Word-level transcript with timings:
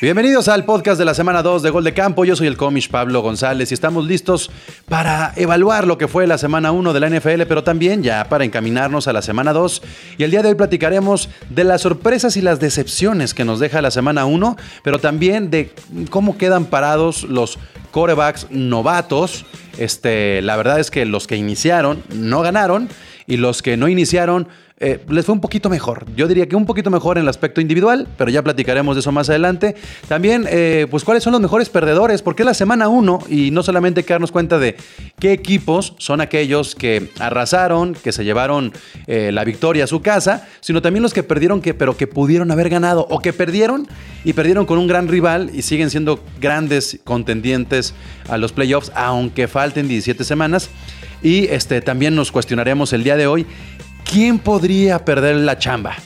Bienvenidos 0.00 0.46
al 0.46 0.64
podcast 0.64 0.96
de 0.96 1.04
la 1.04 1.12
semana 1.12 1.42
2 1.42 1.60
de 1.60 1.70
Gol 1.70 1.82
de 1.82 1.92
Campo. 1.92 2.24
Yo 2.24 2.36
soy 2.36 2.46
el 2.46 2.56
comish 2.56 2.88
Pablo 2.88 3.20
González 3.20 3.72
y 3.72 3.74
estamos 3.74 4.06
listos 4.06 4.48
para 4.88 5.32
evaluar 5.34 5.88
lo 5.88 5.98
que 5.98 6.06
fue 6.06 6.28
la 6.28 6.38
semana 6.38 6.70
1 6.70 6.92
de 6.92 7.00
la 7.00 7.10
NFL, 7.10 7.42
pero 7.48 7.64
también 7.64 8.04
ya 8.04 8.28
para 8.28 8.44
encaminarnos 8.44 9.08
a 9.08 9.12
la 9.12 9.22
semana 9.22 9.52
2. 9.52 9.82
Y 10.16 10.22
el 10.22 10.30
día 10.30 10.42
de 10.42 10.50
hoy 10.50 10.54
platicaremos 10.54 11.28
de 11.50 11.64
las 11.64 11.80
sorpresas 11.80 12.36
y 12.36 12.42
las 12.42 12.60
decepciones 12.60 13.34
que 13.34 13.44
nos 13.44 13.58
deja 13.58 13.82
la 13.82 13.90
semana 13.90 14.24
1, 14.24 14.56
pero 14.84 15.00
también 15.00 15.50
de 15.50 15.72
cómo 16.10 16.38
quedan 16.38 16.66
parados 16.66 17.24
los 17.24 17.58
corebacks 17.90 18.46
novatos. 18.52 19.46
Este, 19.78 20.42
la 20.42 20.54
verdad 20.54 20.78
es 20.78 20.92
que 20.92 21.06
los 21.06 21.26
que 21.26 21.34
iniciaron 21.34 22.04
no 22.14 22.42
ganaron 22.42 22.88
y 23.26 23.36
los 23.36 23.62
que 23.62 23.76
no 23.76 23.88
iniciaron 23.88 24.46
eh, 24.80 25.00
les 25.08 25.26
fue 25.26 25.34
un 25.34 25.40
poquito 25.40 25.68
mejor. 25.68 26.06
Yo 26.14 26.28
diría 26.28 26.48
que 26.48 26.54
un 26.54 26.64
poquito 26.66 26.90
mejor 26.90 27.18
en 27.18 27.22
el 27.22 27.28
aspecto 27.28 27.60
individual, 27.60 28.06
pero 28.16 28.30
ya 28.30 28.42
platicaremos 28.42 28.94
de 28.94 29.00
eso 29.00 29.10
más 29.10 29.28
adelante. 29.28 29.74
También, 30.06 30.46
eh, 30.48 30.86
pues, 30.90 31.04
cuáles 31.04 31.24
son 31.24 31.32
los 31.32 31.40
mejores 31.40 31.68
perdedores, 31.68 32.22
porque 32.22 32.42
es 32.42 32.46
la 32.46 32.54
semana 32.54 32.88
1 32.88 33.20
y 33.28 33.50
no 33.50 33.62
solamente 33.62 34.04
hay 34.08 34.18
cuenta 34.30 34.58
de 34.58 34.76
qué 35.18 35.32
equipos 35.32 35.94
son 35.98 36.20
aquellos 36.20 36.74
que 36.74 37.10
arrasaron, 37.18 37.94
que 37.94 38.12
se 38.12 38.24
llevaron 38.24 38.72
eh, 39.06 39.30
la 39.32 39.44
victoria 39.44 39.84
a 39.84 39.86
su 39.86 40.00
casa, 40.00 40.46
sino 40.60 40.82
también 40.82 41.02
los 41.02 41.12
que 41.12 41.22
perdieron, 41.22 41.60
que, 41.60 41.74
pero 41.74 41.96
que 41.96 42.06
pudieron 42.06 42.50
haber 42.50 42.68
ganado 42.68 43.06
o 43.10 43.20
que 43.20 43.32
perdieron 43.32 43.88
y 44.24 44.32
perdieron 44.32 44.66
con 44.66 44.78
un 44.78 44.86
gran 44.86 45.08
rival 45.08 45.50
y 45.52 45.62
siguen 45.62 45.90
siendo 45.90 46.20
grandes 46.40 47.00
contendientes 47.04 47.94
a 48.28 48.36
los 48.36 48.52
playoffs, 48.52 48.92
aunque 48.94 49.48
falten 49.48 49.88
17 49.88 50.24
semanas. 50.24 50.70
Y 51.22 51.46
este, 51.46 51.80
también 51.80 52.14
nos 52.14 52.30
cuestionaremos 52.30 52.92
el 52.92 53.02
día 53.02 53.16
de 53.16 53.26
hoy 53.26 53.46
¿quién 54.10 54.38
podría 54.38 55.04
perder 55.04 55.36
la 55.36 55.58
chamba? 55.58 55.96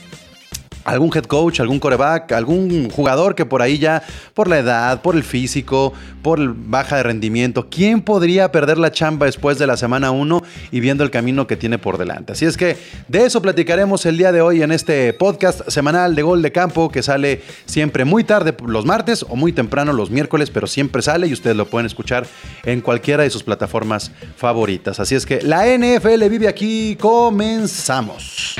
Algún 0.83 1.11
head 1.15 1.25
coach, 1.25 1.59
algún 1.59 1.79
coreback, 1.79 2.31
algún 2.31 2.89
jugador 2.89 3.35
que 3.35 3.45
por 3.45 3.61
ahí 3.61 3.77
ya, 3.77 4.03
por 4.33 4.47
la 4.47 4.59
edad, 4.59 5.01
por 5.01 5.15
el 5.15 5.23
físico, 5.23 5.93
por 6.21 6.39
baja 6.55 6.97
de 6.97 7.03
rendimiento, 7.03 7.67
¿quién 7.69 8.01
podría 8.01 8.51
perder 8.51 8.77
la 8.77 8.91
chamba 8.91 9.25
después 9.25 9.59
de 9.59 9.67
la 9.67 9.77
semana 9.77 10.11
1 10.11 10.41
y 10.71 10.79
viendo 10.79 11.03
el 11.03 11.11
camino 11.11 11.47
que 11.47 11.57
tiene 11.57 11.77
por 11.77 11.97
delante? 11.97 12.33
Así 12.33 12.45
es 12.45 12.57
que 12.57 12.77
de 13.07 13.25
eso 13.25 13.41
platicaremos 13.41 14.05
el 14.05 14.17
día 14.17 14.31
de 14.31 14.41
hoy 14.41 14.63
en 14.63 14.71
este 14.71 15.13
podcast 15.13 15.67
semanal 15.69 16.15
de 16.15 16.23
Gol 16.23 16.41
de 16.41 16.51
Campo 16.51 16.89
que 16.89 17.03
sale 17.03 17.41
siempre 17.65 18.05
muy 18.05 18.23
tarde 18.23 18.55
los 18.65 18.85
martes 18.85 19.25
o 19.27 19.35
muy 19.35 19.51
temprano 19.51 19.93
los 19.93 20.09
miércoles, 20.09 20.49
pero 20.49 20.67
siempre 20.67 21.01
sale 21.01 21.27
y 21.27 21.33
ustedes 21.33 21.55
lo 21.57 21.65
pueden 21.65 21.85
escuchar 21.85 22.25
en 22.63 22.81
cualquiera 22.81 23.23
de 23.23 23.29
sus 23.29 23.43
plataformas 23.43 24.11
favoritas. 24.37 24.99
Así 24.99 25.15
es 25.15 25.25
que 25.25 25.41
la 25.41 25.65
NFL 25.65 26.27
vive 26.29 26.47
aquí, 26.47 26.97
comenzamos. 26.99 28.55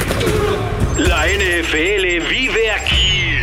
La 0.98 1.26
NFL 1.28 2.13
vive 2.20 2.72
aquí. 2.72 3.40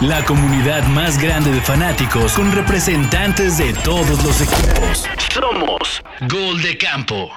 La 0.00 0.24
comunidad 0.24 0.86
más 0.88 1.20
grande 1.20 1.50
de 1.50 1.60
fanáticos 1.60 2.32
con 2.32 2.52
representantes 2.52 3.58
de 3.58 3.72
todos 3.72 4.22
los 4.24 4.40
equipos. 4.40 5.06
Somos 5.32 6.02
Gol 6.28 6.60
de 6.62 6.76
Campo. 6.76 7.30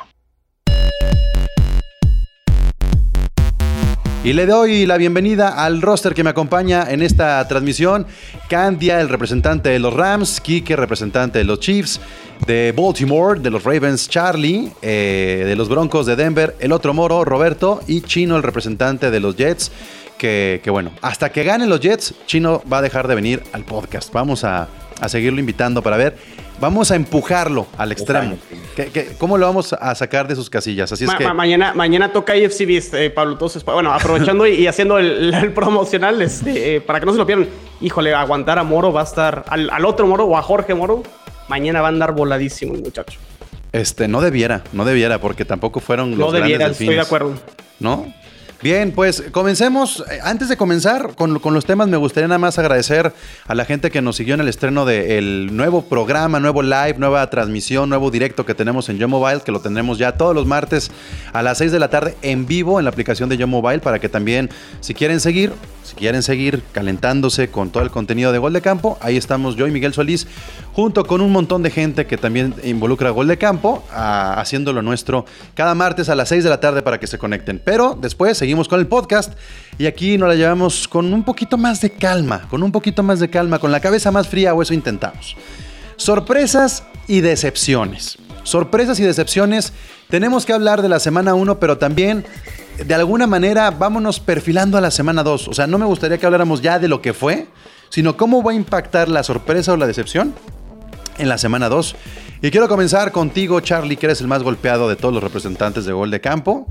Y 4.22 4.34
le 4.34 4.46
doy 4.46 4.86
la 4.86 4.98
bienvenida 4.98 5.64
al 5.64 5.82
roster 5.82 6.14
que 6.14 6.26
me 6.26 6.32
acompaña 6.32 6.92
en 6.92 7.02
esta 7.02 7.48
transmisión. 7.48 8.06
Candia, 8.50 9.00
el 9.00 9.08
representante 9.08 9.70
de 9.70 9.80
los 9.80 9.94
Rams, 9.94 10.42
Kike, 10.42 10.76
representante 10.76 11.40
de 11.40 11.46
los 11.46 11.62
Chiefs, 11.62 12.02
de 12.46 12.74
Baltimore, 12.76 13.40
de 13.40 13.50
los 13.50 13.64
Ravens, 13.64 14.10
Charlie, 14.10 14.74
eh, 14.82 15.46
de 15.48 15.56
los 15.56 15.70
Broncos 15.70 16.06
de 16.06 16.18
Denver, 16.18 16.54
el 16.60 16.74
otro 16.74 16.94
Moro, 16.94 17.24
Roberto, 17.24 17.80
y 17.88 18.02
Chino, 18.02 18.36
el 18.36 18.44
representante 18.44 19.10
de 19.10 19.20
los 19.22 19.38
Jets. 19.38 19.72
Que, 20.20 20.62
bueno, 20.70 20.92
hasta 21.02 21.32
que 21.32 21.44
ganen 21.44 21.70
los 21.70 21.80
Jets, 21.80 22.14
Chino 22.28 22.62
va 22.72 22.78
a 22.78 22.82
dejar 22.82 23.08
de 23.08 23.16
venir 23.16 23.42
al 23.54 23.64
podcast. 23.64 24.14
Vamos 24.14 24.44
a, 24.44 24.68
seguirlo 25.08 25.40
invitando 25.40 25.82
para 25.82 25.98
ver. 25.98 26.18
Vamos 26.60 26.92
a 26.92 26.96
empujarlo 26.96 27.68
al 27.78 27.92
extremo. 27.92 28.38
cómo 29.18 29.38
lo 29.38 29.46
vamos 29.46 29.72
a 29.74 29.96
sacar 29.96 30.28
de 30.28 30.36
sus 30.36 30.50
casillas? 30.50 30.92
Así 30.92 31.06
es 31.06 31.14
que... 31.16 31.34
mañana, 31.34 31.74
mañana 31.74 32.12
toca 32.12 32.36
IFC 32.36 32.94
eh, 32.94 33.10
Pablo. 33.10 33.34
Entonces, 33.34 33.64
bueno, 33.64 33.94
aprovechando 33.94 34.46
y, 34.46 34.68
haciendo 34.68 35.00
el, 35.00 35.54
promocional, 35.56 36.22
este, 36.22 36.76
eh, 36.76 36.82
para 36.82 37.00
que 37.00 37.06
no 37.06 37.14
se 37.14 37.18
lo 37.18 37.26
pierdan. 37.26 37.48
Híjole, 37.82 38.14
aguantar 38.14 38.60
a 38.60 38.64
Moro 38.64 38.92
va 38.92 39.02
a 39.02 39.06
estar. 39.06 39.46
Al, 39.48 39.70
al 39.70 39.86
otro 39.86 40.06
Moro 40.06 40.26
o 40.26 40.38
a 40.38 40.42
Jorge 40.42 40.76
Moro 40.76 41.02
Mañana 41.50 41.82
va 41.82 41.88
a 41.88 41.90
andar 41.90 42.14
voladísimo 42.14 42.76
el 42.76 42.84
muchacho. 42.84 43.20
Este, 43.72 44.08
no 44.08 44.22
debiera, 44.22 44.64
no 44.72 44.86
debiera, 44.86 45.20
porque 45.20 45.46
tampoco 45.46 45.80
fueron 45.80 46.12
los 46.12 46.20
No 46.20 46.32
debiera, 46.32 46.68
estoy 46.68 46.90
de 46.90 47.02
acuerdo. 47.02 47.34
¿No? 47.80 48.14
Bien, 48.62 48.92
pues 48.92 49.24
comencemos. 49.32 50.04
Antes 50.22 50.50
de 50.50 50.58
comenzar 50.58 51.16
con, 51.16 51.40
los 51.42 51.66
temas, 51.66 51.88
me 51.88 51.96
gustaría 51.96 52.28
nada 52.28 52.40
más 52.40 52.60
agradecer 52.60 53.14
a 53.48 53.56
la 53.56 53.64
gente 53.64 53.90
que 53.90 54.02
nos 54.02 54.18
siguió 54.18 54.34
en 54.34 54.42
el 54.42 54.50
estreno 54.50 54.84
del 54.84 55.56
nuevo 55.56 55.84
programa, 55.84 56.42
nuevo 56.42 56.62
live, 56.62 56.96
nueva 56.98 57.30
transmisión, 57.30 57.88
nuevo 57.88 58.12
directo 58.12 58.46
que 58.46 58.54
tenemos 58.54 58.90
en 58.90 58.98
Yo 58.98 59.08
Mobile, 59.08 59.44
que 59.46 59.54
lo 59.54 59.62
tendremos 59.62 59.98
ya 59.98 60.12
todos 60.12 60.36
los 60.36 60.46
martes 60.46 60.92
a 61.32 61.42
las 61.42 61.58
6 61.60 61.72
de 61.72 61.80
la 61.80 61.90
tarde 61.90 62.18
en 62.22 62.48
vivo 62.48 62.80
en 62.80 62.84
la 62.84 62.92
aplicación 62.92 63.30
de 63.30 63.38
Yo 63.38 63.48
Mobile, 63.48 63.80
para 63.80 64.00
que 64.00 64.10
también, 64.10 64.50
si 64.82 64.94
quieren 64.94 65.22
seguir, 65.22 65.54
si 65.90 65.96
quieren 65.96 66.22
seguir 66.22 66.62
calentándose 66.72 67.50
con 67.50 67.72
todo 67.72 67.82
el 67.82 67.90
contenido 67.90 68.32
de 68.32 68.38
Gol 68.38 68.54
de 68.54 68.62
Campo, 68.62 69.00
ahí 69.02 69.18
estamos 69.18 69.56
yo 69.56 69.66
y 69.66 69.72
Miguel 69.72 69.92
Solís, 69.92 70.28
junto 70.72 71.04
con 71.04 71.20
un 71.20 71.32
montón 71.32 71.64
de 71.64 71.72
gente 71.72 72.06
que 72.06 72.16
también 72.16 72.54
involucra 72.64 73.10
Gol 73.10 73.28
de 73.28 73.40
Campo, 73.40 73.84
haciendo 73.92 74.72
lo 74.72 74.84
nuestro 74.84 75.26
cada 75.56 75.74
martes 75.74 76.08
a 76.10 76.14
las 76.14 76.30
6 76.30 76.44
de 76.44 76.50
la 76.52 76.60
tarde 76.60 76.84
para 76.84 77.00
que 77.00 77.08
se 77.08 77.18
conecten. 77.18 77.60
Pero 77.66 77.98
después 78.00 78.38
seguimos 78.38 78.68
con 78.68 78.80
el 78.80 78.86
podcast 78.86 79.34
y 79.80 79.88
aquí 79.88 80.20
nos 80.20 80.30
la 80.30 80.36
llevamos 80.36 80.88
con 80.88 81.12
un 81.12 81.24
poquito 81.24 81.58
más 81.58 81.82
de 81.82 81.90
calma, 81.90 82.48
con 82.50 82.62
un 82.62 82.72
poquito 82.72 83.02
más 83.02 83.20
de 83.20 83.32
calma, 83.32 83.58
con 83.58 83.72
la 83.72 83.80
cabeza 83.80 84.12
más 84.12 84.28
fría 84.28 84.54
o 84.54 84.62
eso 84.62 84.76
intentamos. 84.76 85.36
Sorpresas 85.96 86.84
y 87.08 87.22
decepciones. 87.22 88.20
Sorpresas 88.44 89.00
y 89.00 89.04
decepciones. 89.04 89.74
Tenemos 90.08 90.46
que 90.46 90.54
hablar 90.54 90.84
de 90.84 90.90
la 90.90 91.00
semana 91.00 91.34
1, 91.34 91.60
pero 91.60 91.80
también 91.80 92.26
de 92.86 92.94
alguna 92.94 93.28
manera 93.28 93.72
vámonos 93.72 94.20
perfilando 94.20 94.78
a 94.78 94.82
la 94.82 94.92
semana 94.92 95.24
2. 95.24 95.48
O 95.48 95.54
sea, 95.54 95.68
no 95.68 95.78
me 95.78 95.86
gustaría 95.86 96.18
que 96.18 96.26
habláramos 96.26 96.62
ya 96.62 96.80
de 96.80 96.88
lo 96.88 97.02
que 97.02 97.14
fue, 97.14 97.48
sino 97.90 98.18
cómo 98.18 98.44
va 98.44 98.52
a 98.52 98.56
impactar 98.56 99.10
la 99.10 99.24
sorpresa 99.24 99.74
o 99.74 99.78
la 99.78 99.88
decepción 99.88 100.34
en 101.18 101.30
la 101.30 101.38
semana 101.38 101.70
2. 101.70 101.96
Y 102.42 102.52
quiero 102.52 102.68
comenzar 102.70 103.12
contigo, 103.12 103.60
Charlie, 103.60 103.98
que 103.98 104.06
eres 104.06 104.22
el 104.22 104.28
más 104.28 104.44
golpeado 104.44 104.88
de 104.88 104.96
todos 104.96 105.14
los 105.14 105.24
representantes 105.24 105.86
de 105.86 105.92
gol 105.92 106.10
de 106.10 106.22
campo. 106.22 106.68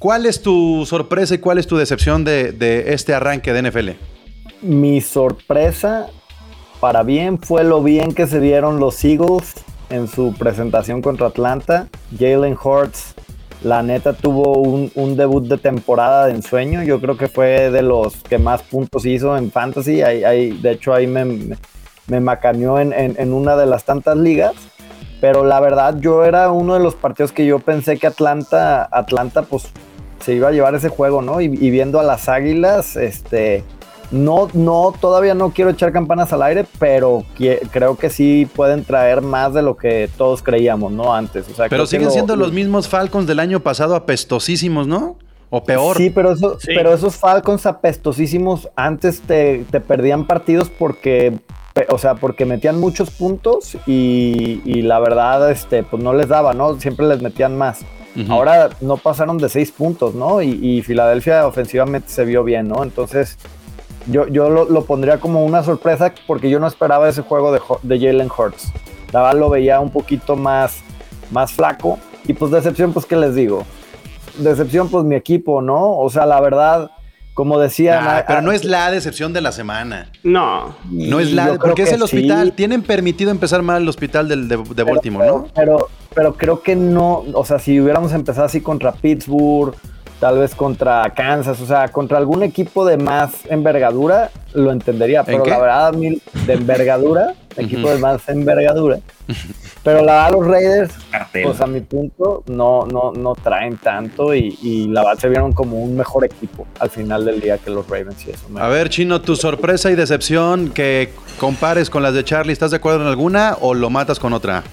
¿Cuál 0.00 0.26
es 0.26 0.42
tu 0.42 0.84
sorpresa 0.86 1.34
y 1.34 1.38
cuál 1.38 1.58
es 1.58 1.66
tu 1.66 1.76
decepción 1.76 2.24
de, 2.24 2.84
este 2.88 3.14
arranque 3.14 3.52
de 3.52 3.70
NFL? 3.70 3.90
Mi 4.62 5.00
sorpresa, 5.00 6.06
para 6.80 7.02
bien, 7.02 7.38
fue 7.38 7.64
lo 7.64 7.82
bien 7.82 8.14
que 8.14 8.26
se 8.26 8.40
vieron 8.40 8.80
los 8.80 9.04
Eagles 9.04 9.52
en 9.90 10.08
su 10.08 10.34
presentación 10.34 11.02
contra 11.02 11.26
Atlanta. 11.26 11.88
Jalen 12.18 12.56
Hurts, 12.62 13.14
la 13.62 13.82
neta, 13.82 14.12
tuvo 14.12 14.58
un, 14.58 15.16
debut 15.16 15.46
de 15.46 15.58
temporada 15.58 16.26
de 16.26 16.32
ensueño. 16.32 16.82
Yo 16.82 17.00
creo 17.00 17.16
que 17.16 17.28
fue 17.28 17.70
de 17.70 17.82
los 17.82 18.16
que 18.22 18.38
más 18.38 18.62
puntos 18.62 19.04
hizo 19.06 19.36
en 19.36 19.50
Fantasy. 19.50 19.96
de 19.96 20.70
hecho, 20.70 20.94
ahí 20.94 21.06
me, 21.06 21.56
me 22.06 22.20
macaneó 22.20 22.78
en 22.78 23.32
una 23.32 23.56
de 23.56 23.66
las 23.66 23.84
tantas 23.84 24.16
ligas. 24.16 24.54
Pero 25.20 25.44
la 25.44 25.60
verdad, 25.60 25.96
yo 26.00 26.24
era 26.24 26.50
uno 26.50 26.74
de 26.74 26.80
los 26.80 26.94
partidos 26.94 27.32
que 27.32 27.44
yo 27.44 27.58
pensé 27.58 27.98
que 27.98 28.06
Atlanta, 28.06 28.88
Atlanta, 28.90 29.42
pues 29.42 29.70
se 30.20 30.34
iba 30.34 30.48
a 30.48 30.52
llevar 30.52 30.74
ese 30.74 30.88
juego, 30.88 31.20
¿no? 31.20 31.40
Y, 31.40 31.48
viendo 31.48 32.00
a 32.00 32.02
las 32.02 32.28
Águilas, 32.28 32.96
este, 32.96 33.64
no, 34.10 34.48
no, 34.54 34.92
todavía 35.00 35.34
no 35.34 35.50
quiero 35.50 35.70
echar 35.70 35.92
campanas 35.92 36.32
al 36.32 36.42
aire, 36.42 36.66
pero 36.78 37.24
creo 37.70 37.96
que 37.96 38.10
sí 38.10 38.48
pueden 38.54 38.84
traer 38.84 39.20
más 39.20 39.54
de 39.54 39.62
lo 39.62 39.76
que 39.76 40.10
todos 40.16 40.42
creíamos, 40.42 40.92
¿no? 40.92 41.14
Antes. 41.14 41.48
O 41.48 41.54
sea, 41.54 41.68
pero 41.68 41.86
siguen 41.86 42.10
siendo 42.10 42.36
los 42.36 42.52
mismos 42.52 42.88
Falcons 42.88 43.26
del 43.26 43.38
año 43.38 43.60
pasado 43.60 43.94
apestosísimos, 43.94 44.86
¿no? 44.86 45.16
O 45.50 45.64
peor. 45.64 45.96
Sí, 45.96 46.10
pero, 46.10 46.32
eso, 46.32 46.56
pero 46.64 46.92
esos 46.92 47.16
Falcons 47.16 47.66
apestosísimos 47.66 48.68
antes 48.76 49.20
te, 49.20 49.64
perdían 49.86 50.26
partidos 50.26 50.70
porque 50.70 51.38
o 51.88 51.98
sea, 51.98 52.16
porque 52.16 52.44
metían 52.44 52.78
muchos 52.78 53.10
puntos 53.10 53.76
y, 53.86 54.60
y, 54.64 54.82
la 54.82 54.98
verdad, 54.98 55.50
este, 55.50 55.82
pues 55.82 56.02
no 56.02 56.12
les 56.12 56.28
daba, 56.28 56.52
¿no? 56.52 56.78
Siempre 56.78 57.06
les 57.06 57.22
metían 57.22 57.56
más. 57.56 57.84
Ahora 58.28 58.70
no 58.80 58.96
pasaron 58.96 59.38
de 59.38 59.48
seis 59.48 59.70
puntos, 59.70 60.14
¿no? 60.14 60.42
Y, 60.42 60.82
Filadelfia 60.82 61.46
ofensivamente 61.46 62.08
se 62.08 62.24
vio 62.24 62.42
bien, 62.42 62.68
¿no? 62.68 62.82
Entonces, 62.82 63.38
yo, 64.10 64.28
yo 64.28 64.50
lo, 64.50 64.84
pondría 64.84 65.18
como 65.18 65.44
una 65.44 65.62
sorpresa 65.62 66.12
porque 66.26 66.50
yo 66.50 66.58
no 66.60 66.66
esperaba 66.66 67.08
ese 67.08 67.22
juego 67.22 67.52
de, 67.52 67.60
de 67.82 67.98
Jalen 67.98 68.28
Hurts. 68.36 68.72
La 69.12 69.22
verdad 69.22 69.40
lo 69.40 69.50
veía 69.50 69.80
un 69.80 69.90
poquito 69.90 70.36
más, 70.36 70.82
más 71.30 71.52
flaco. 71.52 71.98
Y 72.26 72.34
pues 72.34 72.50
decepción, 72.50 72.92
pues, 72.92 73.06
¿qué 73.06 73.16
les 73.16 73.34
digo? 73.34 73.64
Decepción, 74.38 74.88
pues 74.88 75.04
mi 75.04 75.16
equipo, 75.16 75.62
¿no? 75.62 75.96
O 75.98 76.08
sea, 76.10 76.26
la 76.26 76.40
verdad, 76.40 76.90
como 77.34 77.58
decía... 77.58 78.24
pero 78.26 78.42
no 78.42 78.52
es 78.52 78.64
la 78.64 78.90
decepción 78.90 79.32
de 79.32 79.40
la 79.40 79.52
semana. 79.52 80.10
No. 80.22 80.76
No 80.90 81.20
es 81.20 81.32
la... 81.32 81.58
Porque 81.58 81.82
es 81.82 81.92
el 81.92 82.02
hospital. 82.02 82.52
Tienen 82.52 82.82
permitido 82.82 83.30
empezar 83.30 83.62
mal 83.62 83.82
el 83.82 83.88
hospital 83.88 84.28
de, 84.28 84.36
de, 84.56 84.82
Baltimore, 84.82 85.26
¿no? 85.26 85.46
Pero, 85.54 85.88
pero 86.14 86.34
creo 86.34 86.62
que 86.62 86.76
no... 86.76 87.24
O 87.32 87.44
sea, 87.44 87.58
si 87.58 87.80
hubiéramos 87.80 88.12
empezado 88.12 88.46
así 88.46 88.60
contra 88.60 88.92
Pittsburgh, 88.92 89.74
tal 90.20 90.38
vez 90.38 90.54
contra 90.54 91.10
Kansas, 91.16 91.60
o 91.60 91.66
sea, 91.66 91.88
contra 91.88 92.18
algún 92.18 92.42
equipo 92.42 92.84
de 92.84 92.96
más 92.98 93.32
envergadura, 93.48 94.30
lo 94.52 94.70
entendería, 94.70 95.24
pero 95.24 95.38
la 95.50 95.58
verdad, 95.58 95.92
de 95.92 96.52
envergadura, 96.52 97.34
equipo 97.56 97.90
de 97.90 97.98
más 97.98 98.28
envergadura. 98.28 98.98
Pero 99.82 100.04
la 100.04 100.12
verdad, 100.24 100.32
los 100.32 100.46
Raiders, 100.46 100.92
pues 101.46 101.60
a 101.62 101.66
mi 101.66 101.80
punto, 101.80 102.42
no, 102.48 102.84
no, 102.84 103.12
no 103.12 103.34
traen 103.34 103.78
tanto 103.78 104.34
y, 104.34 104.58
y 104.60 104.88
la 104.88 105.02
verdad 105.02 105.18
se 105.20 105.28
vieron 105.30 105.52
como 105.52 105.78
un 105.82 105.96
mejor 105.96 106.22
equipo 106.26 106.66
al 106.80 106.90
final 106.90 107.24
del 107.24 107.40
día 107.40 107.56
que 107.56 107.70
los 107.70 107.88
Ravens 107.88 108.26
y 108.26 108.30
eso. 108.30 108.46
me- 108.50 108.60
A 108.60 108.68
ver, 108.68 108.90
Chino, 108.90 109.22
tu 109.22 109.36
sorpresa 109.36 109.90
y 109.90 109.94
decepción 109.94 110.68
que 110.68 111.10
compares 111.38 111.88
con 111.88 112.02
las 112.02 112.12
de 112.12 112.24
Charlie, 112.24 112.52
¿estás 112.52 112.72
de 112.72 112.76
acuerdo 112.76 113.00
en 113.02 113.06
alguna 113.08 113.56
o 113.62 113.72
lo 113.72 113.88
matas 113.88 114.18
con 114.18 114.34
otra? 114.34 114.64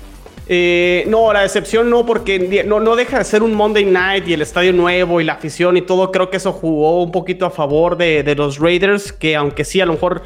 Eh, 0.49 1.03
no, 1.07 1.33
la 1.33 1.41
decepción 1.41 1.89
no, 1.89 2.05
porque 2.05 2.63
no, 2.65 2.79
no 2.79 2.95
deja 2.95 3.17
de 3.17 3.25
ser 3.25 3.43
un 3.43 3.53
Monday 3.53 3.83
Night 3.83 4.27
y 4.27 4.33
el 4.33 4.41
estadio 4.41 4.71
nuevo 4.71 5.19
y 5.19 5.23
la 5.25 5.33
afición 5.33 5.75
y 5.75 5.81
todo. 5.81 6.11
Creo 6.11 6.29
que 6.29 6.37
eso 6.37 6.53
jugó 6.53 7.03
un 7.03 7.11
poquito 7.11 7.45
a 7.45 7.49
favor 7.49 7.97
de, 7.97 8.33
los 8.35 8.59
Raiders, 8.59 9.11
que 9.11 9.35
aunque 9.35 9.65
sí, 9.65 9.81
a 9.81 9.85
lo 9.85 9.93
mejor 9.93 10.23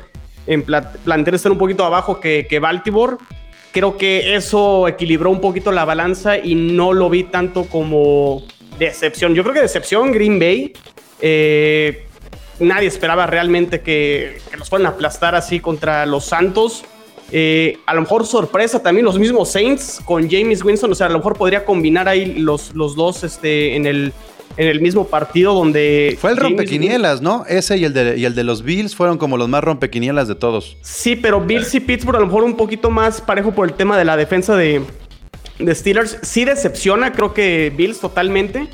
en 0.47 0.63
pla- 0.63 0.91
plantel 1.03 1.35
están 1.35 1.53
un 1.53 1.57
poquito 1.57 1.83
abajo 1.85 2.19
que, 2.19 2.59
Baltimore. 2.61 3.17
Creo 3.71 3.97
que 3.97 4.35
eso 4.35 4.87
equilibró 4.87 5.29
un 5.31 5.39
poquito 5.39 5.71
la 5.71 5.85
balanza 5.85 6.37
y 6.37 6.55
no 6.55 6.91
lo 6.91 7.09
vi 7.09 7.23
tanto 7.23 7.63
como 7.65 8.43
decepción. 8.77 9.33
Yo 9.33 9.43
creo 9.43 9.55
que 9.55 9.61
decepción, 9.61 10.11
Green 10.11 10.39
Bay. 10.39 10.73
eh, 11.21 12.05
nadie 12.59 12.87
esperaba 12.87 13.25
realmente 13.27 13.81
que, 13.81 14.39
los 14.57 14.69
fueran 14.69 14.87
aplastar 14.87 15.35
así 15.35 15.59
contra 15.59 16.05
los 16.05 16.25
Santos. 16.25 16.83
Eh, 17.31 17.77
a 17.85 17.93
lo 17.93 18.01
mejor 18.01 18.25
sorpresa 18.25 18.83
también 18.83 19.05
los 19.05 19.17
mismos 19.17 19.51
Saints 19.51 20.01
con 20.03 20.29
James 20.29 20.63
Winston. 20.63 20.91
O 20.91 20.95
sea, 20.95 21.07
a 21.07 21.09
lo 21.09 21.17
mejor 21.19 21.37
podría 21.37 21.63
combinar 21.63 22.07
ahí 22.07 22.35
los, 22.35 22.75
los 22.75 22.95
dos 22.95 23.23
este, 23.23 23.75
en, 23.75 23.85
el, 23.85 24.11
en 24.57 24.67
el 24.67 24.81
mismo 24.81 25.07
partido 25.07 25.53
donde... 25.53 26.17
Fue 26.19 26.31
el 26.31 26.37
James 26.37 26.51
rompequinielas, 26.51 27.21
¿no? 27.21 27.45
Ese 27.47 27.77
y 27.77 27.85
el, 27.85 27.93
de, 27.93 28.17
y 28.17 28.25
el 28.25 28.35
de 28.35 28.43
los 28.43 28.63
Bills 28.63 28.95
fueron 28.95 29.17
como 29.17 29.37
los 29.37 29.47
más 29.47 29.63
rompequinielas 29.63 30.27
de 30.27 30.35
todos. 30.35 30.77
Sí, 30.81 31.15
pero 31.15 31.39
Bills 31.39 31.73
y 31.73 31.79
Pittsburgh 31.79 32.17
a 32.17 32.19
lo 32.19 32.25
mejor 32.25 32.43
un 32.43 32.57
poquito 32.57 32.89
más 32.89 33.21
parejo 33.21 33.53
por 33.53 33.67
el 33.67 33.75
tema 33.75 33.97
de 33.97 34.05
la 34.05 34.17
defensa 34.17 34.57
de, 34.57 34.81
de 35.57 35.75
Steelers. 35.75 36.17
Sí 36.21 36.43
decepciona, 36.43 37.13
creo 37.13 37.33
que 37.33 37.71
Bills 37.75 37.99
totalmente. 37.99 38.67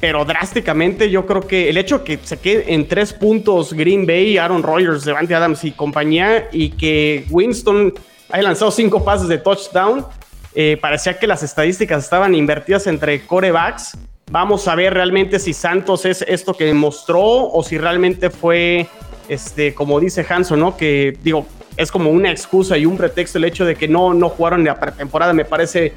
Pero 0.00 0.24
drásticamente 0.24 1.10
yo 1.10 1.26
creo 1.26 1.42
que 1.42 1.68
el 1.68 1.76
hecho 1.76 2.04
que 2.04 2.18
se 2.22 2.38
quede 2.38 2.72
en 2.72 2.86
tres 2.86 3.12
puntos 3.12 3.72
Green 3.72 4.06
Bay, 4.06 4.38
Aaron 4.38 4.62
Rodgers, 4.62 5.04
Devante 5.04 5.34
Adams 5.34 5.64
y 5.64 5.72
compañía 5.72 6.48
y 6.52 6.70
que 6.70 7.26
Winston 7.30 7.92
haya 8.30 8.42
lanzado 8.42 8.70
cinco 8.70 9.04
pases 9.04 9.28
de 9.28 9.38
touchdown, 9.38 10.06
eh, 10.54 10.78
parecía 10.80 11.18
que 11.18 11.26
las 11.26 11.42
estadísticas 11.42 12.04
estaban 12.04 12.34
invertidas 12.34 12.86
entre 12.86 13.22
corebacks. 13.26 13.98
Vamos 14.30 14.68
a 14.68 14.74
ver 14.74 14.94
realmente 14.94 15.38
si 15.38 15.52
Santos 15.52 16.04
es 16.04 16.22
esto 16.22 16.54
que 16.54 16.72
mostró 16.74 17.22
o 17.50 17.62
si 17.64 17.78
realmente 17.78 18.30
fue, 18.30 18.86
este, 19.28 19.74
como 19.74 19.98
dice 19.98 20.24
Hanson, 20.28 20.60
¿no? 20.60 20.76
Que 20.76 21.16
digo, 21.22 21.46
es 21.76 21.90
como 21.90 22.10
una 22.10 22.30
excusa 22.30 22.76
y 22.76 22.86
un 22.86 22.96
pretexto 22.96 23.38
el 23.38 23.44
hecho 23.44 23.64
de 23.64 23.74
que 23.74 23.88
no, 23.88 24.12
no 24.12 24.28
jugaron 24.28 24.64
la 24.64 24.78
pretemporada. 24.78 25.32
Me 25.32 25.44
parece 25.44 25.94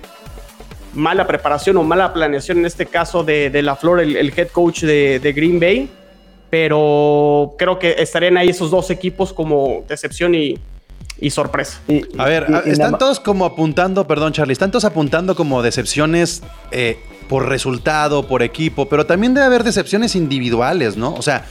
mala 0.93 1.25
preparación 1.27 1.77
o 1.77 1.83
mala 1.83 2.13
planeación 2.13 2.59
en 2.59 2.65
este 2.65 2.85
caso 2.85 3.23
de, 3.23 3.49
de 3.49 3.61
La 3.61 3.75
Flor, 3.75 3.99
el, 3.99 4.15
el 4.15 4.33
head 4.37 4.49
coach 4.49 4.81
de, 4.83 5.19
de 5.19 5.33
Green 5.33 5.59
Bay. 5.59 5.89
Pero 6.49 7.55
creo 7.57 7.79
que 7.79 7.95
estarían 7.97 8.35
ahí 8.37 8.49
esos 8.49 8.69
dos 8.71 8.89
equipos 8.91 9.31
como 9.31 9.85
decepción 9.87 10.35
y, 10.35 10.59
y 11.19 11.29
sorpresa. 11.29 11.79
Y- 11.87 12.01
A 12.17 12.25
ver, 12.25 12.45
y- 12.65 12.69
están 12.71 12.97
todos 12.97 13.19
como 13.21 13.45
apuntando, 13.45 14.05
perdón 14.05 14.33
Charlie, 14.33 14.51
están 14.53 14.69
todos 14.69 14.83
apuntando 14.85 15.33
como 15.35 15.61
decepciones 15.61 16.43
eh, 16.71 16.99
por 17.29 17.47
resultado, 17.47 18.27
por 18.27 18.43
equipo, 18.43 18.89
pero 18.89 19.05
también 19.05 19.33
debe 19.33 19.45
haber 19.45 19.63
decepciones 19.63 20.13
individuales, 20.15 20.97
¿no? 20.97 21.13
O 21.13 21.21
sea, 21.21 21.45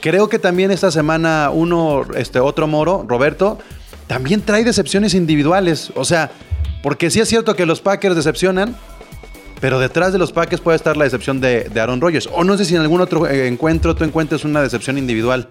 creo 0.00 0.30
que 0.30 0.38
también 0.38 0.70
esta 0.70 0.90
semana 0.90 1.50
uno, 1.52 2.06
este 2.16 2.40
otro 2.40 2.66
Moro, 2.66 3.04
Roberto, 3.06 3.58
también 4.06 4.40
trae 4.40 4.64
decepciones 4.64 5.12
individuales. 5.12 5.92
O 5.94 6.06
sea, 6.06 6.30
porque 6.82 7.10
sí 7.10 7.20
es 7.20 7.28
cierto 7.28 7.54
que 7.56 7.64
los 7.66 7.80
Packers 7.80 8.16
decepcionan, 8.16 8.76
pero 9.60 9.78
detrás 9.78 10.12
de 10.12 10.18
los 10.18 10.32
Packers 10.32 10.60
puede 10.60 10.76
estar 10.76 10.96
la 10.96 11.04
decepción 11.04 11.40
de, 11.40 11.70
Aaron 11.80 12.00
Rodgers. 12.00 12.28
O 12.32 12.42
no 12.42 12.58
sé 12.58 12.64
si 12.64 12.74
en 12.74 12.80
algún 12.80 13.00
otro 13.00 13.28
encuentro 13.28 13.94
tú 13.94 14.02
encuentres 14.04 14.44
una 14.44 14.60
decepción 14.60 14.98
individual. 14.98 15.48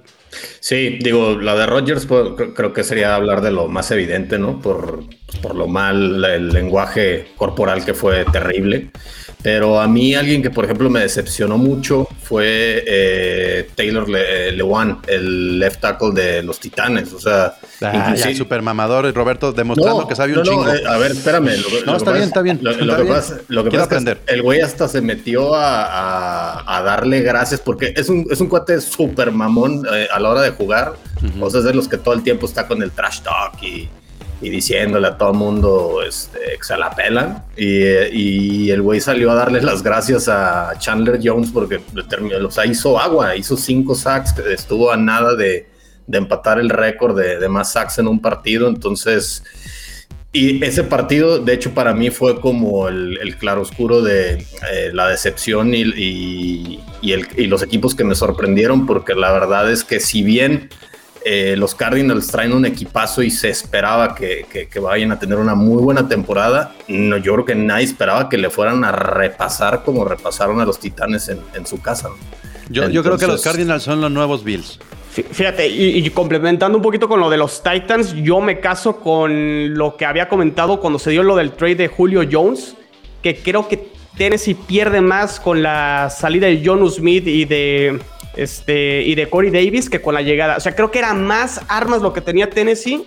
Sí, 0.59 0.99
digo, 1.01 1.37
la 1.39 1.55
de 1.55 1.65
Rodgers 1.65 2.05
pues, 2.05 2.23
cre- 2.29 2.53
creo 2.55 2.73
que 2.73 2.83
sería 2.83 3.15
hablar 3.15 3.41
de 3.41 3.51
lo 3.51 3.67
más 3.67 3.91
evidente, 3.91 4.37
¿no? 4.39 4.59
Por, 4.61 5.03
por 5.41 5.55
lo 5.55 5.67
mal, 5.67 6.23
el 6.23 6.49
lenguaje 6.49 7.27
corporal 7.37 7.83
que 7.83 7.93
fue 7.93 8.25
terrible. 8.31 8.91
Pero 9.43 9.81
a 9.81 9.87
mí 9.87 10.13
alguien 10.13 10.43
que, 10.43 10.51
por 10.51 10.65
ejemplo, 10.65 10.87
me 10.91 10.99
decepcionó 10.99 11.57
mucho 11.57 12.07
fue 12.21 12.83
eh, 12.85 13.67
Taylor 13.73 14.07
Le- 14.07 14.51
Lewan, 14.51 14.99
el 15.07 15.57
left 15.57 15.81
tackle 15.81 16.11
de 16.13 16.43
los 16.43 16.59
Titanes. 16.59 17.11
O 17.11 17.19
sea, 17.19 17.55
Ah, 17.83 18.13
ya, 18.15 18.35
super 18.35 18.61
mamador 18.61 19.05
y 19.07 19.11
Roberto 19.11 19.51
demostrando 19.51 20.07
que 20.07 20.15
sabe 20.15 20.33
un 20.33 20.39
no, 20.39 20.43
no, 20.43 20.51
chingo. 20.51 20.69
eh, 20.71 20.83
a 20.87 20.97
ver, 20.97 21.11
espérame. 21.13 21.47
Lo, 21.57 21.85
No, 21.87 21.91
lo 21.93 21.97
está 21.97 22.11
bien, 22.11 22.21
pasa- 22.21 22.23
está 22.25 22.41
bien, 22.43 22.59
Lo, 22.61 22.69
está 22.71 22.85
que 22.97 23.01
bien. 23.01 23.07
pasa, 23.15 23.37
lo 23.47 23.63
que 23.63 23.69
Quiero 23.71 23.85
pasa 23.85 23.97
es 23.97 24.03
que 24.05 24.11
aprender. 24.11 24.19
el 24.35 24.41
güey 24.43 24.61
hasta 24.61 24.87
se 24.87 25.01
metió 25.01 25.55
a, 25.55 25.85
a- 25.85 26.77
a 26.77 26.81
darle 26.83 27.21
gracias 27.21 27.59
porque 27.61 27.91
es 27.97 28.09
un, 28.09 28.27
es 28.29 28.39
un 28.39 28.47
cuate 28.47 28.79
súper 28.79 29.31
mamón 29.31 29.83
eh, 29.91 30.07
a 30.13 30.19
la 30.21 30.29
hora 30.29 30.41
de 30.41 30.51
jugar. 30.51 30.93
O 31.39 31.49
sea, 31.49 31.59
es 31.59 31.65
de 31.65 31.73
los 31.73 31.87
que 31.87 31.97
todo 31.97 32.13
el 32.13 32.23
tiempo 32.23 32.45
está 32.45 32.67
con 32.67 32.81
el 32.81 32.91
trash 32.91 33.21
talk 33.21 33.61
y, 33.61 33.89
y 34.41 34.49
diciéndole 34.49 35.07
a 35.07 35.17
todo 35.17 35.33
mundo 35.33 36.01
este, 36.07 36.39
que 36.57 36.63
se 36.63 36.75
la 36.77 36.89
pelan. 36.95 37.43
Y, 37.57 37.83
y 38.11 38.71
el 38.71 38.81
güey 38.81 38.99
salió 38.99 39.31
a 39.31 39.35
darle 39.35 39.61
las 39.61 39.83
gracias 39.83 40.27
a 40.27 40.73
Chandler 40.79 41.19
Jones 41.23 41.51
porque 41.53 41.79
le 41.93 42.03
terminó- 42.03 42.47
o 42.47 42.51
sea, 42.51 42.65
hizo 42.65 42.99
agua, 42.99 43.35
hizo 43.35 43.55
cinco 43.57 43.93
sacks, 43.95 44.33
que 44.33 44.53
estuvo 44.53 44.91
a 44.91 44.97
nada 44.97 45.35
de, 45.35 45.69
de 46.07 46.17
empatar 46.17 46.59
el 46.59 46.69
récord 46.69 47.15
de, 47.17 47.37
de 47.37 47.49
más 47.49 47.73
sacks 47.73 47.99
en 47.99 48.07
un 48.07 48.19
partido. 48.19 48.67
Entonces, 48.67 49.43
y 50.33 50.63
ese 50.63 50.83
partido, 50.83 51.39
de 51.39 51.53
hecho, 51.53 51.73
para 51.73 51.93
mí 51.93 52.09
fue 52.09 52.39
como 52.39 52.87
el, 52.87 53.17
el 53.21 53.35
claroscuro 53.37 54.01
de 54.01 54.33
eh, 54.71 54.89
la 54.93 55.07
decepción 55.09 55.73
y, 55.75 55.81
y- 55.81 56.79
y 57.01 57.11
el- 57.13 57.27
y 57.35 57.47
los 57.47 57.61
equipos 57.63 57.95
que 57.95 58.03
me 58.03 58.15
sorprendieron, 58.15 58.85
porque 58.85 59.13
la 59.13 59.31
verdad 59.31 59.69
es 59.71 59.83
que 59.83 59.99
si 59.99 60.23
bien 60.23 60.69
eh, 61.25 61.55
los 61.57 61.75
Cardinals 61.75 62.27
traen 62.27 62.51
un 62.53 62.65
equipazo 62.65 63.21
y 63.21 63.29
se 63.29 63.49
esperaba 63.49 64.15
que, 64.15 64.45
que- 64.51 64.67
que 64.69 64.79
vayan 64.79 65.11
a 65.11 65.19
tener 65.19 65.37
una 65.37 65.53
muy 65.53 65.81
buena 65.83 66.07
temporada, 66.07 66.73
no, 66.87 67.17
yo 67.17 67.33
creo 67.33 67.45
que 67.45 67.55
nadie 67.55 67.83
esperaba 67.85 68.27
que 68.29 68.37
le 68.37 68.49
fueran 68.49 68.83
a 68.85 68.91
repasar 68.91 69.83
como 69.83 70.03
repasaron 70.05 70.61
a 70.61 70.65
los 70.65 70.79
Titanes 70.79 71.27
en, 71.29 71.39
en 71.53 71.65
su 71.67 71.79
casa. 71.81 72.07
¿no? 72.09 72.15
Yo, 72.69 72.89
yo 72.89 73.03
creo 73.03 73.17
que 73.17 73.27
los 73.27 73.41
Cardinals 73.43 73.83
son 73.83 73.99
los 74.01 74.09
nuevos 74.11 74.43
Bills. 74.43 74.79
Fí- 75.13 75.25
Fíjate, 75.29 75.67
y, 75.67 75.97
y 76.05 76.09
complementando 76.11 76.77
un 76.77 76.81
poquito 76.83 77.07
con 77.09 77.19
lo 77.19 77.29
de 77.29 77.37
los 77.37 77.61
Titans, 77.63 78.13
yo 78.15 78.39
me 78.41 78.59
caso 78.59 78.97
con 79.01 79.73
lo 79.77 79.97
que 79.97 80.05
había 80.05 80.29
comentado 80.29 80.79
cuando 80.79 80.99
se 80.99 81.11
dio 81.11 81.23
lo 81.23 81.35
del 81.35 81.51
trade 81.51 81.75
de 81.75 81.87
Julio 81.89 82.21
Jones, 82.31 82.75
que 83.21 83.35
creo 83.35 83.67
que 83.67 83.89
Tennessee 84.17 84.53
pierde 84.55 85.01
más 85.01 85.39
con 85.39 85.61
la 85.63 86.09
salida 86.09 86.47
de 86.47 86.61
John 86.65 86.89
Smith 86.89 87.27
y 87.27 87.45
de, 87.45 87.99
este, 88.35 89.03
y 89.03 89.15
de 89.15 89.29
Corey 89.29 89.51
Davis 89.51 89.89
que 89.89 90.01
con 90.01 90.13
la 90.13 90.21
llegada. 90.21 90.57
O 90.57 90.59
sea, 90.59 90.75
creo 90.75 90.91
que 90.91 90.99
era 90.99 91.13
más 91.13 91.61
armas 91.67 92.01
lo 92.01 92.13
que 92.13 92.21
tenía 92.21 92.49
Tennessee. 92.49 93.03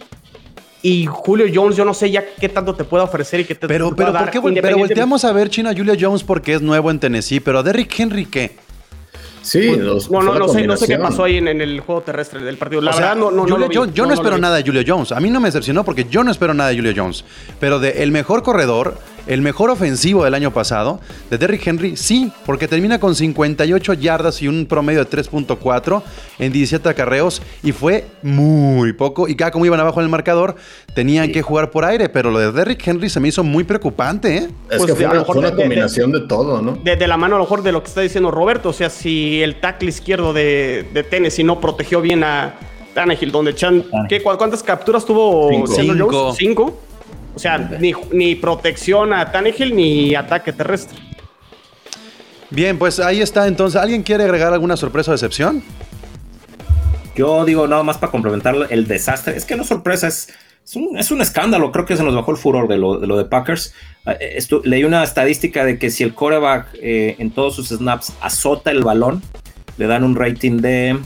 Y 0.83 1.07
Julio 1.07 1.47
Jones, 1.53 1.77
yo 1.79 1.87
no 1.87 1.95
sé 1.95 2.11
ya 2.11 2.23
qué 2.39 2.51
tanto 2.51 2.75
te 2.75 2.85
puede 2.85 3.05
ofrecer 3.05 3.41
y 3.41 3.45
qué 3.45 3.55
te 3.55 3.67
Pero, 3.67 3.89
te 3.89 3.95
pero, 3.95 4.09
pueda 4.13 4.19
¿por 4.19 4.21
dar 4.27 4.31
qué? 4.31 4.39
vol- 4.39 4.61
Pero 4.61 4.77
volteamos 4.77 5.25
a 5.25 5.33
ver 5.33 5.49
Chino 5.49 5.71
a 5.71 5.75
Julio 5.75 5.95
Jones 5.99 6.23
porque 6.23 6.53
es 6.53 6.61
nuevo 6.61 6.91
en 6.91 7.01
Tennessee, 7.01 7.41
pero 7.41 7.61
a 7.61 7.63
Derrick 7.63 7.99
Henry, 7.99 8.27
¿qué? 8.27 8.51
Sí, 9.45 9.77
los- 9.77 10.11
No, 10.11 10.23
no, 10.23 10.39
no 10.39 10.49
sé, 10.49 10.67
no 10.67 10.77
sé 10.77 10.87
qué 10.87 10.99
pasó 10.99 11.25
ahí 11.25 11.37
en, 11.37 11.49
en 11.49 11.61
el 11.61 11.81
juego 11.81 12.01
terrestre 12.01 12.41
del 12.43 12.57
partido. 12.57 12.81
La 12.81 12.91
O 12.91 12.95
sea, 12.95 13.09
verdad, 13.15 13.17
no, 13.17 13.31
no, 13.31 13.37
no 13.37 13.43
Julio 13.43 13.59
lo 13.59 13.69
vi, 13.69 13.77
Jones- 13.77 13.95
yo 13.95 14.07
no, 14.07 14.15
espero 14.15 14.39
nada 14.39 14.57
de 14.57 14.63
Julio 14.63 14.83
Jones. 14.87 15.13
A 15.13 15.21
mí 15.21 15.31
no 15.31 15.39
me 15.41 15.49
decepcionó 15.49 15.85
porque 15.85 16.05
yo 16.11 16.25
no 16.25 16.31
espero 16.31 16.55
nada 16.55 16.71
de 16.71 16.77
Julio 16.77 16.93
Jones. 16.97 17.25
Pero 17.61 17.79
de 17.79 18.03
el 18.03 18.11
mejor 18.11 18.43
corredor, 18.43 18.97
el 19.27 19.41
mejor 19.43 19.71
ofensivo 19.71 20.25
del 20.25 20.35
año 20.35 20.51
pasado, 20.53 21.01
de 21.31 21.39
Derrick 21.39 21.67
Henry, 21.67 21.97
sí, 21.97 22.31
porque 22.45 22.69
termina 22.69 22.99
con 23.01 23.15
58 23.15 23.95
yardas 23.95 24.43
y 24.43 24.49
un 24.49 24.67
promedio 24.67 25.05
de 25.05 25.11
3.4 25.11 26.03
en 26.39 26.53
17 26.53 26.89
acarreos 26.89 27.41
y 27.63 27.73
fue 27.73 28.05
muy 28.23 28.93
poco. 28.93 29.29
Y 29.29 29.35
cada 29.35 29.51
como 29.51 29.65
iban 29.67 29.81
abajo 29.81 30.01
en 30.01 30.05
el 30.05 30.11
marcador, 30.11 30.57
tenían 30.95 31.33
que 31.33 31.43
jugar 31.43 31.71
por 31.71 31.85
aire. 31.85 32.09
Pero 32.09 32.31
lo 32.31 32.39
de 32.39 32.53
Derrick 32.53 32.87
Henry 32.87 33.09
se 33.09 33.21
me 33.21 33.29
hizo 33.29 33.43
muy 33.43 33.65
preocupante, 33.65 34.37
¿eh? 34.37 34.49
Es 34.71 34.79
Pues, 34.79 34.87
que 34.87 34.95
fue 34.95 35.05
a 35.05 35.09
lo 35.09 35.13
una, 35.15 35.21
mejor 35.21 35.35
fue 35.35 35.39
una 35.41 35.51
de- 35.51 35.57
de- 35.57 35.63
combinación 35.63 36.13
de, 36.13 36.21
todo, 36.21 36.61
¿no? 36.61 36.79
de, 36.83 36.97
de 36.97 37.09
la 37.09 37.17
mano 37.17 37.37
a 37.37 37.39
lo 37.39 37.45
mejor 37.45 37.63
de 37.63 37.73
lo 37.73 37.83
que 37.83 37.89
está 37.89 38.01
diciendo 38.03 38.31
Roberto. 38.31 38.69
O 38.69 38.73
sea, 38.73 38.91
si 38.91 39.43
el 39.43 39.61
tackle 39.61 39.89
izquierdo 39.89 40.33
de, 40.33 40.87
de 40.93 41.03
Tennessee 41.03 41.45
no 41.45 41.61
protegió 41.61 42.01
bien 42.01 42.25
a 42.25 42.55
Tannehill, 42.95 43.33
donde 43.33 43.55
Chan, 43.55 43.85
¿qué, 44.09 44.23
cu- 44.23 44.37
¿cuántas 44.37 44.63
capturas 44.63 45.05
tuvo 45.05 45.49
Cinco. 45.75 46.35
Cinco. 46.37 46.81
O 47.35 47.39
sea, 47.39 47.59
ni, 47.59 47.93
ni 48.13 48.35
protección 48.37 49.13
a 49.13 49.31
Tannehill 49.33 49.75
ni 49.75 50.15
ataque 50.15 50.53
terrestre. 50.53 50.99
Bien, 52.51 52.79
pues 52.79 53.01
ahí 53.01 53.21
está. 53.21 53.49
Entonces, 53.49 53.81
¿alguien 53.81 54.03
quiere 54.03 54.25
agregar 54.25 54.53
alguna 54.53 54.77
sorpresa 54.77 55.11
o 55.11 55.15
decepción? 55.15 55.63
Yo 57.17 57.45
digo 57.45 57.67
nada 57.67 57.83
más 57.83 57.99
para 57.99 58.13
complementar 58.13 58.55
el 58.71 58.87
desastre. 58.87 59.37
Es 59.37 59.45
que 59.45 59.57
no 59.57 59.65
sorpresa, 59.65 60.07
es, 60.09 60.29
es, 60.65 60.77
un, 60.77 60.97
es 60.99 61.11
un 61.11 61.21
escándalo. 61.21 61.73
Creo 61.73 61.87
que 61.87 61.97
se 61.97 62.03
nos 62.05 62.15
bajó 62.15 62.31
el 62.31 62.37
furor 62.37 62.69
de 62.69 62.77
lo 62.77 62.99
de, 62.99 63.07
lo 63.07 63.17
de 63.17 63.25
Packers. 63.25 63.75
Eh, 64.07 64.35
esto- 64.37 64.63
leí 64.65 64.85
una 64.85 65.03
estadística 65.03 65.65
de 65.65 65.79
que 65.79 65.91
si 65.91 66.05
el 66.05 66.15
quarterback 66.15 66.69
eh, 66.81 67.17
en 67.19 67.31
todos 67.33 67.57
sus 67.57 67.69
snaps 67.69 68.13
azota 68.21 68.71
el 68.71 68.83
balón, 68.85 69.23
le 69.77 69.87
dan 69.87 70.05
un 70.05 70.15
rating 70.15 70.59
de. 70.59 70.99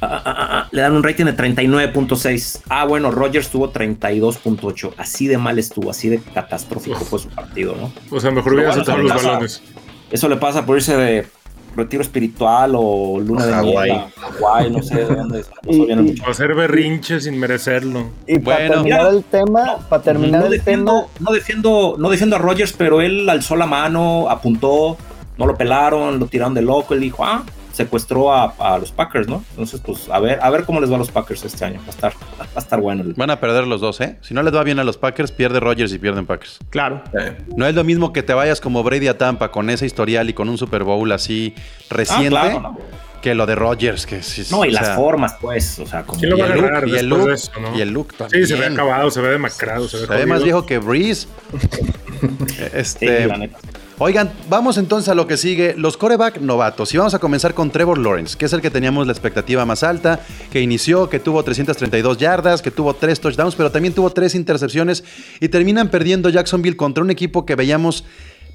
Ah, 0.00 0.22
ah, 0.24 0.34
ah, 0.50 0.68
le 0.70 0.80
dan 0.82 0.92
un 0.92 1.02
rating 1.02 1.24
de 1.24 1.36
39.6. 1.36 2.60
Ah, 2.68 2.84
bueno, 2.86 3.10
Rogers 3.10 3.48
tuvo 3.48 3.72
32.8. 3.72 4.92
Así 4.96 5.26
de 5.26 5.38
mal 5.38 5.58
estuvo, 5.58 5.90
así 5.90 6.08
de 6.08 6.18
catastrófico 6.20 6.98
fue 7.00 7.18
su 7.18 7.28
partido, 7.28 7.74
¿no? 7.80 7.92
O 8.14 8.20
sea, 8.20 8.30
mejor 8.30 8.54
hubiera 8.54 8.72
soltado 8.72 8.98
eso 8.98 9.02
los 9.02 9.10
le 9.12 9.16
pasa- 9.16 9.28
balones. 9.32 9.62
Eso 10.10 10.28
le 10.28 10.36
pasa 10.36 10.64
por 10.66 10.76
irse 10.76 10.96
de 10.96 11.26
retiro 11.74 12.00
espiritual 12.02 12.72
o 12.74 13.20
luna 13.20 13.44
de 13.44 13.52
Hawái. 13.52 13.90
miel 13.92 14.00
a 14.00 14.32
Hawái, 14.32 14.70
no 14.70 14.82
sé 14.82 14.94
de 14.94 15.04
dónde. 15.04 15.44
no 15.64 15.72
Y-. 15.72 16.20
O 16.26 16.30
hacer 16.30 16.54
berrinche 16.54 17.20
sin 17.20 17.38
merecerlo. 17.38 18.06
Y 18.26 18.38
para 18.38 18.68
terminar 18.68 18.84
Mira, 18.84 19.08
el 19.10 19.24
tema, 19.24 19.76
para 19.88 20.02
terminar 20.02 20.40
no 20.40 20.46
el 20.46 20.52
defiendo, 20.52 21.10
no 21.20 21.32
defiendo, 21.32 21.96
no 21.98 22.08
defiendo 22.08 22.36
a 22.36 22.38
Rogers, 22.38 22.72
pero 22.72 23.02
él 23.02 23.28
alzó 23.28 23.56
la 23.56 23.66
mano, 23.66 24.30
apuntó, 24.30 24.96
no 25.36 25.46
lo 25.46 25.54
pelaron, 25.56 26.18
lo 26.18 26.26
tiraron 26.26 26.54
de 26.54 26.62
loco, 26.62 26.94
él 26.94 27.00
dijo, 27.00 27.24
ah, 27.24 27.42
secuestró 27.76 28.32
a, 28.32 28.54
a 28.58 28.78
los 28.78 28.90
Packers, 28.90 29.28
¿no? 29.28 29.44
Entonces, 29.50 29.80
pues, 29.84 30.08
a 30.08 30.18
ver, 30.18 30.38
a 30.42 30.48
ver 30.50 30.64
cómo 30.64 30.80
les 30.80 30.90
va 30.90 30.96
a 30.96 30.98
los 30.98 31.10
Packers 31.10 31.44
este 31.44 31.64
año. 31.64 31.78
Va 31.80 31.86
a 31.86 31.90
estar, 31.90 32.12
va 32.40 32.46
a 32.54 32.58
estar 32.58 32.80
bueno. 32.80 33.02
el- 33.02 33.14
Van 33.14 33.30
a 33.30 33.38
perder 33.38 33.66
los 33.66 33.80
dos, 33.80 34.00
¿eh? 34.00 34.16
Si 34.22 34.32
no 34.34 34.42
les 34.42 34.54
va 34.54 34.62
bien 34.64 34.78
a 34.78 34.84
los 34.84 34.96
Packers, 34.96 35.30
pierde 35.32 35.60
Rodgers 35.60 35.92
y 35.92 35.98
pierden 35.98 36.26
Packers. 36.26 36.58
Claro. 36.70 37.02
Eh, 37.18 37.36
No 37.56 37.66
es 37.66 37.74
lo 37.74 37.84
mismo 37.84 38.12
que 38.12 38.22
te 38.22 38.32
vayas 38.34 38.60
como 38.60 38.82
Brady 38.82 39.08
a 39.08 39.18
Tampa 39.18 39.50
con 39.50 39.68
ese 39.70 39.86
historial 39.86 40.28
y 40.30 40.32
con 40.34 40.48
un 40.48 40.58
Super 40.58 40.82
Bowl 40.84 41.10
así 41.12 41.54
reciente 41.90 42.36
Ah, 42.36 42.42
claro, 42.50 42.60
no. 42.60 42.78
que 43.22 43.34
lo 43.34 43.44
de 43.46 43.54
Rodgers, 43.56 44.06
que 44.06 44.22
sí. 44.22 44.44
No, 44.50 44.64
y 44.64 44.70
las 44.70 44.86
sea, 44.86 44.96
formas, 44.96 45.34
pues, 45.40 45.78
o 45.78 45.86
sea, 45.86 46.02
como 46.04 46.18
¿Quién 46.20 46.30
lo 46.30 46.38
Y 46.38 46.40
va 46.40 46.46
a 46.46 46.52
el 46.52 46.60
look, 46.60 46.70
y 46.70 46.74
el 46.76 46.80
después 46.90 47.04
look, 47.08 47.26
de 47.28 47.34
eso, 47.34 47.50
no? 47.60 47.76
y 47.76 47.80
el 47.82 47.90
look 47.90 48.08
Sí, 48.12 48.46
se 48.46 48.54
ve 48.54 48.60
también. 48.60 48.72
acabado, 48.72 49.10
se 49.10 49.20
ve 49.20 49.28
demacrado, 49.30 49.88
se 49.88 49.98
ve 49.98 50.06
Se 50.06 50.14
ve 50.14 50.26
más 50.26 50.42
viejo 50.42 50.64
que 50.66 50.78
Breeze. 50.78 51.26
Sí, 52.48 52.62
este, 52.74 53.26
la 53.26 53.36
neta. 53.36 53.58
Oigan, 53.98 54.30
vamos 54.50 54.76
entonces 54.76 55.08
a 55.08 55.14
lo 55.14 55.26
que 55.26 55.38
sigue, 55.38 55.74
los 55.74 55.96
coreback 55.96 56.40
novatos. 56.40 56.92
Y 56.92 56.98
vamos 56.98 57.14
a 57.14 57.18
comenzar 57.18 57.54
con 57.54 57.70
Trevor 57.70 57.96
Lawrence, 57.96 58.36
que 58.36 58.44
es 58.44 58.52
el 58.52 58.60
que 58.60 58.70
teníamos 58.70 59.06
la 59.06 59.12
expectativa 59.12 59.64
más 59.64 59.82
alta, 59.82 60.20
que 60.50 60.60
inició, 60.60 61.08
que 61.08 61.18
tuvo 61.18 61.42
332 61.42 62.18
yardas, 62.18 62.60
que 62.60 62.70
tuvo 62.70 62.92
3 62.92 63.18
touchdowns, 63.18 63.54
pero 63.54 63.72
también 63.72 63.94
tuvo 63.94 64.10
3 64.10 64.34
intercepciones 64.34 65.02
y 65.40 65.48
terminan 65.48 65.88
perdiendo 65.88 66.28
Jacksonville 66.28 66.76
contra 66.76 67.02
un 67.02 67.10
equipo 67.10 67.46
que 67.46 67.54
veíamos 67.54 68.04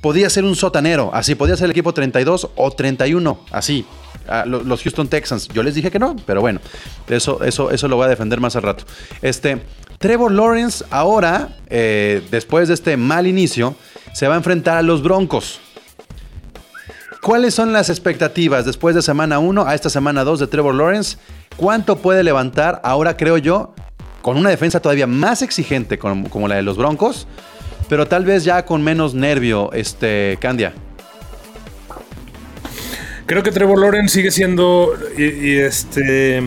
podía 0.02 0.30
ser 0.30 0.44
un 0.44 0.56
sotanero, 0.56 1.12
así 1.14 1.36
podía 1.36 1.56
ser 1.56 1.66
el 1.66 1.72
equipo 1.72 1.94
32 1.94 2.50
o 2.56 2.72
31, 2.72 3.40
así. 3.52 3.86
A 4.28 4.46
lo- 4.46 4.64
los 4.64 4.82
Houston 4.84 5.08
Texans. 5.08 5.48
Yo 5.50 5.64
les 5.64 5.76
dije 5.76 5.92
que 5.92 6.00
no, 6.00 6.16
pero 6.26 6.42
bueno, 6.42 6.60
eso, 7.08 7.44
eso, 7.44 7.72
eso 7.72 7.88
lo 7.88 7.96
voy 7.96 8.06
a 8.06 8.10
defender 8.10 8.40
más 8.40 8.56
al 8.56 8.64
rato. 8.64 8.86
Este, 9.22 9.62
Trevor 10.00 10.32
Lawrence 10.32 10.84
ahora, 10.90 11.50
eh, 11.70 12.22
después 12.32 12.68
de 12.68 12.74
este 12.74 12.98
mal 12.98 13.28
inicio, 13.28 13.76
se 14.14 14.28
va 14.28 14.34
a 14.34 14.38
enfrentar 14.38 14.78
a 14.78 14.82
los 14.82 15.04
Broncos. 15.04 15.60
¿Cuáles 17.22 17.54
son 17.54 17.72
las 17.72 17.90
expectativas 17.90 18.66
después 18.66 18.96
de 18.96 19.02
semana 19.04 19.38
1 19.38 19.66
a 19.68 19.76
esta 19.76 19.90
semana 19.92 20.24
2 20.24 20.40
de 20.40 20.48
Trevor 20.48 20.74
Lawrence? 20.74 21.18
¿Cuánto 21.56 21.98
puede 21.98 22.24
levantar 22.24 22.82
ahora, 22.84 23.16
creo 23.16 23.38
yo, 23.38 23.76
con 24.24 24.38
una 24.38 24.50
defensa 24.50 24.80
todavía 24.80 25.06
más 25.06 25.44
exigente 25.44 26.00
como, 26.00 26.30
como 26.30 26.48
la 26.48 26.56
de 26.56 26.64
los 26.64 26.78
Broncos, 26.78 27.28
pero 27.90 28.08
tal 28.08 28.26
vez 28.26 28.44
ya 28.44 28.66
con 28.66 28.82
menos 28.82 29.14
nervio, 29.14 29.72
este, 29.74 30.38
Candia? 30.42 30.74
Creo 33.32 33.44
que 33.44 33.52
Trevor 33.52 33.80
Lawrence 33.80 34.14
sigue 34.14 34.30
siendo 34.30 34.94
y, 35.18 35.56
este 35.56 36.44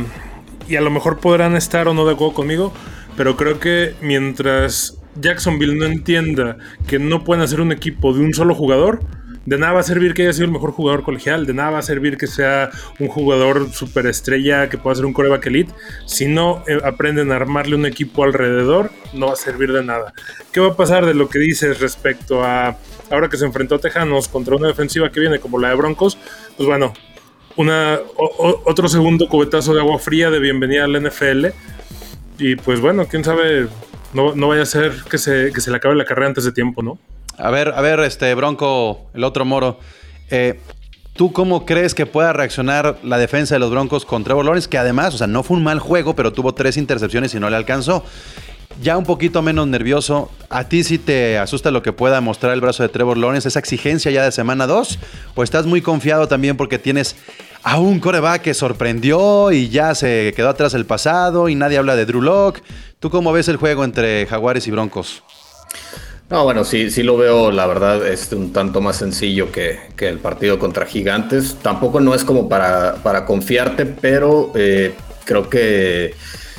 y 0.69 0.76
a 0.76 0.83
lo 0.83 0.91
mejor 0.91 1.19
podrán 1.19 1.57
estar 1.57 1.88
o 1.88 1.95
no 1.95 2.05
de 2.05 2.12
acuerdo 2.12 2.35
conmigo, 2.35 2.75
pero 3.17 3.38
creo 3.38 3.59
que 3.59 3.95
mientras 4.03 4.99
Jacksonville 5.19 5.76
no 5.76 5.87
entienda 5.87 6.59
que 6.87 6.99
no 6.99 7.25
pueden 7.25 7.43
hacer 7.43 7.62
un 7.62 7.73
equipo 7.73 8.12
de 8.12 8.21
un 8.21 8.35
solo 8.35 8.55
jugador, 8.55 9.00
de 9.47 9.57
nada 9.57 9.73
va 9.73 9.81
a 9.81 9.83
servir 9.83 10.12
que 10.12 10.25
haya 10.25 10.35
sido 10.35 10.45
el 10.45 10.50
mejor 10.50 10.73
jugador 10.73 11.05
colegial, 11.05 11.47
de 11.47 11.55
nada 11.55 11.71
va 11.71 11.79
a 11.79 11.83
servir 11.83 12.19
que 12.19 12.26
sea 12.26 12.69
un 12.99 13.09
jugador 13.09 13.73
superestrella 13.73 14.69
que 14.69 14.76
pueda 14.76 14.97
ser 14.97 15.07
un 15.07 15.14
coreback 15.14 15.47
elite. 15.47 15.73
Si 16.05 16.26
no 16.26 16.64
eh, 16.67 16.81
aprenden 16.85 17.33
a 17.33 17.37
armarle 17.37 17.76
un 17.76 17.87
equipo 17.87 18.25
alrededor, 18.25 18.91
no 19.14 19.29
va 19.29 19.33
a 19.33 19.37
servir 19.37 19.73
de 19.73 19.83
nada. 19.83 20.12
¿Qué 20.53 20.61
va 20.61 20.69
a 20.69 20.76
pasar 20.76 21.07
de 21.07 21.14
lo 21.14 21.31
que 21.31 21.38
dices 21.38 21.81
respecto 21.81 22.45
a 22.45 22.76
ahora 23.11 23.29
que 23.29 23.37
se 23.37 23.45
enfrentó 23.45 23.75
a 23.75 23.79
Tejanos 23.79 24.29
contra 24.29 24.57
una 24.57 24.69
defensiva 24.69 25.11
que 25.11 25.21
viene 25.21 25.38
como 25.38 25.59
la 25.59 25.69
de 25.69 25.75
Broncos? 25.76 26.19
Pues 26.57 26.69
bueno, 26.69 26.93
una, 27.57 27.99
otro 28.17 28.89
segundo 28.89 29.29
cubetazo 29.29 29.75
de 29.75 29.81
agua 29.81 29.99
fría 29.99 30.31
de 30.31 30.39
bienvenida 30.39 30.85
al 30.85 31.01
NFL. 31.03 31.47
Y 32.39 32.57
pues 32.57 32.81
bueno, 32.81 33.07
quién 33.07 33.25
sabe, 33.25 33.69
no, 34.13 34.35
no 34.35 34.49
vaya 34.49 34.63
a 34.63 34.67
ser 34.67 34.93
que 35.09 35.19
se, 35.19 35.53
que 35.53 35.61
se 35.61 35.71
le 35.71 35.77
acabe 35.77 35.95
la 35.95 36.05
carrera 36.05 36.29
antes 36.29 36.45
de 36.45 36.53
tiempo, 36.53 36.83
¿no? 36.83 36.99
A 37.39 37.51
ver, 37.51 37.73
a 37.75 37.81
ver, 37.81 38.01
este 38.01 38.33
Bronco, 38.35 39.11
el 39.15 39.25
otro 39.25 39.45
moro. 39.45 39.79
eh, 40.31 40.61
¿Tú 41.17 41.33
cómo 41.33 41.65
crees 41.65 41.95
que 41.95 42.07
pueda 42.07 42.33
reaccionar 42.33 42.99
la 43.05 43.19
defensa 43.19 43.55
de 43.55 43.61
los 43.61 43.71
Broncos 43.71 44.05
con 44.05 44.25
Trevor 44.25 44.45
Lawrence? 44.45 44.69
Que 44.69 44.79
además, 44.79 45.15
o 45.15 45.19
sea, 45.19 45.29
no 45.29 45.45
fue 45.45 45.57
un 45.57 45.63
mal 45.63 45.79
juego, 45.79 46.17
pero 46.17 46.33
tuvo 46.33 46.55
tres 46.55 46.77
intercepciones 46.77 47.33
y 47.35 47.39
no 47.39 47.49
le 47.49 47.55
alcanzó. 47.55 48.05
Ya 48.83 48.97
un 48.97 49.04
poquito 49.04 49.40
menos 49.40 49.66
nervioso. 49.69 50.31
¿A 50.50 50.69
ti 50.69 50.83
sí 50.83 50.99
te 50.99 51.38
asusta 51.38 51.71
lo 51.71 51.83
que 51.83 51.93
pueda 51.93 52.21
mostrar 52.21 52.52
el 52.52 52.61
brazo 52.61 52.83
de 52.83 52.88
Trevor 52.88 53.16
Lawrence? 53.16 53.49
¿Esa 53.49 53.59
exigencia 53.59 54.11
ya 54.11 54.25
de 54.25 54.33
semana 54.33 54.66
2? 54.66 54.99
¿O 55.35 55.43
estás 55.43 55.66
muy 55.66 55.81
confiado 55.81 56.26
también 56.28 56.57
porque 56.57 56.78
tienes 56.78 57.16
a 57.62 57.78
un 57.78 58.00
coreback 58.00 58.43
que 58.43 58.54
sorprendió 58.54 59.52
y 59.52 59.69
ya 59.69 59.95
se 59.95 60.33
quedó 60.37 60.49
atrás 60.49 60.75
el 60.75 60.87
pasado 60.87 61.49
y 61.49 61.54
nadie 61.54 61.78
habla 61.78 61.97
de 61.97 62.04
Drew 62.04 62.21
Lock? 62.21 62.61
¿Tú 62.99 63.11
cómo 63.11 63.33
ves 63.33 63.49
el 63.49 63.57
juego 63.57 63.85
entre 63.85 64.26
Jaguares 64.26 64.66
y 64.66 64.71
Broncos? 64.71 65.23
No, 66.31 66.43
bueno, 66.45 66.64
sí, 66.64 66.90
sí 66.90 67.02
lo 67.02 67.16
veo, 67.16 67.50
la 67.50 67.66
verdad, 67.66 68.07
es 68.07 68.33
un 68.33 68.52
tanto 68.52 68.81
más 68.81 68.97
sencillo 68.97 69.52
que, 69.52 69.78
el 69.99 70.19
partido 70.19 70.59
contra 70.59 70.87
Gigantes. 70.87 71.57
Tampoco 71.62 72.00
no 72.00 72.14
es 72.14 72.25
como 72.25 72.49
para, 72.49 72.97
para 73.02 73.25
confiarte, 73.25 73.87
pero 73.87 74.50
eh, 74.54 74.95
creo 75.25 75.49
que 75.49 76.14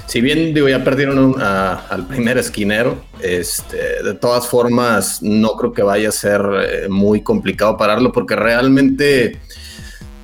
si 0.08 0.22
bien 0.22 0.54
digo, 0.54 0.70
ya 0.70 0.84
perdieron 0.84 1.36
al 1.42 2.08
primer 2.08 2.38
esquinero, 2.38 3.04
este, 3.22 4.04
de 4.04 4.14
todas 4.14 4.48
formas 4.48 5.22
no 5.22 5.56
creo 5.58 5.74
que 5.74 5.82
vaya 5.84 6.10
a 6.10 6.12
ser 6.12 6.42
eh, 6.62 6.88
muy 6.90 7.22
complicado 7.22 7.76
pararlo 7.78 8.12
porque 8.12 8.36
realmente, 8.36 9.40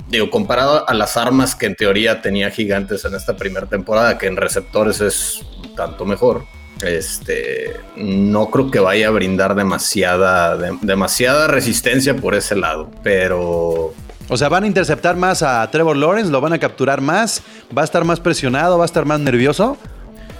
digo, 0.09 0.29
comparado 0.29 0.87
a 0.87 0.93
las 0.93 1.17
armas 1.17 1.55
que 1.55 1.65
en 1.65 1.75
teoría 1.75 2.21
tenía 2.21 2.51
Gigantes 2.51 3.05
en 3.05 3.15
esta 3.15 3.35
primera 3.35 3.65
temporada, 3.67 4.17
que 4.17 4.27
en 4.27 4.37
receptores 4.37 5.01
es 5.01 5.41
tanto 5.75 6.05
mejor, 6.05 6.45
este, 6.83 7.75
no 7.95 8.49
creo 8.49 8.71
que 8.71 8.79
vaya 8.79 9.07
a 9.07 9.11
brindar 9.11 9.55
demasiada, 9.55 10.57
de- 10.57 10.77
demasiada 10.81 11.47
resistencia 11.47 12.15
por 12.15 12.35
ese 12.35 12.55
lado, 12.55 12.89
pero 13.03 13.93
O 14.33 14.37
sea, 14.37 14.47
van 14.47 14.63
a 14.63 14.67
interceptar 14.67 15.17
más 15.17 15.43
a 15.43 15.69
Trevor 15.69 15.97
Lawrence, 15.97 16.31
lo 16.31 16.39
van 16.39 16.53
a 16.53 16.57
capturar 16.57 17.01
más, 17.01 17.43
va 17.77 17.81
a 17.81 17.83
estar 17.83 18.05
más 18.05 18.21
presionado, 18.21 18.77
va 18.77 18.85
a 18.85 18.87
estar 18.87 19.03
más 19.03 19.19
nervioso. 19.19 19.75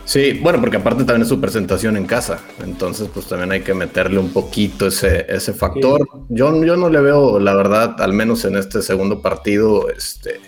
sí, 0.05 0.39
bueno, 0.41 0.61
porque 0.61 0.77
aparte 0.77 1.03
también 1.03 1.23
es 1.23 1.27
su 1.27 1.41
presentación 1.41 1.97
en 1.97 2.05
casa, 2.05 2.39
entonces 2.63 3.09
pues 3.13 3.25
también 3.25 3.51
hay 3.51 3.63
que 3.63 3.73
meterle 3.73 4.17
un 4.17 4.31
poquito 4.31 4.87
ese, 4.87 5.25
ese 5.27 5.51
factor. 5.51 6.07
Yo, 6.29 6.63
yo 6.63 6.77
no 6.77 6.89
le 6.89 7.01
veo, 7.01 7.37
la 7.37 7.53
verdad, 7.53 8.01
al 8.01 8.13
menos 8.13 8.45
en 8.45 8.55
este 8.55 8.81
segundo 8.81 9.21
partido, 9.21 9.89
este, 9.89 10.39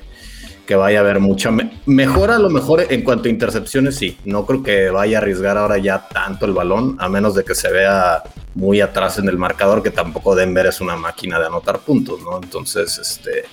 que 0.65 0.75
vaya 0.75 1.00
a 1.00 1.01
haber 1.01 1.20
mucha 1.20 1.51
me- 1.51 1.72
mejora 1.86 2.38
a 2.38 2.39
lo 2.39 2.50
mejor 2.50 2.86
en 2.89 3.01
cuanto 3.01 3.27
a 3.27 3.32
intercepciones, 3.32 3.96
sí. 3.96 4.17
No 4.25 4.46
creo 4.46 4.63
que 4.63 4.89
vaya 4.89 5.17
a 5.17 5.22
arriesgar 5.22 5.58
ahora 5.58 5.77
ya 5.77 6.08
tanto 6.08 6.46
el 6.46 6.53
balón, 6.53 6.96
a 7.00 7.10
menos 7.10 7.36
de 7.36 7.43
que 7.43 7.53
se 7.55 7.72
vea 7.72 8.24
muy 8.55 8.79
atrás 8.82 9.17
en 9.20 9.27
el 9.27 9.38
marcador, 9.38 9.84
que 9.84 9.91
tampoco 9.91 10.36
Denver 10.36 10.65
es 10.67 10.79
una 10.79 10.96
máquina 10.96 11.39
de 11.39 11.48
anotar 11.48 11.79
puntos, 11.79 12.22
¿no? 12.22 12.38
Entonces, 12.41 12.98
este, 12.98 13.43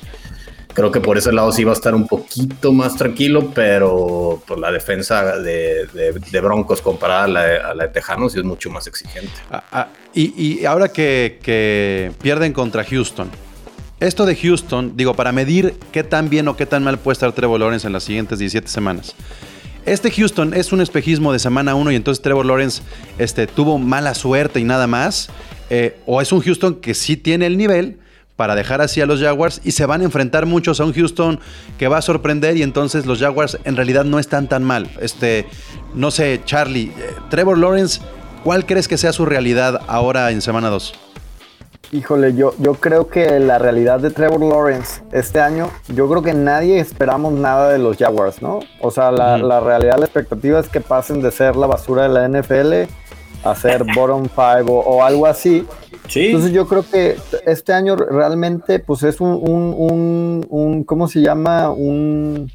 creo 0.73 0.93
que 0.93 1.01
por 1.01 1.19
ese 1.19 1.33
lado 1.33 1.51
sí 1.51 1.65
va 1.65 1.73
a 1.73 1.75
estar 1.75 1.95
un 1.95 2.07
poquito 2.07 2.73
más 2.73 2.95
tranquilo, 2.97 3.51
pero 3.53 4.41
pues, 4.47 4.61
la 4.61 4.71
defensa 4.71 5.37
de, 5.39 5.89
Broncos 6.41 6.81
comparada 6.81 7.25
a 7.25 7.29
la, 7.75 7.75
de- 7.87 7.89
Tejanos 7.89 8.33
sí 8.35 8.39
es 8.39 8.45
mucho 8.45 8.71
más 8.71 8.87
exigente. 8.87 9.33
Ah, 9.51 9.65
ah, 9.73 9.89
y, 10.15 10.61
y 10.61 10.65
ahora 10.65 10.89
que 10.89 12.13
pierden 12.23 12.53
contra 12.53 12.85
Houston, 12.85 13.31
esto 14.01 14.27
de 14.27 14.35
Houston, 14.35 14.97
digo, 14.97 15.15
para 15.15 15.31
medir 15.33 15.75
qué 15.93 16.03
tan 16.03 16.29
bien 16.29 16.49
o 16.49 16.57
qué 16.57 16.67
tan 16.67 16.83
mal 16.83 16.99
puede 16.99 17.13
estar 17.15 17.33
Trevor 17.33 17.61
Lawrence 17.61 17.87
en 17.87 17.93
las 17.93 18.05
siguientes 18.05 18.39
17 18.39 18.67
semanas. 18.69 19.15
Este 19.87 20.11
Houston 20.11 20.55
es 20.55 20.73
un 20.73 20.81
espejismo 20.81 21.33
de 21.33 21.39
semana 21.39 21.75
1 21.75 21.93
y 21.93 21.97
entonces 21.97 22.23
Trevor 22.23 22.47
Lawrence 22.47 22.83
este, 23.19 23.47
tuvo 23.47 23.79
mala 23.79 24.15
suerte 24.15 24.61
y 24.61 24.65
nada 24.65 24.87
más. 24.87 25.29
eh, 25.71 25.97
o 26.05 26.21
es 26.21 26.33
un 26.33 26.41
Houston 26.41 26.75
que 26.77 26.95
sí 26.95 27.17
tiene 27.17 27.47
el 27.47 27.57
nivel 27.57 27.99
para 28.37 28.55
dejar 28.55 28.81
así 28.81 29.01
a 29.01 29.07
los 29.07 29.21
Jaguars 29.21 29.61
y 29.65 29.73
se 29.73 29.85
van 29.87 30.01
a 30.01 30.05
enfrentar 30.05 30.47
muchos 30.47 30.81
a 30.81 30.85
un 30.85 30.95
Houston 30.95 31.39
que 31.79 31.89
va 31.89 31.99
a 31.99 32.03
sorprender 32.03 32.57
y 32.57 32.63
entonces 32.63 33.05
los 33.07 33.21
Jaguars 33.21 33.59
en 33.65 33.77
realidad 33.77 34.05
no 34.05 34.19
están 34.19 34.49
tan 34.49 34.65
mal. 34.65 34.91
Este, 35.01 35.47
no 35.95 36.11
sé, 36.11 36.41
Charlie, 36.45 36.93
eh, 36.97 37.15
Trevor 37.29 37.59
Lawrence, 37.59 38.01
¿cuál 38.43 38.65
crees 38.65 38.89
que 38.89 38.97
sea 38.97 39.13
su 39.13 39.27
realidad 39.27 39.83
ahora 39.87 40.31
en 40.31 40.41
semana 40.41 40.71
2? 40.71 41.10
Híjole, 41.93 42.35
yo, 42.35 42.55
yo 42.59 42.75
creo 42.75 43.09
que 43.09 43.41
la 43.41 43.59
realidad 43.59 43.99
de 43.99 44.11
Trevor 44.11 44.41
Lawrence 44.41 45.03
este 45.11 45.41
año, 45.41 45.69
yo 45.89 46.09
creo 46.09 46.23
que 46.23 46.35
nadie 46.35 46.79
esperamos 46.79 47.33
nada 47.33 47.69
de 47.71 47.79
los 47.81 47.97
Jaguars, 47.97 48.41
¿no? 48.43 48.61
O 48.81 48.93
sea, 48.93 49.11
la, 49.11 49.39
la 49.39 49.59
realidad, 49.59 49.97
la 49.99 50.05
expectativa 50.05 50.61
es 50.61 50.69
que 50.69 50.81
pasen 50.81 51.21
de 51.21 51.33
ser 51.33 51.57
la 51.57 51.67
basura 51.67 52.05
de 52.05 52.09
la 52.11 52.29
NFL 52.29 52.89
a 53.43 53.55
ser 53.57 53.85
bottom 53.97 54.29
five 54.29 54.67
o, 54.69 54.75
o 54.79 55.03
algo 55.03 55.27
así. 55.27 55.67
Sí, 56.07 56.27
Entonces 56.27 56.53
yo 56.53 56.69
creo 56.69 56.85
que 56.89 57.17
este 57.45 57.73
año 57.73 57.97
realmente 57.97 58.79
pues 58.79 59.03
es 59.03 59.21
un, 59.21 59.31
un, 59.33 59.75
un, 59.77 60.47
un- 60.49 60.85
¿cómo 60.85 61.09
se 61.09 61.21
llama? 61.21 61.71
Un, 61.71 62.51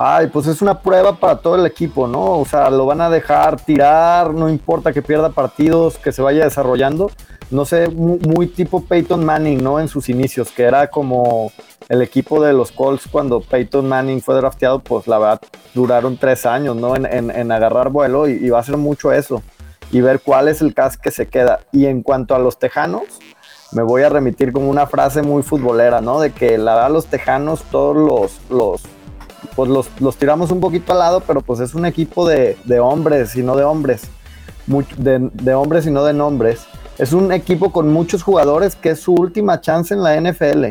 Ay, 0.00 0.28
pues 0.28 0.46
es 0.46 0.62
una 0.62 0.78
prueba 0.80 1.16
para 1.16 1.38
todo 1.38 1.56
el 1.56 1.66
equipo, 1.66 2.06
¿no? 2.06 2.38
O 2.38 2.44
sea, 2.44 2.70
lo 2.70 2.86
van 2.86 3.00
a 3.00 3.10
dejar 3.10 3.60
tirar, 3.60 4.32
no 4.32 4.48
importa 4.48 4.92
que 4.92 5.02
pierda 5.02 5.30
partidos, 5.30 5.98
que 5.98 6.12
se 6.12 6.22
vaya 6.22 6.44
desarrollando. 6.44 7.10
No 7.50 7.64
sé, 7.64 7.88
mu- 7.88 8.18
muy, 8.18 8.46
tipo 8.46 8.84
Peyton 8.84 9.24
Manning, 9.24 9.62
¿no? 9.64 9.80
En 9.80 9.88
sus 9.88 10.08
inicios, 10.08 10.52
que 10.52 10.62
era 10.64 10.86
como 10.88 11.50
el 11.88 12.02
equipo 12.02 12.40
de 12.40 12.52
los 12.52 12.70
Colts 12.70 13.08
cuando 13.10 13.40
Peyton 13.40 13.88
Manning 13.88 14.20
fue 14.20 14.36
drafteado, 14.36 14.78
pues 14.78 15.08
la 15.08 15.18
verdad 15.18 15.40
duraron 15.74 16.16
tres 16.16 16.46
años, 16.46 16.76
¿no? 16.76 16.94
En, 16.94 17.06
en- 17.30 17.50
agarrar 17.50 17.88
vuelo 17.90 18.28
y, 18.28 18.50
va 18.50 18.60
a 18.60 18.62
ser 18.62 18.76
mucho 18.76 19.10
eso. 19.12 19.42
Y 19.90 20.00
ver 20.00 20.20
cuál 20.20 20.46
es 20.48 20.60
el 20.60 20.74
cast 20.74 21.00
que 21.00 21.10
se 21.10 21.26
queda. 21.26 21.60
Y 21.72 21.86
en 21.86 22.02
cuanto 22.02 22.34
a 22.36 22.38
los 22.38 22.58
Tejanos, 22.58 23.02
me 23.72 23.82
voy 23.82 24.02
a 24.02 24.10
remitir 24.10 24.52
con 24.52 24.62
una 24.64 24.86
frase 24.86 25.22
muy 25.22 25.42
futbolera, 25.42 26.00
¿no? 26.00 26.20
De 26.20 26.30
que 26.30 26.56
la 26.56 26.74
verdad 26.74 26.90
los 26.90 27.06
Tejanos, 27.06 27.62
todos 27.70 27.96
los, 27.96 28.40
los 28.50 28.82
pues 29.54 29.70
los, 29.70 29.88
los 30.00 30.16
tiramos 30.16 30.50
un 30.50 30.60
poquito 30.60 30.92
al 30.92 30.98
lado, 30.98 31.22
pero 31.26 31.40
pues 31.40 31.60
es 31.60 31.74
un 31.74 31.86
equipo 31.86 32.26
de, 32.26 32.56
de 32.64 32.80
hombres 32.80 33.34
y 33.36 33.42
no 33.42 33.56
de 33.56 33.64
hombres. 33.64 34.02
De, 34.96 35.30
de 35.32 35.54
hombres 35.54 35.86
y 35.86 35.90
no 35.90 36.04
de 36.04 36.12
nombres. 36.12 36.66
Es 36.98 37.12
un 37.12 37.32
equipo 37.32 37.72
con 37.72 37.92
muchos 37.92 38.22
jugadores 38.22 38.76
que 38.76 38.90
es 38.90 39.00
su 39.00 39.14
última 39.14 39.60
chance 39.60 39.94
en 39.94 40.02
la 40.02 40.20
NFL. 40.20 40.64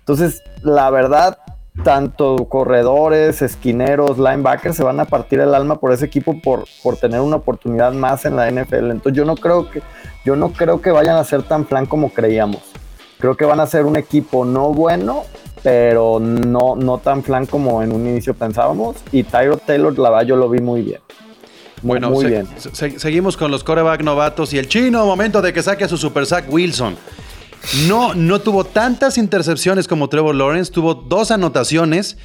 Entonces, 0.00 0.42
la 0.62 0.88
verdad, 0.90 1.38
tanto 1.82 2.36
corredores, 2.48 3.42
esquineros, 3.42 4.18
linebackers 4.18 4.76
se 4.76 4.84
van 4.84 5.00
a 5.00 5.04
partir 5.06 5.40
el 5.40 5.54
alma 5.54 5.80
por 5.80 5.92
ese 5.92 6.04
equipo 6.04 6.40
por, 6.40 6.64
por 6.82 6.96
tener 6.96 7.20
una 7.20 7.36
oportunidad 7.36 7.92
más 7.92 8.24
en 8.24 8.36
la 8.36 8.50
NFL. 8.50 8.90
Entonces, 8.90 9.14
yo 9.14 9.24
no 9.24 9.34
creo 9.34 9.70
que, 9.70 9.82
yo 10.24 10.36
no 10.36 10.52
creo 10.52 10.80
que 10.80 10.90
vayan 10.90 11.16
a 11.16 11.24
ser 11.24 11.42
tan 11.42 11.64
plan 11.64 11.86
como 11.86 12.10
creíamos. 12.10 12.62
Creo 13.18 13.36
que 13.36 13.44
van 13.44 13.60
a 13.60 13.66
ser 13.66 13.86
un 13.86 13.96
equipo 13.96 14.44
no 14.44 14.72
bueno, 14.72 15.24
pero 15.64 16.20
no, 16.20 16.76
no 16.76 16.98
tan 16.98 17.22
plan 17.22 17.46
como 17.46 17.82
en 17.82 17.90
un 17.90 18.06
inicio 18.06 18.34
pensábamos. 18.34 18.96
Y 19.10 19.22
Tyro 19.24 19.56
Taylor, 19.56 19.98
la 19.98 20.10
verdad, 20.10 20.26
yo 20.26 20.36
lo 20.36 20.48
vi 20.50 20.60
muy 20.60 20.82
bien. 20.82 21.00
Muy, 21.82 21.98
Bueno, 21.98 22.10
muy 22.10 22.24
se- 22.26 22.30
bien. 22.30 22.46
se- 22.72 22.98
seguimos 23.00 23.36
con 23.38 23.50
los 23.50 23.64
coreback 23.64 24.02
novatos 24.02 24.52
y 24.52 24.58
el 24.58 24.68
chino, 24.68 25.04
momento 25.06 25.40
de 25.42 25.52
que 25.54 25.62
saque 25.62 25.84
a 25.84 25.88
su 25.88 25.96
super 25.96 26.26
sack 26.26 26.52
Wilson. 26.52 26.96
No, 27.88 28.14
no 28.14 28.40
tuvo 28.42 28.64
tantas 28.64 29.16
intercepciones 29.16 29.88
como 29.88 30.08
Trevor 30.10 30.34
Lawrence, 30.34 30.70
tuvo 30.70 30.94
dos 30.94 31.30
anotaciones, 31.30 32.18